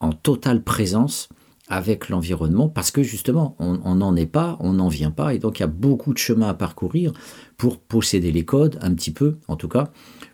[0.00, 1.28] en totale présence
[1.68, 5.58] avec l'environnement parce que justement, on n'en est pas, on n'en vient pas, et donc
[5.58, 7.12] il y a beaucoup de chemin à parcourir
[7.56, 9.90] pour posséder les codes, un petit peu en tout cas,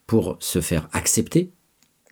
[0.07, 1.52] pour se faire accepter.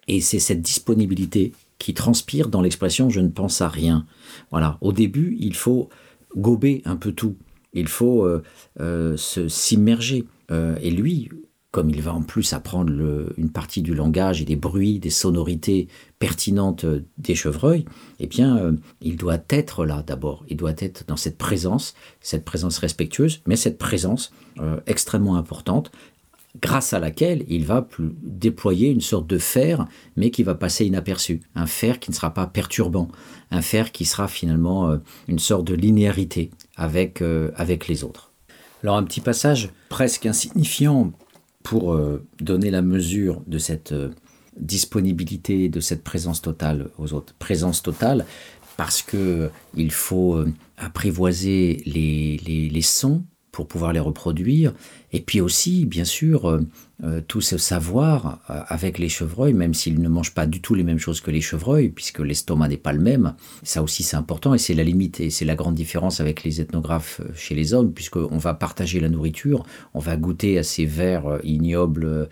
[0.06, 4.06] Et c'est cette disponibilité qui transpire dans l'expression je ne pense à rien.
[4.50, 5.88] Voilà, au début, il faut
[6.36, 7.36] gober un peu tout.
[7.72, 8.42] Il faut euh,
[8.80, 10.24] euh, s'immerger.
[10.50, 11.28] Euh, et lui,
[11.70, 12.92] comme il va en plus apprendre
[13.36, 15.88] une partie du langage et des bruits, des sonorités
[16.18, 16.86] pertinentes
[17.18, 17.84] des chevreuils,
[18.20, 20.44] eh bien, il doit être là d'abord.
[20.48, 24.32] Il doit être dans cette présence, cette présence respectueuse, mais cette présence
[24.86, 25.92] extrêmement importante
[26.60, 27.86] grâce à laquelle il va
[28.22, 29.86] déployer une sorte de fer,
[30.16, 31.40] mais qui va passer inaperçu.
[31.54, 33.08] Un fer qui ne sera pas perturbant,
[33.50, 38.32] un fer qui sera finalement euh, une sorte de linéarité euh, avec les autres.
[38.82, 41.12] Alors un petit passage presque insignifiant
[41.68, 43.94] pour euh, donner la mesure de cette
[44.56, 47.34] disponibilité, de cette présence totale aux autres.
[47.38, 48.24] Présence totale
[48.78, 50.42] parce que il faut
[50.78, 53.22] apprivoiser les, les, les sons
[53.58, 54.72] pour pouvoir les reproduire.
[55.12, 56.60] Et puis aussi, bien sûr, euh,
[57.02, 60.76] euh, tout ce savoir euh, avec les chevreuils, même s'ils ne mangent pas du tout
[60.76, 63.34] les mêmes choses que les chevreuils, puisque l'estomac n'est pas le même.
[63.64, 66.60] Ça aussi, c'est important et c'est la limite et c'est la grande différence avec les
[66.60, 71.40] ethnographes chez les hommes, puisqu'on va partager la nourriture, on va goûter à ces vers
[71.42, 72.28] ignobles,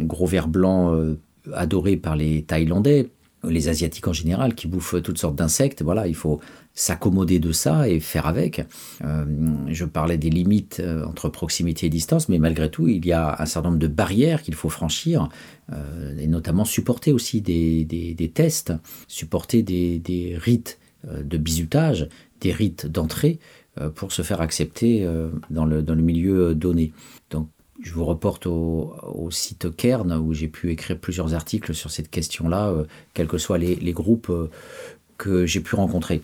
[0.00, 1.18] gros vers blancs
[1.52, 3.10] adorés par les Thaïlandais
[3.50, 5.82] les Asiatiques en général, qui bouffent toutes sortes d'insectes.
[5.82, 6.40] Voilà, il faut
[6.74, 8.66] s'accommoder de ça et faire avec.
[9.04, 9.24] Euh,
[9.68, 13.40] je parlais des limites euh, entre proximité et distance, mais malgré tout, il y a
[13.40, 15.28] un certain nombre de barrières qu'il faut franchir,
[15.72, 18.72] euh, et notamment supporter aussi des, des, tests,
[19.06, 22.08] supporter des, des, rites de bizutage,
[22.40, 23.38] des rites d'entrée
[23.94, 25.06] pour se faire accepter
[25.50, 26.92] dans le, dans le milieu donné.
[27.30, 27.48] Donc,
[27.82, 32.10] je vous reporte au, au site Kern où j'ai pu écrire plusieurs articles sur cette
[32.10, 32.72] question-là,
[33.12, 34.32] quels que soient les, les groupes
[35.18, 36.22] que j'ai pu rencontrer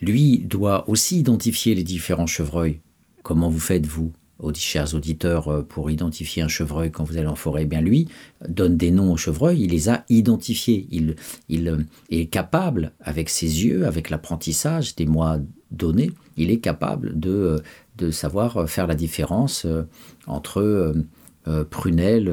[0.00, 2.80] lui doit aussi identifier les différents chevreuils.
[3.22, 4.12] Comment vous faites, vous,
[4.54, 7.62] chers auditeurs, euh, pour identifier un chevreuil quand vous allez en forêt?
[7.62, 8.08] Eh Bien, lui
[8.48, 10.86] donne des noms aux chevreuils, il les a identifiés.
[10.90, 11.16] Il,
[11.48, 11.78] il euh,
[12.10, 15.38] est capable, avec ses yeux, avec l'apprentissage des mois
[15.70, 17.58] donnés, il est capable de, euh,
[17.98, 19.66] de savoir faire la différence
[20.26, 20.94] entre
[21.70, 22.28] prunelle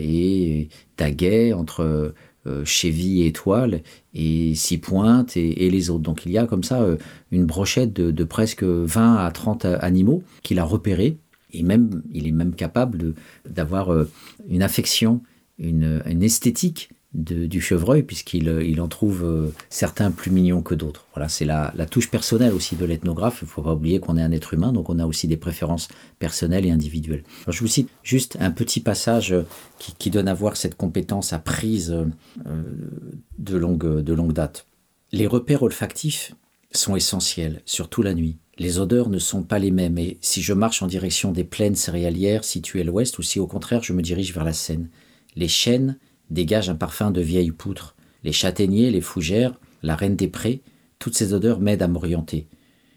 [0.00, 2.14] et daguet, entre
[2.46, 3.82] euh, Chevy étoile
[4.14, 6.02] et Six Pointes et, les autres.
[6.02, 6.96] Donc il y a comme ça euh,
[7.30, 11.18] une brochette de, presque 20 à 30 animaux qu'il a repérés
[11.52, 13.14] et même il est même capable
[13.48, 14.08] d'avoir euh,
[14.48, 15.22] une affection,
[15.58, 20.74] une, une esthétique du chevreuil, puisqu'il euh, il en trouve euh, certains plus mignons que
[20.74, 21.06] d'autres.
[21.14, 23.38] Voilà, c'est la, touche personnelle aussi de l'ethnographe.
[23.40, 25.38] Il ne faut pas oublier qu'on est un être humain, donc on a aussi des
[25.38, 25.88] préférences
[26.18, 27.24] personnelles et individuelles.
[27.48, 29.42] je vous cite juste un petit passage euh,
[29.78, 31.94] qui, donne à voir cette compétence apprise
[33.38, 34.66] de, longue, de longue date.
[35.12, 36.34] Les repères olfactifs
[36.70, 38.38] sont essentiels, surtout la nuit.
[38.58, 41.74] Les odeurs ne sont pas les mêmes, et si je marche en direction des plaines
[41.74, 44.88] céréalières situées à l'ouest, ou si au contraire je me dirige vers la Seine,
[45.34, 45.98] les chênes
[46.30, 47.94] dégage un parfum de vieille poutre.
[48.24, 50.62] Les châtaigniers, les fougères, la reine des prés,
[50.98, 52.46] toutes ces odeurs m'aident à m'orienter.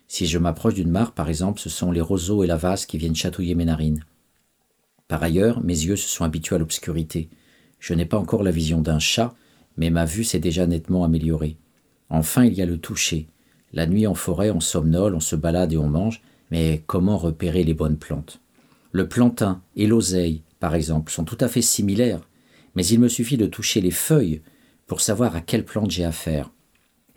[0.07, 2.97] Si je m'approche d'une mare, par exemple, ce sont les roseaux et la vase qui
[2.97, 4.05] viennent chatouiller mes narines.
[5.07, 7.29] Par ailleurs, mes yeux se sont habitués à l'obscurité.
[7.79, 9.33] Je n'ai pas encore la vision d'un chat,
[9.77, 11.57] mais ma vue s'est déjà nettement améliorée.
[12.09, 13.27] Enfin, il y a le toucher.
[13.71, 17.63] La nuit en forêt, on somnole, on se balade et on mange, mais comment repérer
[17.63, 18.41] les bonnes plantes?
[18.91, 22.21] Le plantain et l'oseille, par exemple, sont tout à fait similaires,
[22.75, 24.41] mais il me suffit de toucher les feuilles
[24.87, 26.51] pour savoir à quelle plante j'ai affaire.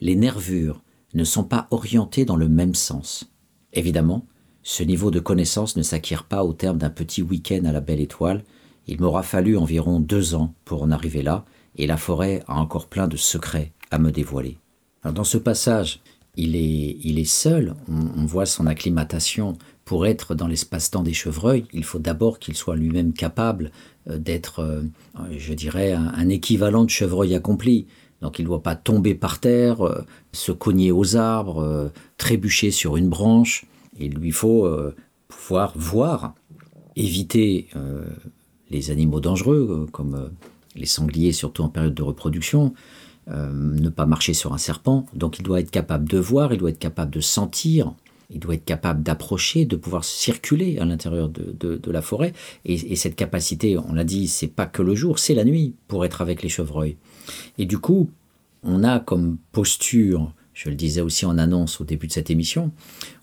[0.00, 0.82] Les nervures
[1.14, 3.32] ne sont pas orientées dans le même sens.
[3.72, 4.26] Évidemment,
[4.62, 8.00] ce niveau de connaissance ne s'acquiert pas au terme d'un petit week-end à la belle
[8.00, 8.44] étoile.
[8.86, 11.44] Il m'aura fallu environ deux ans pour en arriver là,
[11.76, 14.58] et la forêt a encore plein de secrets à me dévoiler.
[15.04, 16.00] dans ce passage,
[16.36, 19.56] il est, seul, on voit son acclimatation.
[19.92, 23.72] Pour être dans l'espace-temps des chevreuils, il faut d'abord qu'il soit lui-même capable
[24.08, 24.80] euh, d'être, euh,
[25.36, 27.88] je dirais, un, équivalent de chevreuil accompli.
[28.22, 30.00] Donc il ne doit pas tomber par terre, euh,
[30.32, 33.66] se cogner aux arbres, trébucher sur une branche.
[33.98, 34.66] Il lui faut
[35.28, 36.32] pouvoir voir,
[36.96, 37.68] éviter
[38.70, 40.30] les animaux dangereux, comme
[40.74, 42.72] les sangliers, surtout en période de reproduction,
[43.26, 45.04] ne pas marcher sur un serpent.
[45.12, 47.92] Donc il doit être capable de voir, il doit être capable de sentir,
[48.32, 52.32] il doit être capable d'approcher, de pouvoir circuler à l'intérieur de, la forêt.
[52.64, 56.04] Et, cette capacité, on l'a dit, c'est pas que le jour, c'est la nuit pour
[56.04, 56.96] être avec les chevreuils.
[57.58, 58.10] Et du coup,
[58.62, 62.72] on a comme posture, je le disais aussi en annonce au début de cette émission,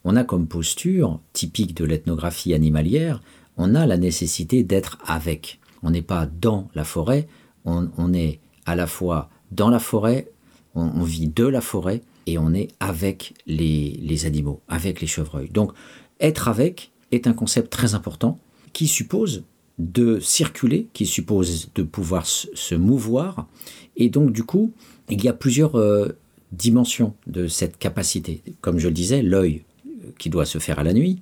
[0.03, 3.21] on a comme posture typique de l'ethnographie animalière,
[3.57, 5.59] on a la nécessité d'être avec.
[5.81, 7.27] On n'est pas dans la forêt,
[7.65, 10.31] on, est à la fois dans la forêt,
[10.75, 15.49] on vit de la forêt et on est avec les, animaux, avec les chevreuils.
[15.49, 15.71] Donc
[16.19, 18.37] être avec est un concept très important
[18.71, 19.43] qui suppose
[19.79, 23.47] de circuler, qui suppose de pouvoir se mouvoir.
[23.97, 24.73] Et donc du coup,
[25.09, 26.09] il y a plusieurs euh,
[26.51, 28.43] dimensions de cette capacité.
[28.61, 31.19] Comme je le disais, l'œil euh, qui doit se faire à la nuit,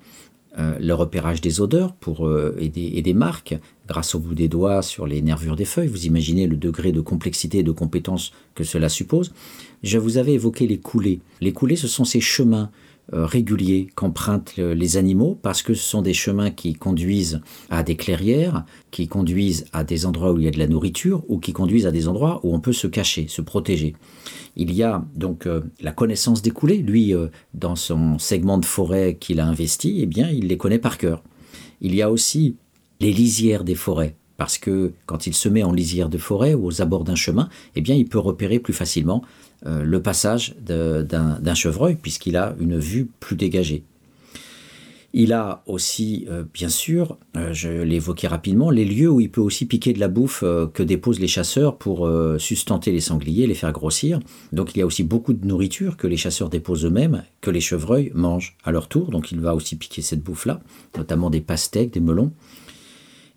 [0.59, 2.29] euh, le repérage des odeurs pour,
[2.59, 3.55] et, des, marques
[3.87, 5.87] grâce au bout des doigts sur les nervures des feuilles.
[5.87, 9.31] Vous imaginez le degré de complexité et de compétence que cela suppose.
[9.83, 11.21] Je vous avais évoqué les coulées.
[11.41, 12.71] Les coulées, ce sont ces chemins
[13.13, 18.65] réguliers qu'empruntent les animaux parce que ce sont des chemins qui conduisent à des clairières,
[18.91, 21.87] qui conduisent à des endroits où il y a de la nourriture ou qui conduisent
[21.87, 23.95] à des endroits où on peut se cacher, se protéger.
[24.57, 25.47] Il y a donc
[25.79, 26.79] la connaissance des coulées.
[26.79, 27.13] Lui,
[27.53, 31.23] dans son segment de forêt qu'il a investi, eh bien, il les connaît par cœur.
[31.79, 32.57] Il y a aussi
[32.99, 36.67] les lisières des forêts parce que quand il se met en lisière de forêt ou
[36.67, 39.23] aux abords d'un chemin, eh bien, il peut repérer plus facilement
[39.65, 43.83] euh, le passage d'un chevreuil puisqu'il a une vue plus dégagée.
[45.13, 49.41] Il a aussi, euh, bien sûr, euh, je l'évoquais rapidement, les lieux où il peut
[49.41, 50.43] aussi piquer de la bouffe
[50.73, 52.07] que déposent les chasseurs pour
[52.37, 54.19] sustenter les sangliers, les faire grossir.
[54.51, 57.61] Donc il y a aussi beaucoup de nourriture que les chasseurs déposent eux-mêmes, que les
[57.61, 59.09] chevreuils mangent à leur tour.
[59.09, 60.59] Donc il va aussi piquer cette bouffe-là,
[60.95, 62.31] notamment des pastèques, des melons.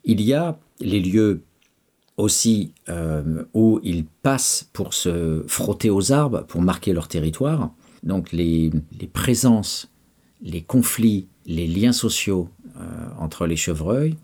[0.05, 1.43] Il y a les lieux
[2.21, 7.73] aussi euh, où ils passent pour se frotter aux arbres, pour marquer leur territoire.
[8.03, 8.71] Donc les,
[9.13, 9.91] présences,
[10.43, 12.49] les conflits, les liens sociaux
[12.79, 12.81] euh,
[13.19, 14.17] entre les chevreuils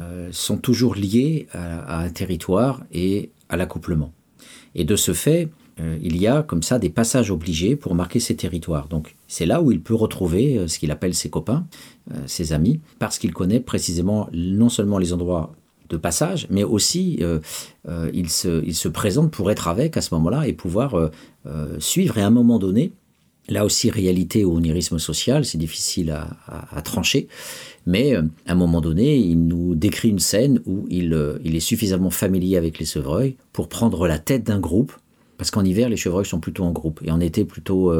[0.00, 4.12] euh, sont toujours liés à, un territoire et à l'accouplement.
[4.74, 5.48] Et de ce fait,
[6.00, 8.86] il y a comme ça des passages obligés pour marquer ces territoires.
[8.86, 11.66] Donc c'est là où il peut retrouver ce qu'il appelle ses copains,
[12.26, 15.54] ses amis, parce qu'il connaît précisément non seulement les endroits
[15.88, 17.40] de passage, mais aussi euh,
[17.88, 21.10] euh, il, se, il, se, présente pour être avec à ce moment-là et pouvoir euh,
[21.78, 22.18] suivre.
[22.18, 22.92] Et à un moment donné,
[23.48, 27.28] là aussi réalité ou onirisme social, c'est difficile à, trancher,
[27.86, 32.10] mais à un moment donné, il nous décrit une scène où il, il est suffisamment
[32.10, 34.92] familier avec les chevreuils pour prendre la tête d'un groupe.
[35.36, 37.92] Parce qu'en hiver, les chevreuils sont plutôt en groupe et en été plutôt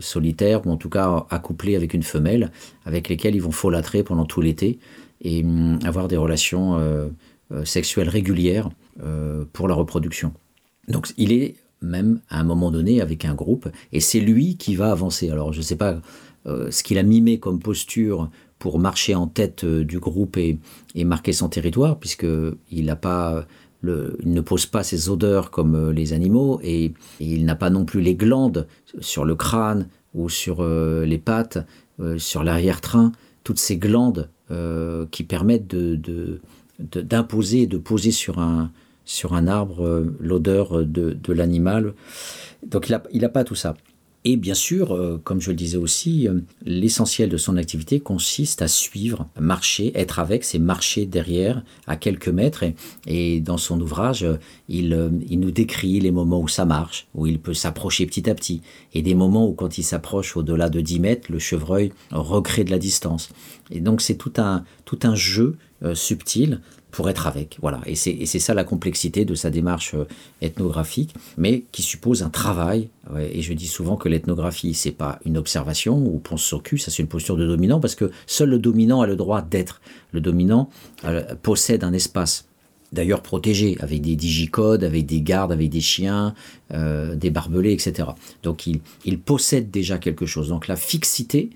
[0.00, 2.52] solitaires ou en tout cas accouplés avec une femelle
[2.84, 4.78] avec lesquelles ils vont folâtrer pendant tout l'été
[5.22, 7.08] et hum, avoir des relations euh,
[7.52, 8.70] euh, sexuelles régulières
[9.02, 10.32] euh, pour la reproduction.
[10.88, 14.74] Donc il est même à un moment donné avec un groupe et c'est lui qui
[14.74, 15.30] va avancer.
[15.30, 16.00] Alors je ne sais pas
[16.46, 20.58] ce qu'il a mimé comme posture pour marcher en tête du groupe et,
[20.96, 23.46] marquer son territoire, puisqu'il n'a pas
[23.82, 28.00] il ne pose pas ses odeurs comme les animaux et, il n'a pas non plus
[28.00, 28.66] les glandes
[29.00, 31.58] sur le crâne ou sur les pattes,
[32.18, 33.12] sur l'arrière-train,
[33.44, 36.40] toutes ces glandes euh, qui permettent de,
[36.78, 38.70] d'imposer, de, poser sur un,
[39.46, 41.94] arbre euh, l'odeur de, de l'animal.
[42.66, 43.76] Donc il n'a pas tout ça.
[44.24, 46.28] Et bien sûr, euh, comme je le disais aussi,
[46.64, 52.28] l'essentiel de son activité consiste à suivre, marcher, être avec, c'est marcher derrière à quelques
[52.28, 52.64] mètres.
[53.06, 54.26] Et, dans son ouvrage,
[54.68, 58.34] il, il, nous décrit les moments où ça marche, où il peut s'approcher petit à
[58.34, 58.60] petit,
[58.92, 62.70] et des moments où quand il s'approche au-delà de 10 mètres, le chevreuil recrée de
[62.70, 63.30] la distance.
[63.70, 66.60] Et donc c'est tout un, tout un jeu euh, subtil
[66.90, 67.58] pour être avec.
[67.60, 67.80] Voilà.
[67.86, 70.04] Et c'est ça la complexité de sa démarche euh,
[70.40, 72.88] ethnographique, mais qui suppose un travail.
[73.18, 76.90] et je dis souvent que l'ethnographie, c'est pas une observation ou ponce sur cul, ça
[76.90, 79.80] c'est une posture de dominant, parce que seul le dominant a le droit d'être.
[80.12, 80.70] Le dominant
[81.04, 82.46] euh, possède un espace
[82.92, 86.34] d'ailleurs protégé, avec des digicodes, avec des gardes, avec des chiens,
[86.70, 88.08] des barbelés, etc.
[88.42, 90.48] Donc il, il, possède déjà quelque chose.
[90.48, 91.50] Donc la fixité,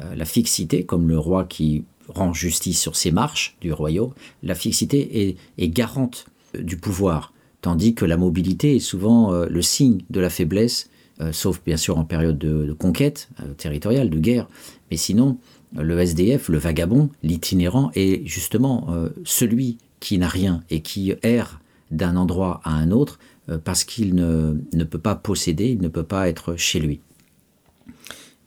[0.00, 1.84] euh, la fixité, comme le roi qui
[2.14, 4.12] rend justice sur ses marches du royaume,
[4.42, 6.26] la fixité est, garante
[6.56, 10.88] euh, du pouvoir, tandis que la mobilité est souvent euh, le signe de la faiblesse,
[11.32, 13.28] sauf bien sûr en période de, conquête
[13.58, 14.48] territoriale, de guerre,
[14.90, 15.36] mais sinon
[15.76, 18.88] le SDF, le vagabond, l'itinérant est justement
[19.22, 21.60] celui qui n'a rien et qui erre
[21.90, 23.18] d'un endroit à un autre
[23.64, 27.00] parce qu'il ne, peut pas posséder, il ne peut pas être chez lui.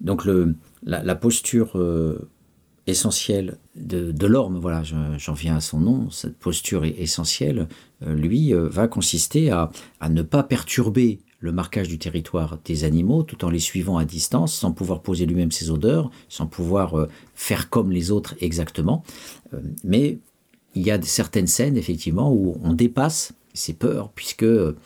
[0.01, 2.29] Donc le, la, posture euh,
[2.87, 7.67] essentielle de, l'orme, voilà, j'en viens à son nom, cette posture essentielle,
[8.05, 9.71] euh, lui, euh, va consister à,
[10.09, 14.53] ne pas perturber le marquage du territoire des animaux tout en les suivant à distance,
[14.53, 19.03] sans pouvoir poser lui-même ses odeurs, sans pouvoir faire comme les autres exactement.
[19.83, 20.19] mais
[20.75, 24.45] il y a certaines scènes, effectivement, où on dépasse ses peurs, puisque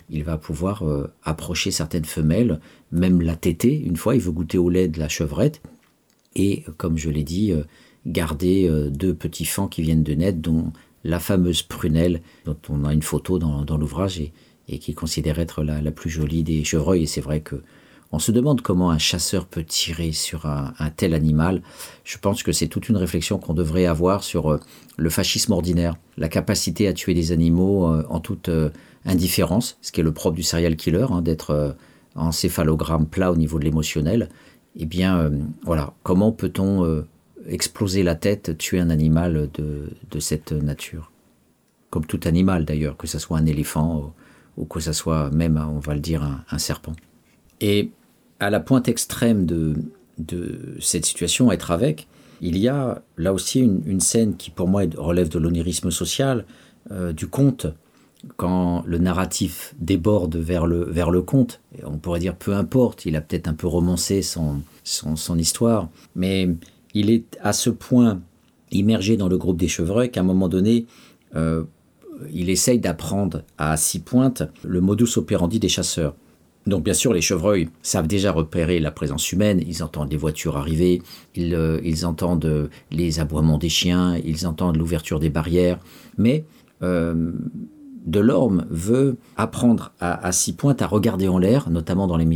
[0.09, 0.83] il va pouvoir
[1.23, 2.59] approcher certaines femelles,
[2.91, 3.79] même la téter.
[3.79, 5.61] Une fois, il veut goûter au lait de la chevrette,
[6.37, 7.63] et, comme je l'ai dit, euh,
[8.07, 10.71] garder euh, deux petits fans qui viennent de naître, dont
[11.03, 14.19] la fameuse prunelle, dont on a une photo dans, l'ouvrage
[14.67, 17.03] et, qui considère être la, plus jolie des chevreuils.
[17.03, 17.61] Et c'est vrai que
[18.11, 21.61] on se demande comment un chasseur peut tirer sur un, tel animal.
[22.05, 24.59] Je pense que c'est toute une réflexion qu'on devrait avoir sur euh,
[24.97, 28.49] le fascisme ordinaire, la capacité à tuer des animaux en toute
[29.05, 31.75] indifférence, ce qui est le propre du serial killer, hein, d'être
[32.15, 34.29] en céphalogramme plat au niveau de l'émotionnel
[34.79, 35.29] eh bien, euh,
[35.63, 37.07] voilà, comment peut-on euh,
[37.47, 41.11] exploser la tête, tuer un animal de, cette nature
[41.89, 44.13] Comme tout animal d'ailleurs, que ce soit un éléphant
[44.57, 46.93] ou, que ce soit même, on va le dire, un, serpent.
[47.61, 47.91] Et
[48.39, 49.75] à la pointe extrême de,
[50.17, 52.07] de cette situation, être avec,
[52.41, 56.45] il y a là aussi une, scène qui pour moi relève de l'onirisme social,
[56.91, 57.67] euh, du conte,
[58.35, 61.61] quand le narratif déborde vers le, vers le conte.
[61.83, 66.49] on pourrait dire peu importe, il a peut-être un peu romancé son, son, histoire, mais
[66.97, 68.21] il est à ce point
[68.71, 70.87] immergé dans le groupe des chevreuils qu'à un moment donné,
[71.35, 71.63] euh,
[72.33, 76.15] il essaye d'apprendre à six pointes le modus operandi des chasseurs.
[76.65, 80.57] Donc bien sûr, les chevreuils savent déjà repérer la présence humaine, ils entendent les voitures
[80.57, 81.01] arriver,
[81.35, 85.79] ils, euh, entendent les aboiements des chiens, ils entendent l'ouverture des barrières,
[86.17, 86.45] mais
[86.81, 87.31] euh,
[88.07, 92.27] Delorme veut apprendre à, six pointes à regarder en l'air, notamment dans les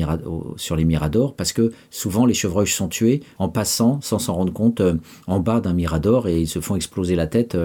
[0.57, 4.53] sur les miradors, parce que souvent les chevreuils sont tués en passant, sans s'en rendre
[4.53, 4.95] compte, euh,
[5.27, 7.57] en bas d'un mirador et ils se font exploser la tête.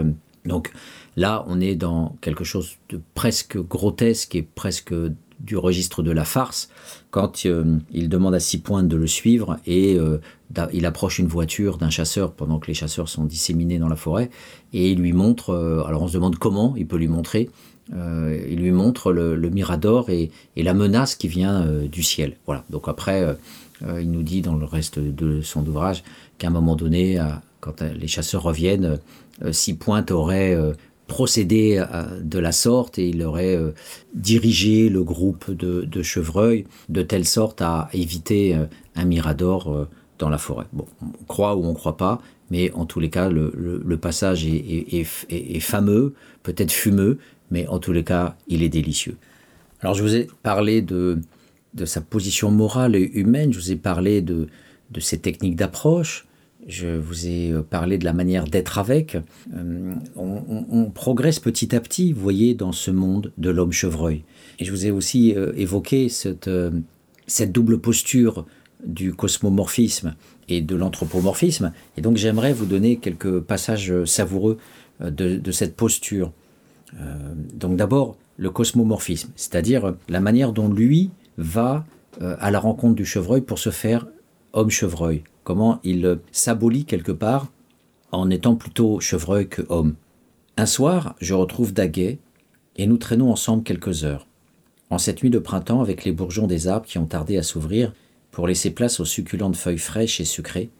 [0.44, 0.72] donc
[1.16, 4.94] là, on est dans quelque chose de presque grotesque et presque
[5.40, 6.68] du registre de la farce
[7.10, 10.18] quand euh, il demande à six pointes de le suivre et euh,
[10.72, 14.30] il approche une voiture d'un chasseur pendant que les chasseurs sont disséminés dans la forêt
[14.72, 17.50] et il lui montre, euh, alors on se demande comment il peut lui montrer,
[17.90, 22.36] il lui montre le, mirador et, la menace qui vient du ciel.
[22.46, 22.64] Voilà.
[22.70, 23.36] Donc après,
[23.82, 26.02] il nous dit dans le reste de son ouvrage
[26.38, 27.22] qu'à un moment donné,
[27.60, 28.98] quand les chasseurs reviennent,
[29.52, 30.56] six pointes aurait
[31.06, 31.82] procédé
[32.20, 33.72] de la sorte et il aurait euh,
[34.14, 39.88] dirigé le groupe de, chevreuils de telle sorte à éviter euh, un mirador euh,
[40.18, 40.66] dans la forêt.
[40.72, 44.46] Bon, on croit ou on ne croit pas, mais en tous les cas, le, passage
[44.46, 47.18] est, fameux, peut-être fumeux,
[47.50, 49.16] mais en tous les cas, il est délicieux.
[49.80, 51.18] Alors, je vous ai parlé de,
[51.74, 54.48] de sa position morale et humaine, je vous ai parlé de,
[54.90, 56.26] de ses techniques d'approche,
[56.66, 59.16] je vous ai euh, parlé de la manière d'être avec.
[59.56, 64.24] Euh, on, progresse petit à petit, vous voyez, dans ce monde de l'homme chevreuil.
[64.58, 66.50] Et je vous ai aussi euh, évoqué cette,
[67.26, 68.46] cette double posture
[68.84, 70.14] du cosmomorphisme
[70.48, 71.72] et de l'anthropomorphisme.
[71.96, 74.58] Et donc j'aimerais vous donner quelques passages savoureux
[75.00, 76.32] de, cette posture.
[77.54, 81.84] Donc d'abord, le cosmomorphisme, c'est-à-dire la manière dont lui va
[82.20, 84.06] à la rencontre du chevreuil pour se faire
[84.52, 87.48] homme chevreuil, comment il s'abolit quelque part
[88.12, 89.94] en étant plutôt chevreuil que homme.
[90.56, 92.18] Un soir, je retrouve Daguet
[92.76, 94.26] et nous traînons ensemble quelques heures.
[94.88, 97.92] En cette nuit de printemps, avec les bourgeons des arbres qui ont tardé à s'ouvrir
[98.30, 100.70] pour laisser place aux succulentes feuilles fraîches et sucrées,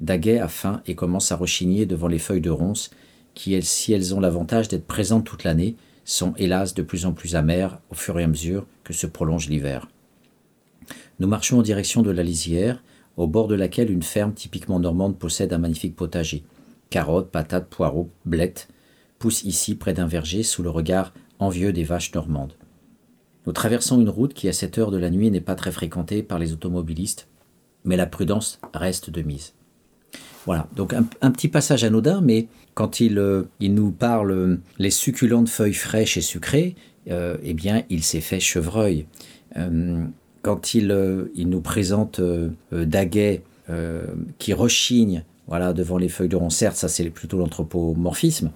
[0.00, 2.90] Daguet a faim et commence à rechigner devant les feuilles de ronces
[3.36, 7.36] qui, si elles ont l'avantage d'être présentes toute l'année, sont hélas de plus en plus
[7.36, 9.88] amères au fur et à mesure que se prolonge l'hiver.
[11.20, 12.82] Nous marchons en direction de la lisière,
[13.16, 16.44] au bord de laquelle une ferme typiquement normande possède un magnifique potager.
[16.90, 18.68] Carottes, patates, poireaux, blettes
[19.18, 22.54] poussent ici près d'un verger sous le regard envieux des vaches normandes.
[23.46, 26.22] Nous traversons une route qui à cette heure de la nuit n'est pas très fréquentée
[26.22, 27.28] par les automobilistes,
[27.84, 29.55] mais la prudence reste de mise.
[30.46, 34.90] Voilà, donc un, petit passage anodin, mais quand il, euh, il nous parle euh, les
[34.90, 36.76] succulentes feuilles fraîches et sucrées,
[37.10, 39.06] euh, eh bien, il s'est fait chevreuil
[40.42, 40.94] quand il,
[41.34, 42.20] il nous présente
[42.70, 43.42] Daguet
[44.38, 48.50] qui rechigne voilà, devant les feuilles de rond, ça c'est plutôt l'anthropomorphisme.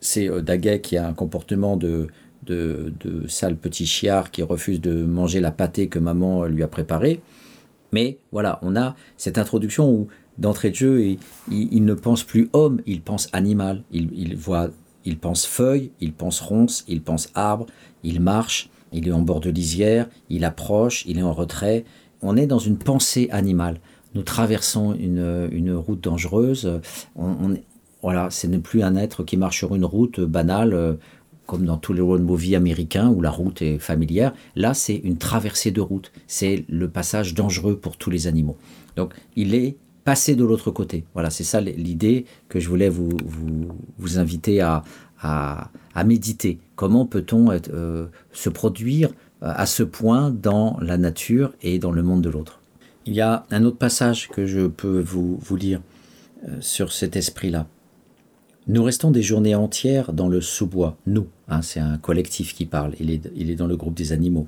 [0.00, 2.06] C'est Daguet qui a un comportement de,
[2.46, 2.94] de,
[3.28, 7.20] sale petit chiard qui refuse de manger la pâtée que maman lui a préparée.
[7.92, 10.08] Mais voilà, on a cette introduction où,
[10.38, 11.16] d'entrée de jeu,
[11.50, 13.82] il, ne pense plus homme, il pense animal.
[13.90, 14.70] Il, voit,
[15.04, 17.66] il pense feuille, il pense ronce, il pense arbre,
[18.04, 21.84] il marche, il est en bord de lisière, il approche, il est en retrait.
[22.22, 23.80] On est dans une pensée animale.
[24.14, 26.80] Nous traversons une, route dangereuse.
[28.00, 30.94] Voilà, ce n'est plus un être qui marche sur une route banale, euh,
[31.46, 34.32] comme dans tous les road movies américains où la route est familière.
[34.54, 36.12] Là, c'est une traversée de route.
[36.26, 38.56] C'est le passage dangereux pour tous les animaux.
[38.94, 39.76] Donc, il est
[40.08, 41.04] passé de l'autre côté.
[41.12, 43.10] Voilà, c'est ça l'idée que je voulais vous,
[43.98, 44.82] vous inviter à,
[45.20, 45.68] à,
[46.06, 46.60] méditer.
[46.76, 49.10] Comment peut-on euh, se produire
[49.42, 52.62] euh, à ce point dans la nature et dans le monde de l'autre?
[53.04, 55.82] Il y a un autre passage que je peux vous, vous lire
[56.48, 57.66] euh, sur cet esprit-là.
[58.66, 62.94] Nous restons des journées entières dans le sous-bois, nous, hein, c'est un collectif qui parle,
[62.98, 64.46] il est, il est dans le groupe des animaux.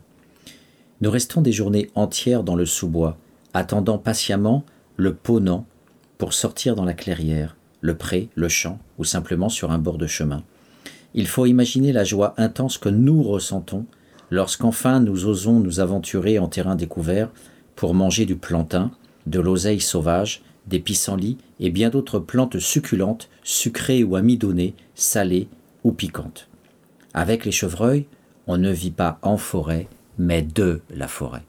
[1.03, 3.19] Nous restons des journées entières dans le sous-bois,
[3.53, 4.65] attendant patiemment
[5.01, 5.65] le ponant
[6.19, 10.07] pour sortir dans la clairière, le pré, le champ ou simplement sur un bord de
[10.07, 10.43] chemin.
[11.15, 13.87] Il faut imaginer la joie intense que nous ressentons
[14.31, 17.31] lorsqu'enfin nous osons nous aventurer en terrain découvert
[17.77, 18.91] pour manger du plantain,
[19.27, 25.49] de l'oseille sauvage, des pissenlits et bien d'autres plantes succulentes, sucrées ou amidonnées, salées
[25.83, 26.47] ou piquantes.
[27.15, 28.05] Avec les chevreuils,
[28.47, 31.45] on ne vit pas en forêt, mais de la forêt.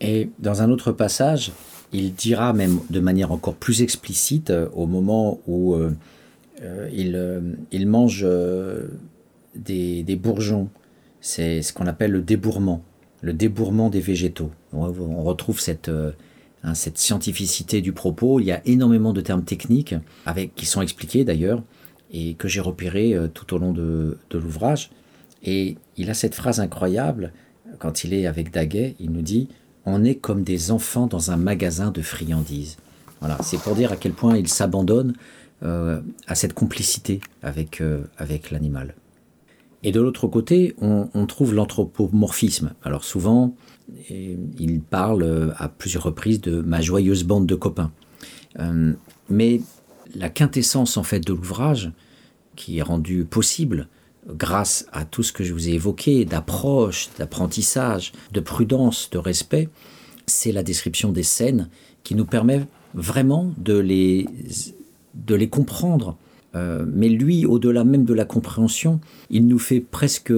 [0.00, 1.50] Et dans un autre passage,
[1.92, 5.76] il dira même de manière encore plus explicite au moment où
[6.92, 8.26] il, il, mange
[9.54, 10.68] des, des bourgeons.
[11.20, 12.82] C'est ce qu'on appelle le débourrement,
[13.22, 14.50] le débourrement des végétaux.
[14.72, 15.90] On retrouve cette,
[16.62, 18.40] hein, cette scientificité du propos.
[18.40, 19.94] Il y a énormément de termes techniques
[20.26, 21.62] avec, qui sont expliqués d'ailleurs
[22.10, 24.90] et que j'ai repérés tout au long de, de l'ouvrage.
[25.42, 27.32] Et il a cette phrase incroyable
[27.78, 29.48] quand il est avec Daguet, il nous dit
[29.90, 32.76] On est comme des enfants dans un magasin de friandises.
[33.20, 35.14] Voilà, c'est pour dire à quel point il s'abandonne
[35.62, 38.94] euh, à cette complicité avec, euh, avec l'animal.
[39.82, 42.74] Et de l'autre côté, on, trouve l'anthropomorphisme.
[42.82, 43.54] Alors souvent,
[44.10, 47.90] il parle euh, à plusieurs reprises de ma joyeuse bande de copains.
[49.30, 49.62] mais
[50.14, 51.92] la quintessence en fait de l'ouvrage,
[52.56, 53.88] qui est rendue possible
[54.28, 59.68] grâce à tout ce que je vous ai évoqué, d'approche, d'apprentissage, de prudence, de respect,
[60.26, 61.68] c'est la description des scènes
[62.04, 64.26] qui nous permet vraiment de les,
[65.14, 66.16] de les comprendre.
[66.54, 69.00] Euh, mais lui, au-delà même de la compréhension,
[69.30, 70.32] il nous fait presque,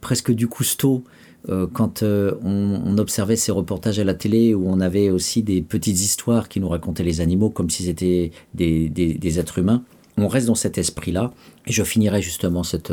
[0.00, 1.04] presque du cousteau
[1.48, 5.60] euh, quand euh, on, observait ces reportages à la télé où on avait aussi des
[5.60, 9.82] petites histoires qui nous racontaient les animaux comme s'ils étaient des, des, des êtres humains.
[10.16, 11.32] On reste dans cet esprit-là.
[11.66, 12.92] Et je finirai justement cette,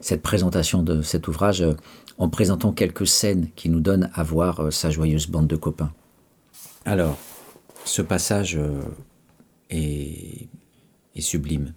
[0.00, 1.74] cette présentation de cet ouvrage euh,
[2.18, 5.92] en présentant quelques scènes qui nous donnent à voir euh, sa joyeuse bande de copains.
[6.84, 7.18] Alors,
[7.84, 8.80] ce passage euh,
[9.68, 10.48] est,
[11.18, 11.74] sublime.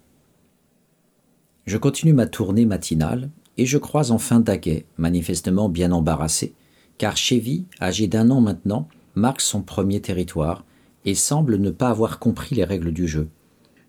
[1.66, 6.54] Je continue ma tournée matinale et je croise enfin Daguet, manifestement bien embarrassé,
[6.98, 10.64] car Chevy, âgé d'un an maintenant, marque son premier territoire
[11.04, 13.28] et semble ne pas avoir compris les règles du jeu.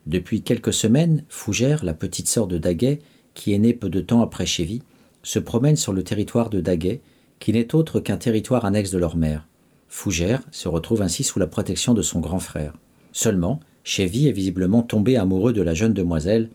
[0.07, 3.01] Depuis quelques semaines, Fougère, la petite sœur de Daguet,
[3.35, 4.83] qui est né peu de temps après Chévy,
[5.23, 7.01] se promènent sur le territoire de Daguet,
[7.41, 9.47] qui n'est autre qu'un territoire annexe de leur mère.
[9.89, 12.75] Fougère se retrouve ainsi sous la protection de son grand frère.
[13.13, 16.51] Seulement, Chévy est visiblement tombé amoureux de la jeune demoiselle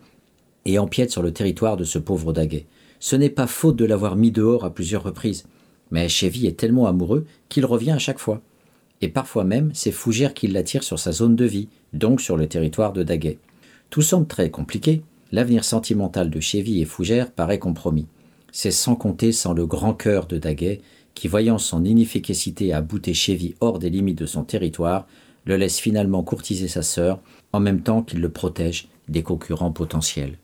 [0.66, 2.66] et empiète sur le territoire de ce pauvre Daguet.
[3.00, 5.46] Ce n'est pas faute de l'avoir mis dehors à plusieurs reprises,
[5.92, 8.42] mais Chévy est tellement amoureux qu'il revient à chaque fois.
[9.02, 12.48] Et parfois même, c'est Fougère qui l'attire sur sa zone de vie, donc sur le
[12.48, 13.38] territoire de Daguet.
[13.90, 15.02] Tout semble très compliqué,
[15.32, 18.08] L'avenir sentimental de Chévy et Fougère paraît compromis.
[18.52, 20.82] C'est sans compter sans le grand cœur de Daguet,
[21.14, 25.06] qui, voyant son inefficacité à bouter Chévy hors des limites de son territoire,
[25.46, 27.20] le laisse finalement courtiser sa sœur,
[27.54, 30.40] en même temps qu'il le protège des concurrents potentiels.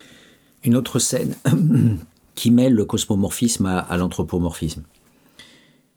[0.64, 1.36] Une autre scène
[2.36, 4.84] qui mêle le cosmomorphisme à, à l'anthropomorphisme.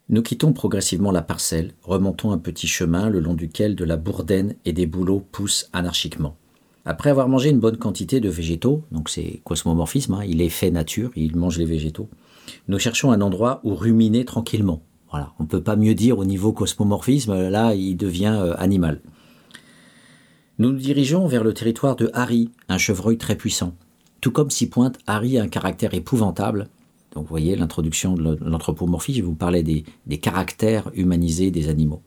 [0.09, 4.55] Nous quittons progressivement la parcelle, remontons un petit chemin le long duquel de la bourdaine
[4.65, 6.38] et des bouleaux poussent anarchiquement.
[6.90, 10.70] Après avoir mangé une bonne quantité de végétaux, donc c'est cosmomorphisme, hein, il est fait
[10.70, 12.09] nature, il mange les végétaux,
[12.66, 14.81] nous cherchons un endroit où ruminer tranquillement.
[15.12, 19.02] On ne peut pas mieux dire au niveau cosmomorphisme, là il devient euh, animal.
[20.59, 23.74] Nous nous dirigeons vers le territoire de Harry, un chevreuil très puissant.
[24.23, 26.69] Tout comme s'y pointe, Harry a un caractère épouvantable.
[27.12, 32.01] Donc vous voyez l'introduction de l'anthropomorphisme, je vous parlais des caractères humanisés des animaux.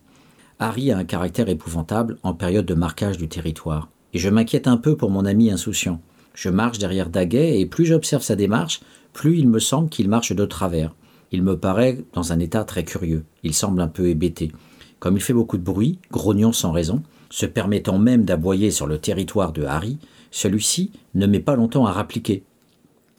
[0.57, 4.77] Harry a un caractère épouvantable en période de marquage du territoire et je m'inquiète un
[4.77, 6.01] peu pour mon ami insouciant.
[6.33, 8.81] Je marche derrière Daguet et plus j'observe sa démarche,
[9.13, 10.95] plus il me semble qu'il marche de travers.
[11.31, 13.23] Il me paraît dans un état très curieux.
[13.43, 14.51] Il semble un peu hébété.
[14.99, 18.97] Comme il fait beaucoup de bruit, grognant sans raison, se permettant même d'aboyer sur le
[18.97, 19.97] territoire de Harry,
[20.31, 22.43] celui-ci ne met pas longtemps à rappliquer.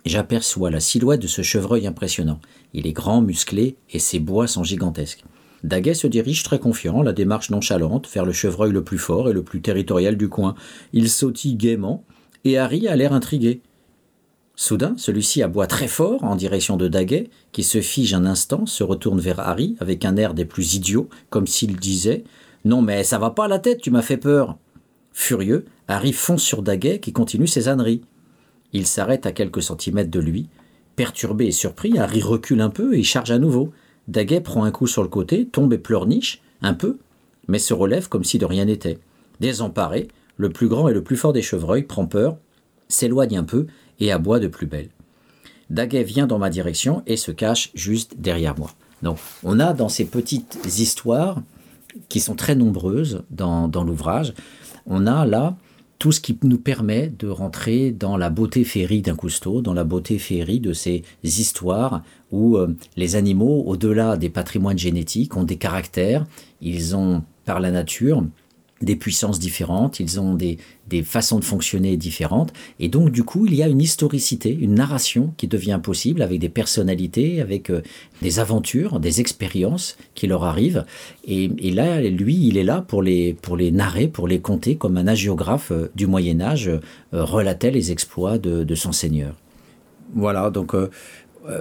[0.05, 2.41] J'aperçois la silhouette de ce chevreuil impressionnant.
[2.75, 5.25] Il est grand, musclé, et ses bois sont gigantesques.
[5.65, 9.33] Daguet se dirige très confiant, la démarche nonchalante, vers le chevreuil le plus fort et
[9.33, 10.55] le plus territorial du coin.
[10.93, 12.05] Il sautille gaiement,
[12.45, 13.63] et Harry a l'air intrigué.
[14.57, 18.85] Soudain, celui-ci aboie très fort en direction de Daguet, qui se fige un instant, se
[18.85, 22.25] retourne vers Harry avec un air des plus idiots, comme s'il disait
[22.65, 24.59] Non, mais ça va pas à la tête, tu m'as fait peur.
[25.13, 28.03] Furieux, Harry fonce sur Daguet qui continue ses âneries.
[28.73, 30.49] Il s'arrête à quelques centimètres de lui.
[30.97, 33.73] Perturbé et surpris, Harry recule un peu et charge à nouveau.
[34.09, 36.99] Daguet prend un coup sur le côté, tombe et pleurniche, un peu,
[37.49, 38.99] mais se relève comme si de rien n'était.
[39.41, 42.37] Désemparé, le plus grand et le plus fort des chevreuils prend peur,
[42.89, 43.67] s'éloigne un peu
[44.01, 44.89] et aboie de plus belle.
[45.71, 48.71] Daguet vient dans ma direction et se cache juste derrière moi.
[49.03, 51.43] Donc, on a dans ces petites histoires,
[52.09, 54.35] qui sont très nombreuses dans, dans l'ouvrage,
[54.87, 55.57] on a là
[56.03, 59.85] tout ce qui nous permet de rentrer dans la beauté féerie d'un Cousteau, dans la
[59.85, 62.03] beauté féerie de ces histoires
[62.33, 66.27] où euh, les animaux, au-delà des patrimoines génétiques, ont des caractères,
[66.61, 68.25] ils ont par la nature
[68.81, 70.59] des puissances différentes, ils ont des,
[70.93, 74.75] des, façons de fonctionner différentes, et donc du coup il y a une historicité, une
[74.75, 77.83] narration qui devient possible avec des personnalités, avec euh,
[78.21, 80.85] des aventures, des expériences qui leur arrivent,
[81.27, 84.97] et, là lui il est là pour les, pour les narrer, pour les compter comme
[84.97, 86.81] un hagiographe euh, du Moyen Âge euh,
[87.13, 89.35] relatait les exploits de, son seigneur.
[90.15, 90.75] Voilà, donc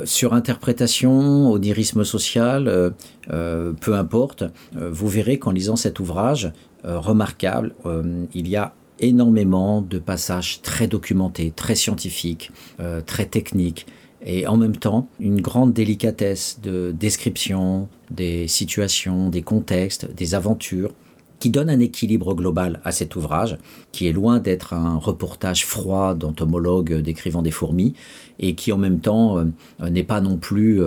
[0.05, 2.93] sur interprétation, onirisme social,
[3.31, 4.43] euh, peu importe,
[4.73, 6.51] vous verrez qu'en lisant cet ouvrage,
[6.83, 7.75] euh, remarquable.
[7.85, 13.87] Euh, il y a énormément de passages très documentés, très scientifiques, euh, très techniques,
[14.23, 20.91] et en même temps une grande délicatesse de description des situations, des contextes, des aventures,
[21.39, 23.57] qui donne un équilibre global à cet ouvrage,
[23.91, 27.95] qui est loin d'être un reportage froid d'entomologue décrivant des fourmis,
[28.37, 30.83] et qui en même temps euh, n'est pas non plus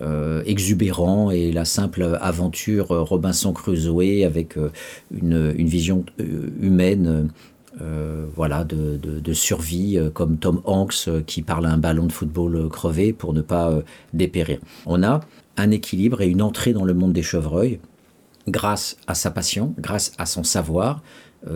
[0.00, 4.56] euh, exubérant et la simple aventure Robinson Crusoe avec
[5.10, 6.06] une, vision
[6.58, 7.28] humaine.
[7.80, 12.06] Euh, voilà, de, de, survie, euh, comme Tom Hanks euh, qui parle à un ballon
[12.06, 13.72] de football crevé pour ne pas
[14.12, 14.58] dépérir.
[14.86, 15.20] On a
[15.56, 17.78] un équilibre et une entrée dans le monde des chevreuils
[18.48, 21.02] grâce à sa passion, grâce à son savoir,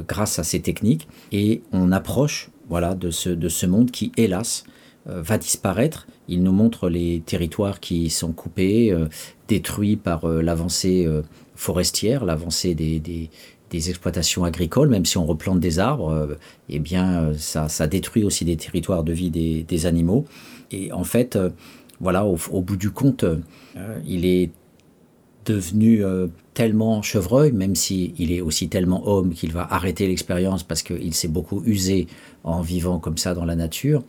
[0.06, 4.64] grâce à ses techniques, et on approche voilà, de, ce, de ce monde qui, hélas,
[5.06, 6.06] va disparaître.
[6.28, 8.94] Il nous montre les territoires qui sont coupés,
[9.48, 11.08] détruits par l'avancée
[11.54, 13.30] forestière, l'avancée des, des,
[13.72, 16.34] des exploitations agricoles, même si on replante des arbres, euh,
[16.68, 20.26] eh bien, euh, ça, ça détruit aussi des territoires de vie des, des animaux.
[20.70, 21.50] Et en fait, euh,
[22.00, 23.24] voilà, au, bout du compte,
[24.06, 24.50] il est
[25.44, 26.02] devenu
[26.52, 31.14] tellement chevreuil, même s'il si est aussi tellement homme qu'il va arrêter l'expérience parce qu'il
[31.14, 32.08] s'est beaucoup usé
[32.42, 34.02] en vivant comme ça dans la nature,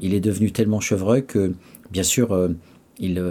[0.00, 1.54] il est devenu tellement chevreuil que,
[1.92, 2.36] bien sûr,
[2.98, 3.22] il,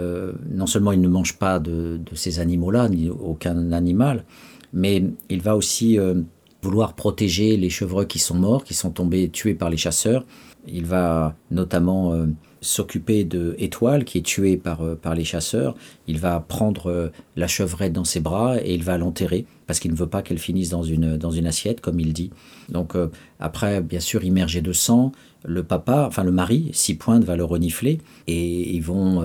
[0.50, 4.24] non seulement il ne mange pas de ces animaux-là, ni aucun animal,
[4.72, 6.22] mais il va aussi euh,
[6.62, 10.24] vouloir protéger les chevreuils qui sont morts, qui sont tombés tués par les chasseurs.
[10.66, 12.26] Il va notamment euh,
[12.60, 15.74] s'occuper de Étoile, qui est tuée par, euh, par les chasseurs.
[16.06, 19.96] Il va prendre la chevrette dans ses bras et il va l'enterrer parce qu'il ne
[19.96, 22.30] veut pas qu'elle finisse dans une, dans une assiette, comme il dit.
[22.68, 22.94] Donc
[23.40, 25.12] après, bien sûr, immergé de sang,
[25.44, 29.22] le papa, enfin le mari, six pointes, va le renifler et ils vont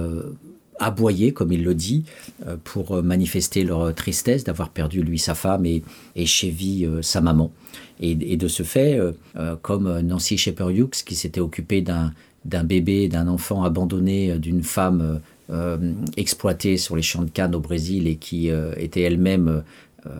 [0.79, 2.05] aboyer, comme il le dit,
[2.45, 5.83] euh, pour manifester leur tristesse d'avoir perdu lui sa femme et,
[6.15, 7.51] et Chevy euh, sa maman.
[7.99, 12.63] Et, et de ce fait, euh, euh, comme Nancy Shepherd Hughes, qui s'était occupée d'un
[12.63, 17.59] bébé, d'un enfant abandonné, euh, d'une femme euh, exploitée sur les champs de canne au
[17.59, 19.63] Brésil et qui euh, était elle-même
[20.05, 20.11] euh,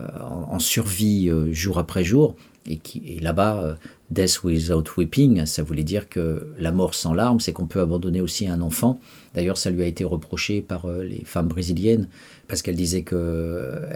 [0.50, 2.34] en, survie euh, jour après jour,
[2.66, 3.74] et, qui, et là-bas, euh,
[4.10, 8.22] Death without weeping, ça voulait dire que la mort sans larmes, c'est qu'on peut abandonner
[8.22, 9.00] aussi un enfant.
[9.34, 12.08] D'ailleurs, ça lui a été reproché par euh, les femmes brésiliennes,
[12.46, 13.86] parce qu'elles disaient que euh,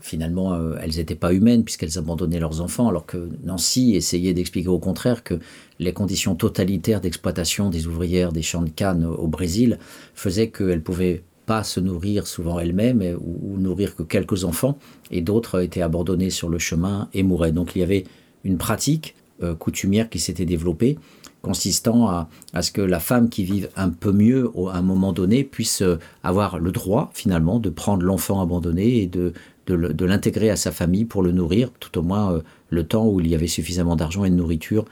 [0.00, 4.68] finalement, euh, elles n'étaient pas humaines puisqu'elles abandonnaient leurs enfants, alors que Nancy essayait d'expliquer
[4.68, 5.38] au contraire que
[5.78, 9.78] les conditions totalitaires d'exploitation des ouvrières des champs de canne au Brésil
[10.14, 14.78] faisaient qu'elles pouvaient pas se nourrir souvent elles-mêmes ou, ou nourrir que quelques enfants,
[15.10, 17.52] et d'autres étaient abandonnés sur le chemin et mouraient.
[17.52, 18.04] Donc il y avait
[18.42, 20.98] une pratique euh, coutumière qui s'était développée,
[21.40, 25.14] consistant à, à ce que la femme qui vive un peu mieux à un moment
[25.14, 29.32] donné puisse euh, avoir le droit finalement de prendre l'enfant abandonné et de,
[29.66, 33.18] de, l'intégrer à sa famille pour le nourrir, tout au moins euh, le temps où
[33.18, 34.84] il y avait suffisamment d'argent et de nourriture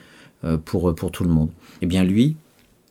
[0.64, 1.50] pour, pour tout le monde.
[1.82, 2.36] Eh bien lui,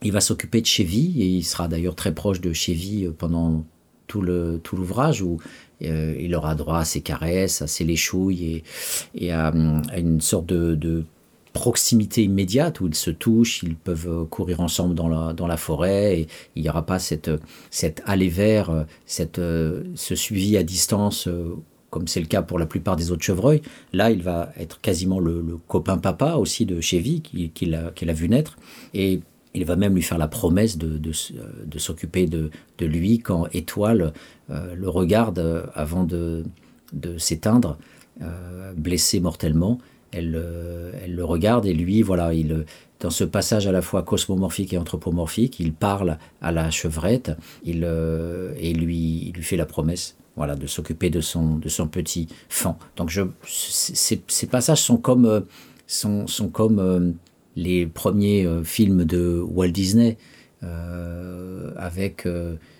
[0.03, 3.63] il va s'occuper de Chevy et il sera d'ailleurs très proche de Chevy pendant
[4.05, 5.37] tout le tout l'ouvrage où
[5.81, 8.63] il aura droit à ses caresses, à ses léchouilles et,
[9.15, 9.53] et à,
[9.95, 11.05] une sorte de
[11.59, 16.27] proximité immédiate où ils se touchent, ils peuvent euh, courir ensemble dans la, forêt et
[16.55, 17.31] il n'y aura pas cette,
[17.71, 19.41] cette aller vers, euh, cette,
[19.95, 21.27] ce suivi à distance
[21.89, 23.61] comme c'est le cas pour la plupart des autres chevreuils.
[23.93, 28.27] Là, il va être quasiment le, copain papa aussi de Chevy qu'il qui a, vu
[28.29, 28.57] naître
[28.93, 29.21] et
[29.57, 31.11] il va même lui faire la promesse de,
[31.77, 34.13] s'occuper de, lui quand Étoile
[34.49, 36.43] euh, le regarde euh, avant de,
[37.17, 37.77] s'éteindre,
[38.21, 39.79] euh, blessé mortellement.
[40.11, 42.65] Elle, euh, elle le regarde et lui, voilà, il,
[42.99, 47.31] dans ce passage à la fois cosmomorphique et anthropomorphique, il parle à la chevrette
[47.63, 51.69] il, euh, et lui, il lui fait la promesse voilà, de s'occuper de son, de
[51.69, 52.75] son petit fan.
[52.95, 55.41] Donc je, ces, passages sont comme, euh,
[55.87, 57.15] sont, sont comme
[57.55, 60.17] les premiers films de Walt Disney,
[60.61, 62.27] avec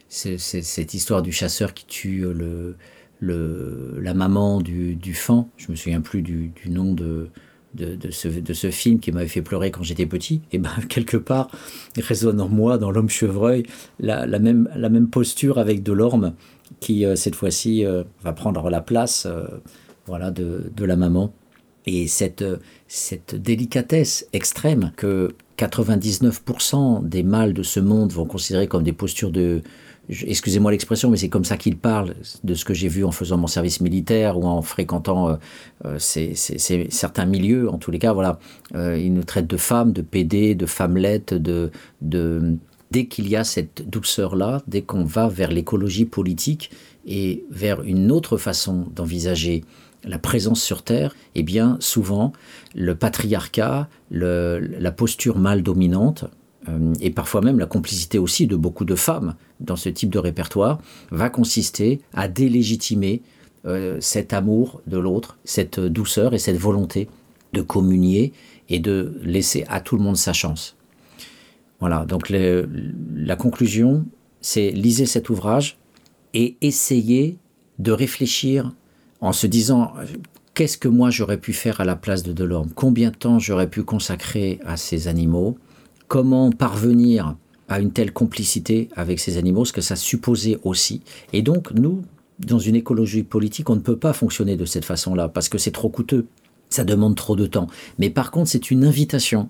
[0.08, 2.76] cette histoire du chasseur qui tue le,
[3.22, 5.46] la maman du, fan.
[5.58, 7.30] Je me souviens plus du, nom de,
[7.74, 11.50] de, ce, film qui m'avait fait pleurer quand j'étais petit, et ben quelque part
[11.98, 13.64] résonne en moi, dans l'homme chevreuil,
[14.00, 16.34] la, la, même, la même posture avec Delorme
[16.80, 19.46] qui, euh, cette fois-ci, euh, va prendre la place euh,
[20.06, 21.34] voilà, de, de la maman.
[21.86, 22.44] Et cette,
[22.90, 29.32] cette délicatesse extrême que 99% des mâles de ce monde vont considérer comme des postures
[29.32, 29.62] de,
[30.10, 33.38] excusez-moi l'expression, mais c'est comme ça qu'ils parlent de ce que j'ai vu en faisant
[33.38, 35.36] mon service militaire ou en fréquentant euh,
[35.86, 37.70] euh, certains milieux.
[37.70, 38.40] En tous les cas, voilà,
[38.76, 41.72] euh, ils nous traitent de femmes, de PD, de femmelettes, de,
[42.92, 46.72] dès qu'il y a cette douceur-là, dès qu'on va vers l'écologie politique
[47.06, 49.64] et vers une autre façon d'envisager
[50.04, 52.32] la présence sur Terre, eh bien, souvent,
[52.76, 56.26] le patriarcat, la posture mâle dominante,
[57.00, 60.80] et parfois même la complicité aussi de beaucoup de femmes dans ce type de répertoire,
[61.12, 63.22] va consister à délégitimer
[63.66, 67.08] euh, cet amour de l'autre, cette douceur et cette volonté
[67.54, 68.34] de communier
[68.70, 70.76] et de laisser à tout le monde sa chance.
[71.80, 74.06] Voilà, donc la conclusion,
[74.42, 75.78] c'est lisez cet ouvrage
[76.34, 77.38] et essayez
[77.80, 78.74] de réfléchir
[79.22, 79.94] en se disant
[80.54, 82.70] qu'est-ce que moi j'aurais pu faire à la place de Delorme?
[82.74, 85.58] Combien de temps j'aurais pu consacrer à ces animaux?
[86.08, 87.36] Comment parvenir
[87.68, 91.02] à une telle complicité avec ces animaux, ce que ça supposait aussi.
[91.34, 92.04] Et donc, nous,
[92.40, 95.72] dans une écologie politique, on ne peut pas fonctionner de cette façon-là, parce que c'est
[95.72, 96.28] trop coûteux,
[96.70, 97.68] ça demande trop de temps.
[98.00, 99.50] Mais par contre, c'est une invitation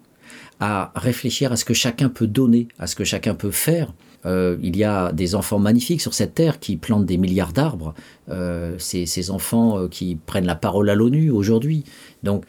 [0.59, 3.93] à réfléchir à ce que chacun peut donner, à ce que chacun peut faire.
[4.25, 7.93] Euh, il y a des enfants magnifiques sur cette terre qui plantent des milliards d'arbres.
[8.29, 11.83] Euh, ces enfants euh, qui prennent la parole à l'ONU aujourd'hui.
[12.23, 12.45] Donc,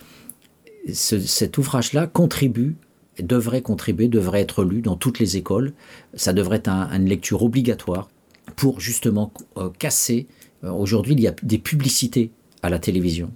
[0.90, 2.76] cet ouvrage-là contribue
[3.20, 5.72] devrait contribuer, devrait être lu dans toutes les écoles.
[6.14, 8.08] Ça devrait être une lecture obligatoire
[8.56, 9.32] pour justement
[9.78, 10.26] casser.
[10.62, 12.30] Aujourd'hui, il y a des publicités
[12.62, 13.30] à la télévision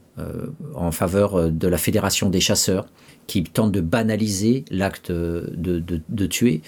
[0.74, 2.86] en faveur de la Fédération des chasseurs
[3.26, 6.62] qui tente de banaliser l'acte de, tuer.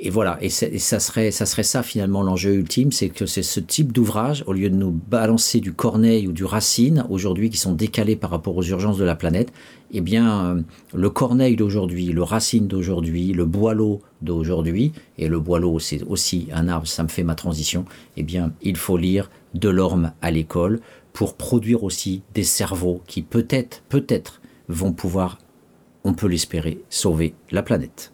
[0.00, 3.58] Et voilà, et, ça, serait, ça serait ça finalement l'enjeu ultime, c'est que c'est ce
[3.58, 7.72] type d'ouvrage, au lieu de nous balancer du Corneille ou du Racine, aujourd'hui qui sont
[7.72, 9.52] décalés par rapport aux urgences de la planète,
[9.90, 10.62] eh bien euh,
[10.94, 16.68] le Corneille d'aujourd'hui, le Racine d'aujourd'hui, le Boileau d'aujourd'hui, et le Boileau c'est aussi un
[16.68, 17.84] arbre, ça me fait ma transition,
[18.16, 20.78] eh bien il faut lire Delorme à l'école
[21.12, 25.38] pour produire aussi des cerveaux qui peut-être, peut-être vont pouvoir
[26.04, 28.12] on peut l'espérer, sauver la planète.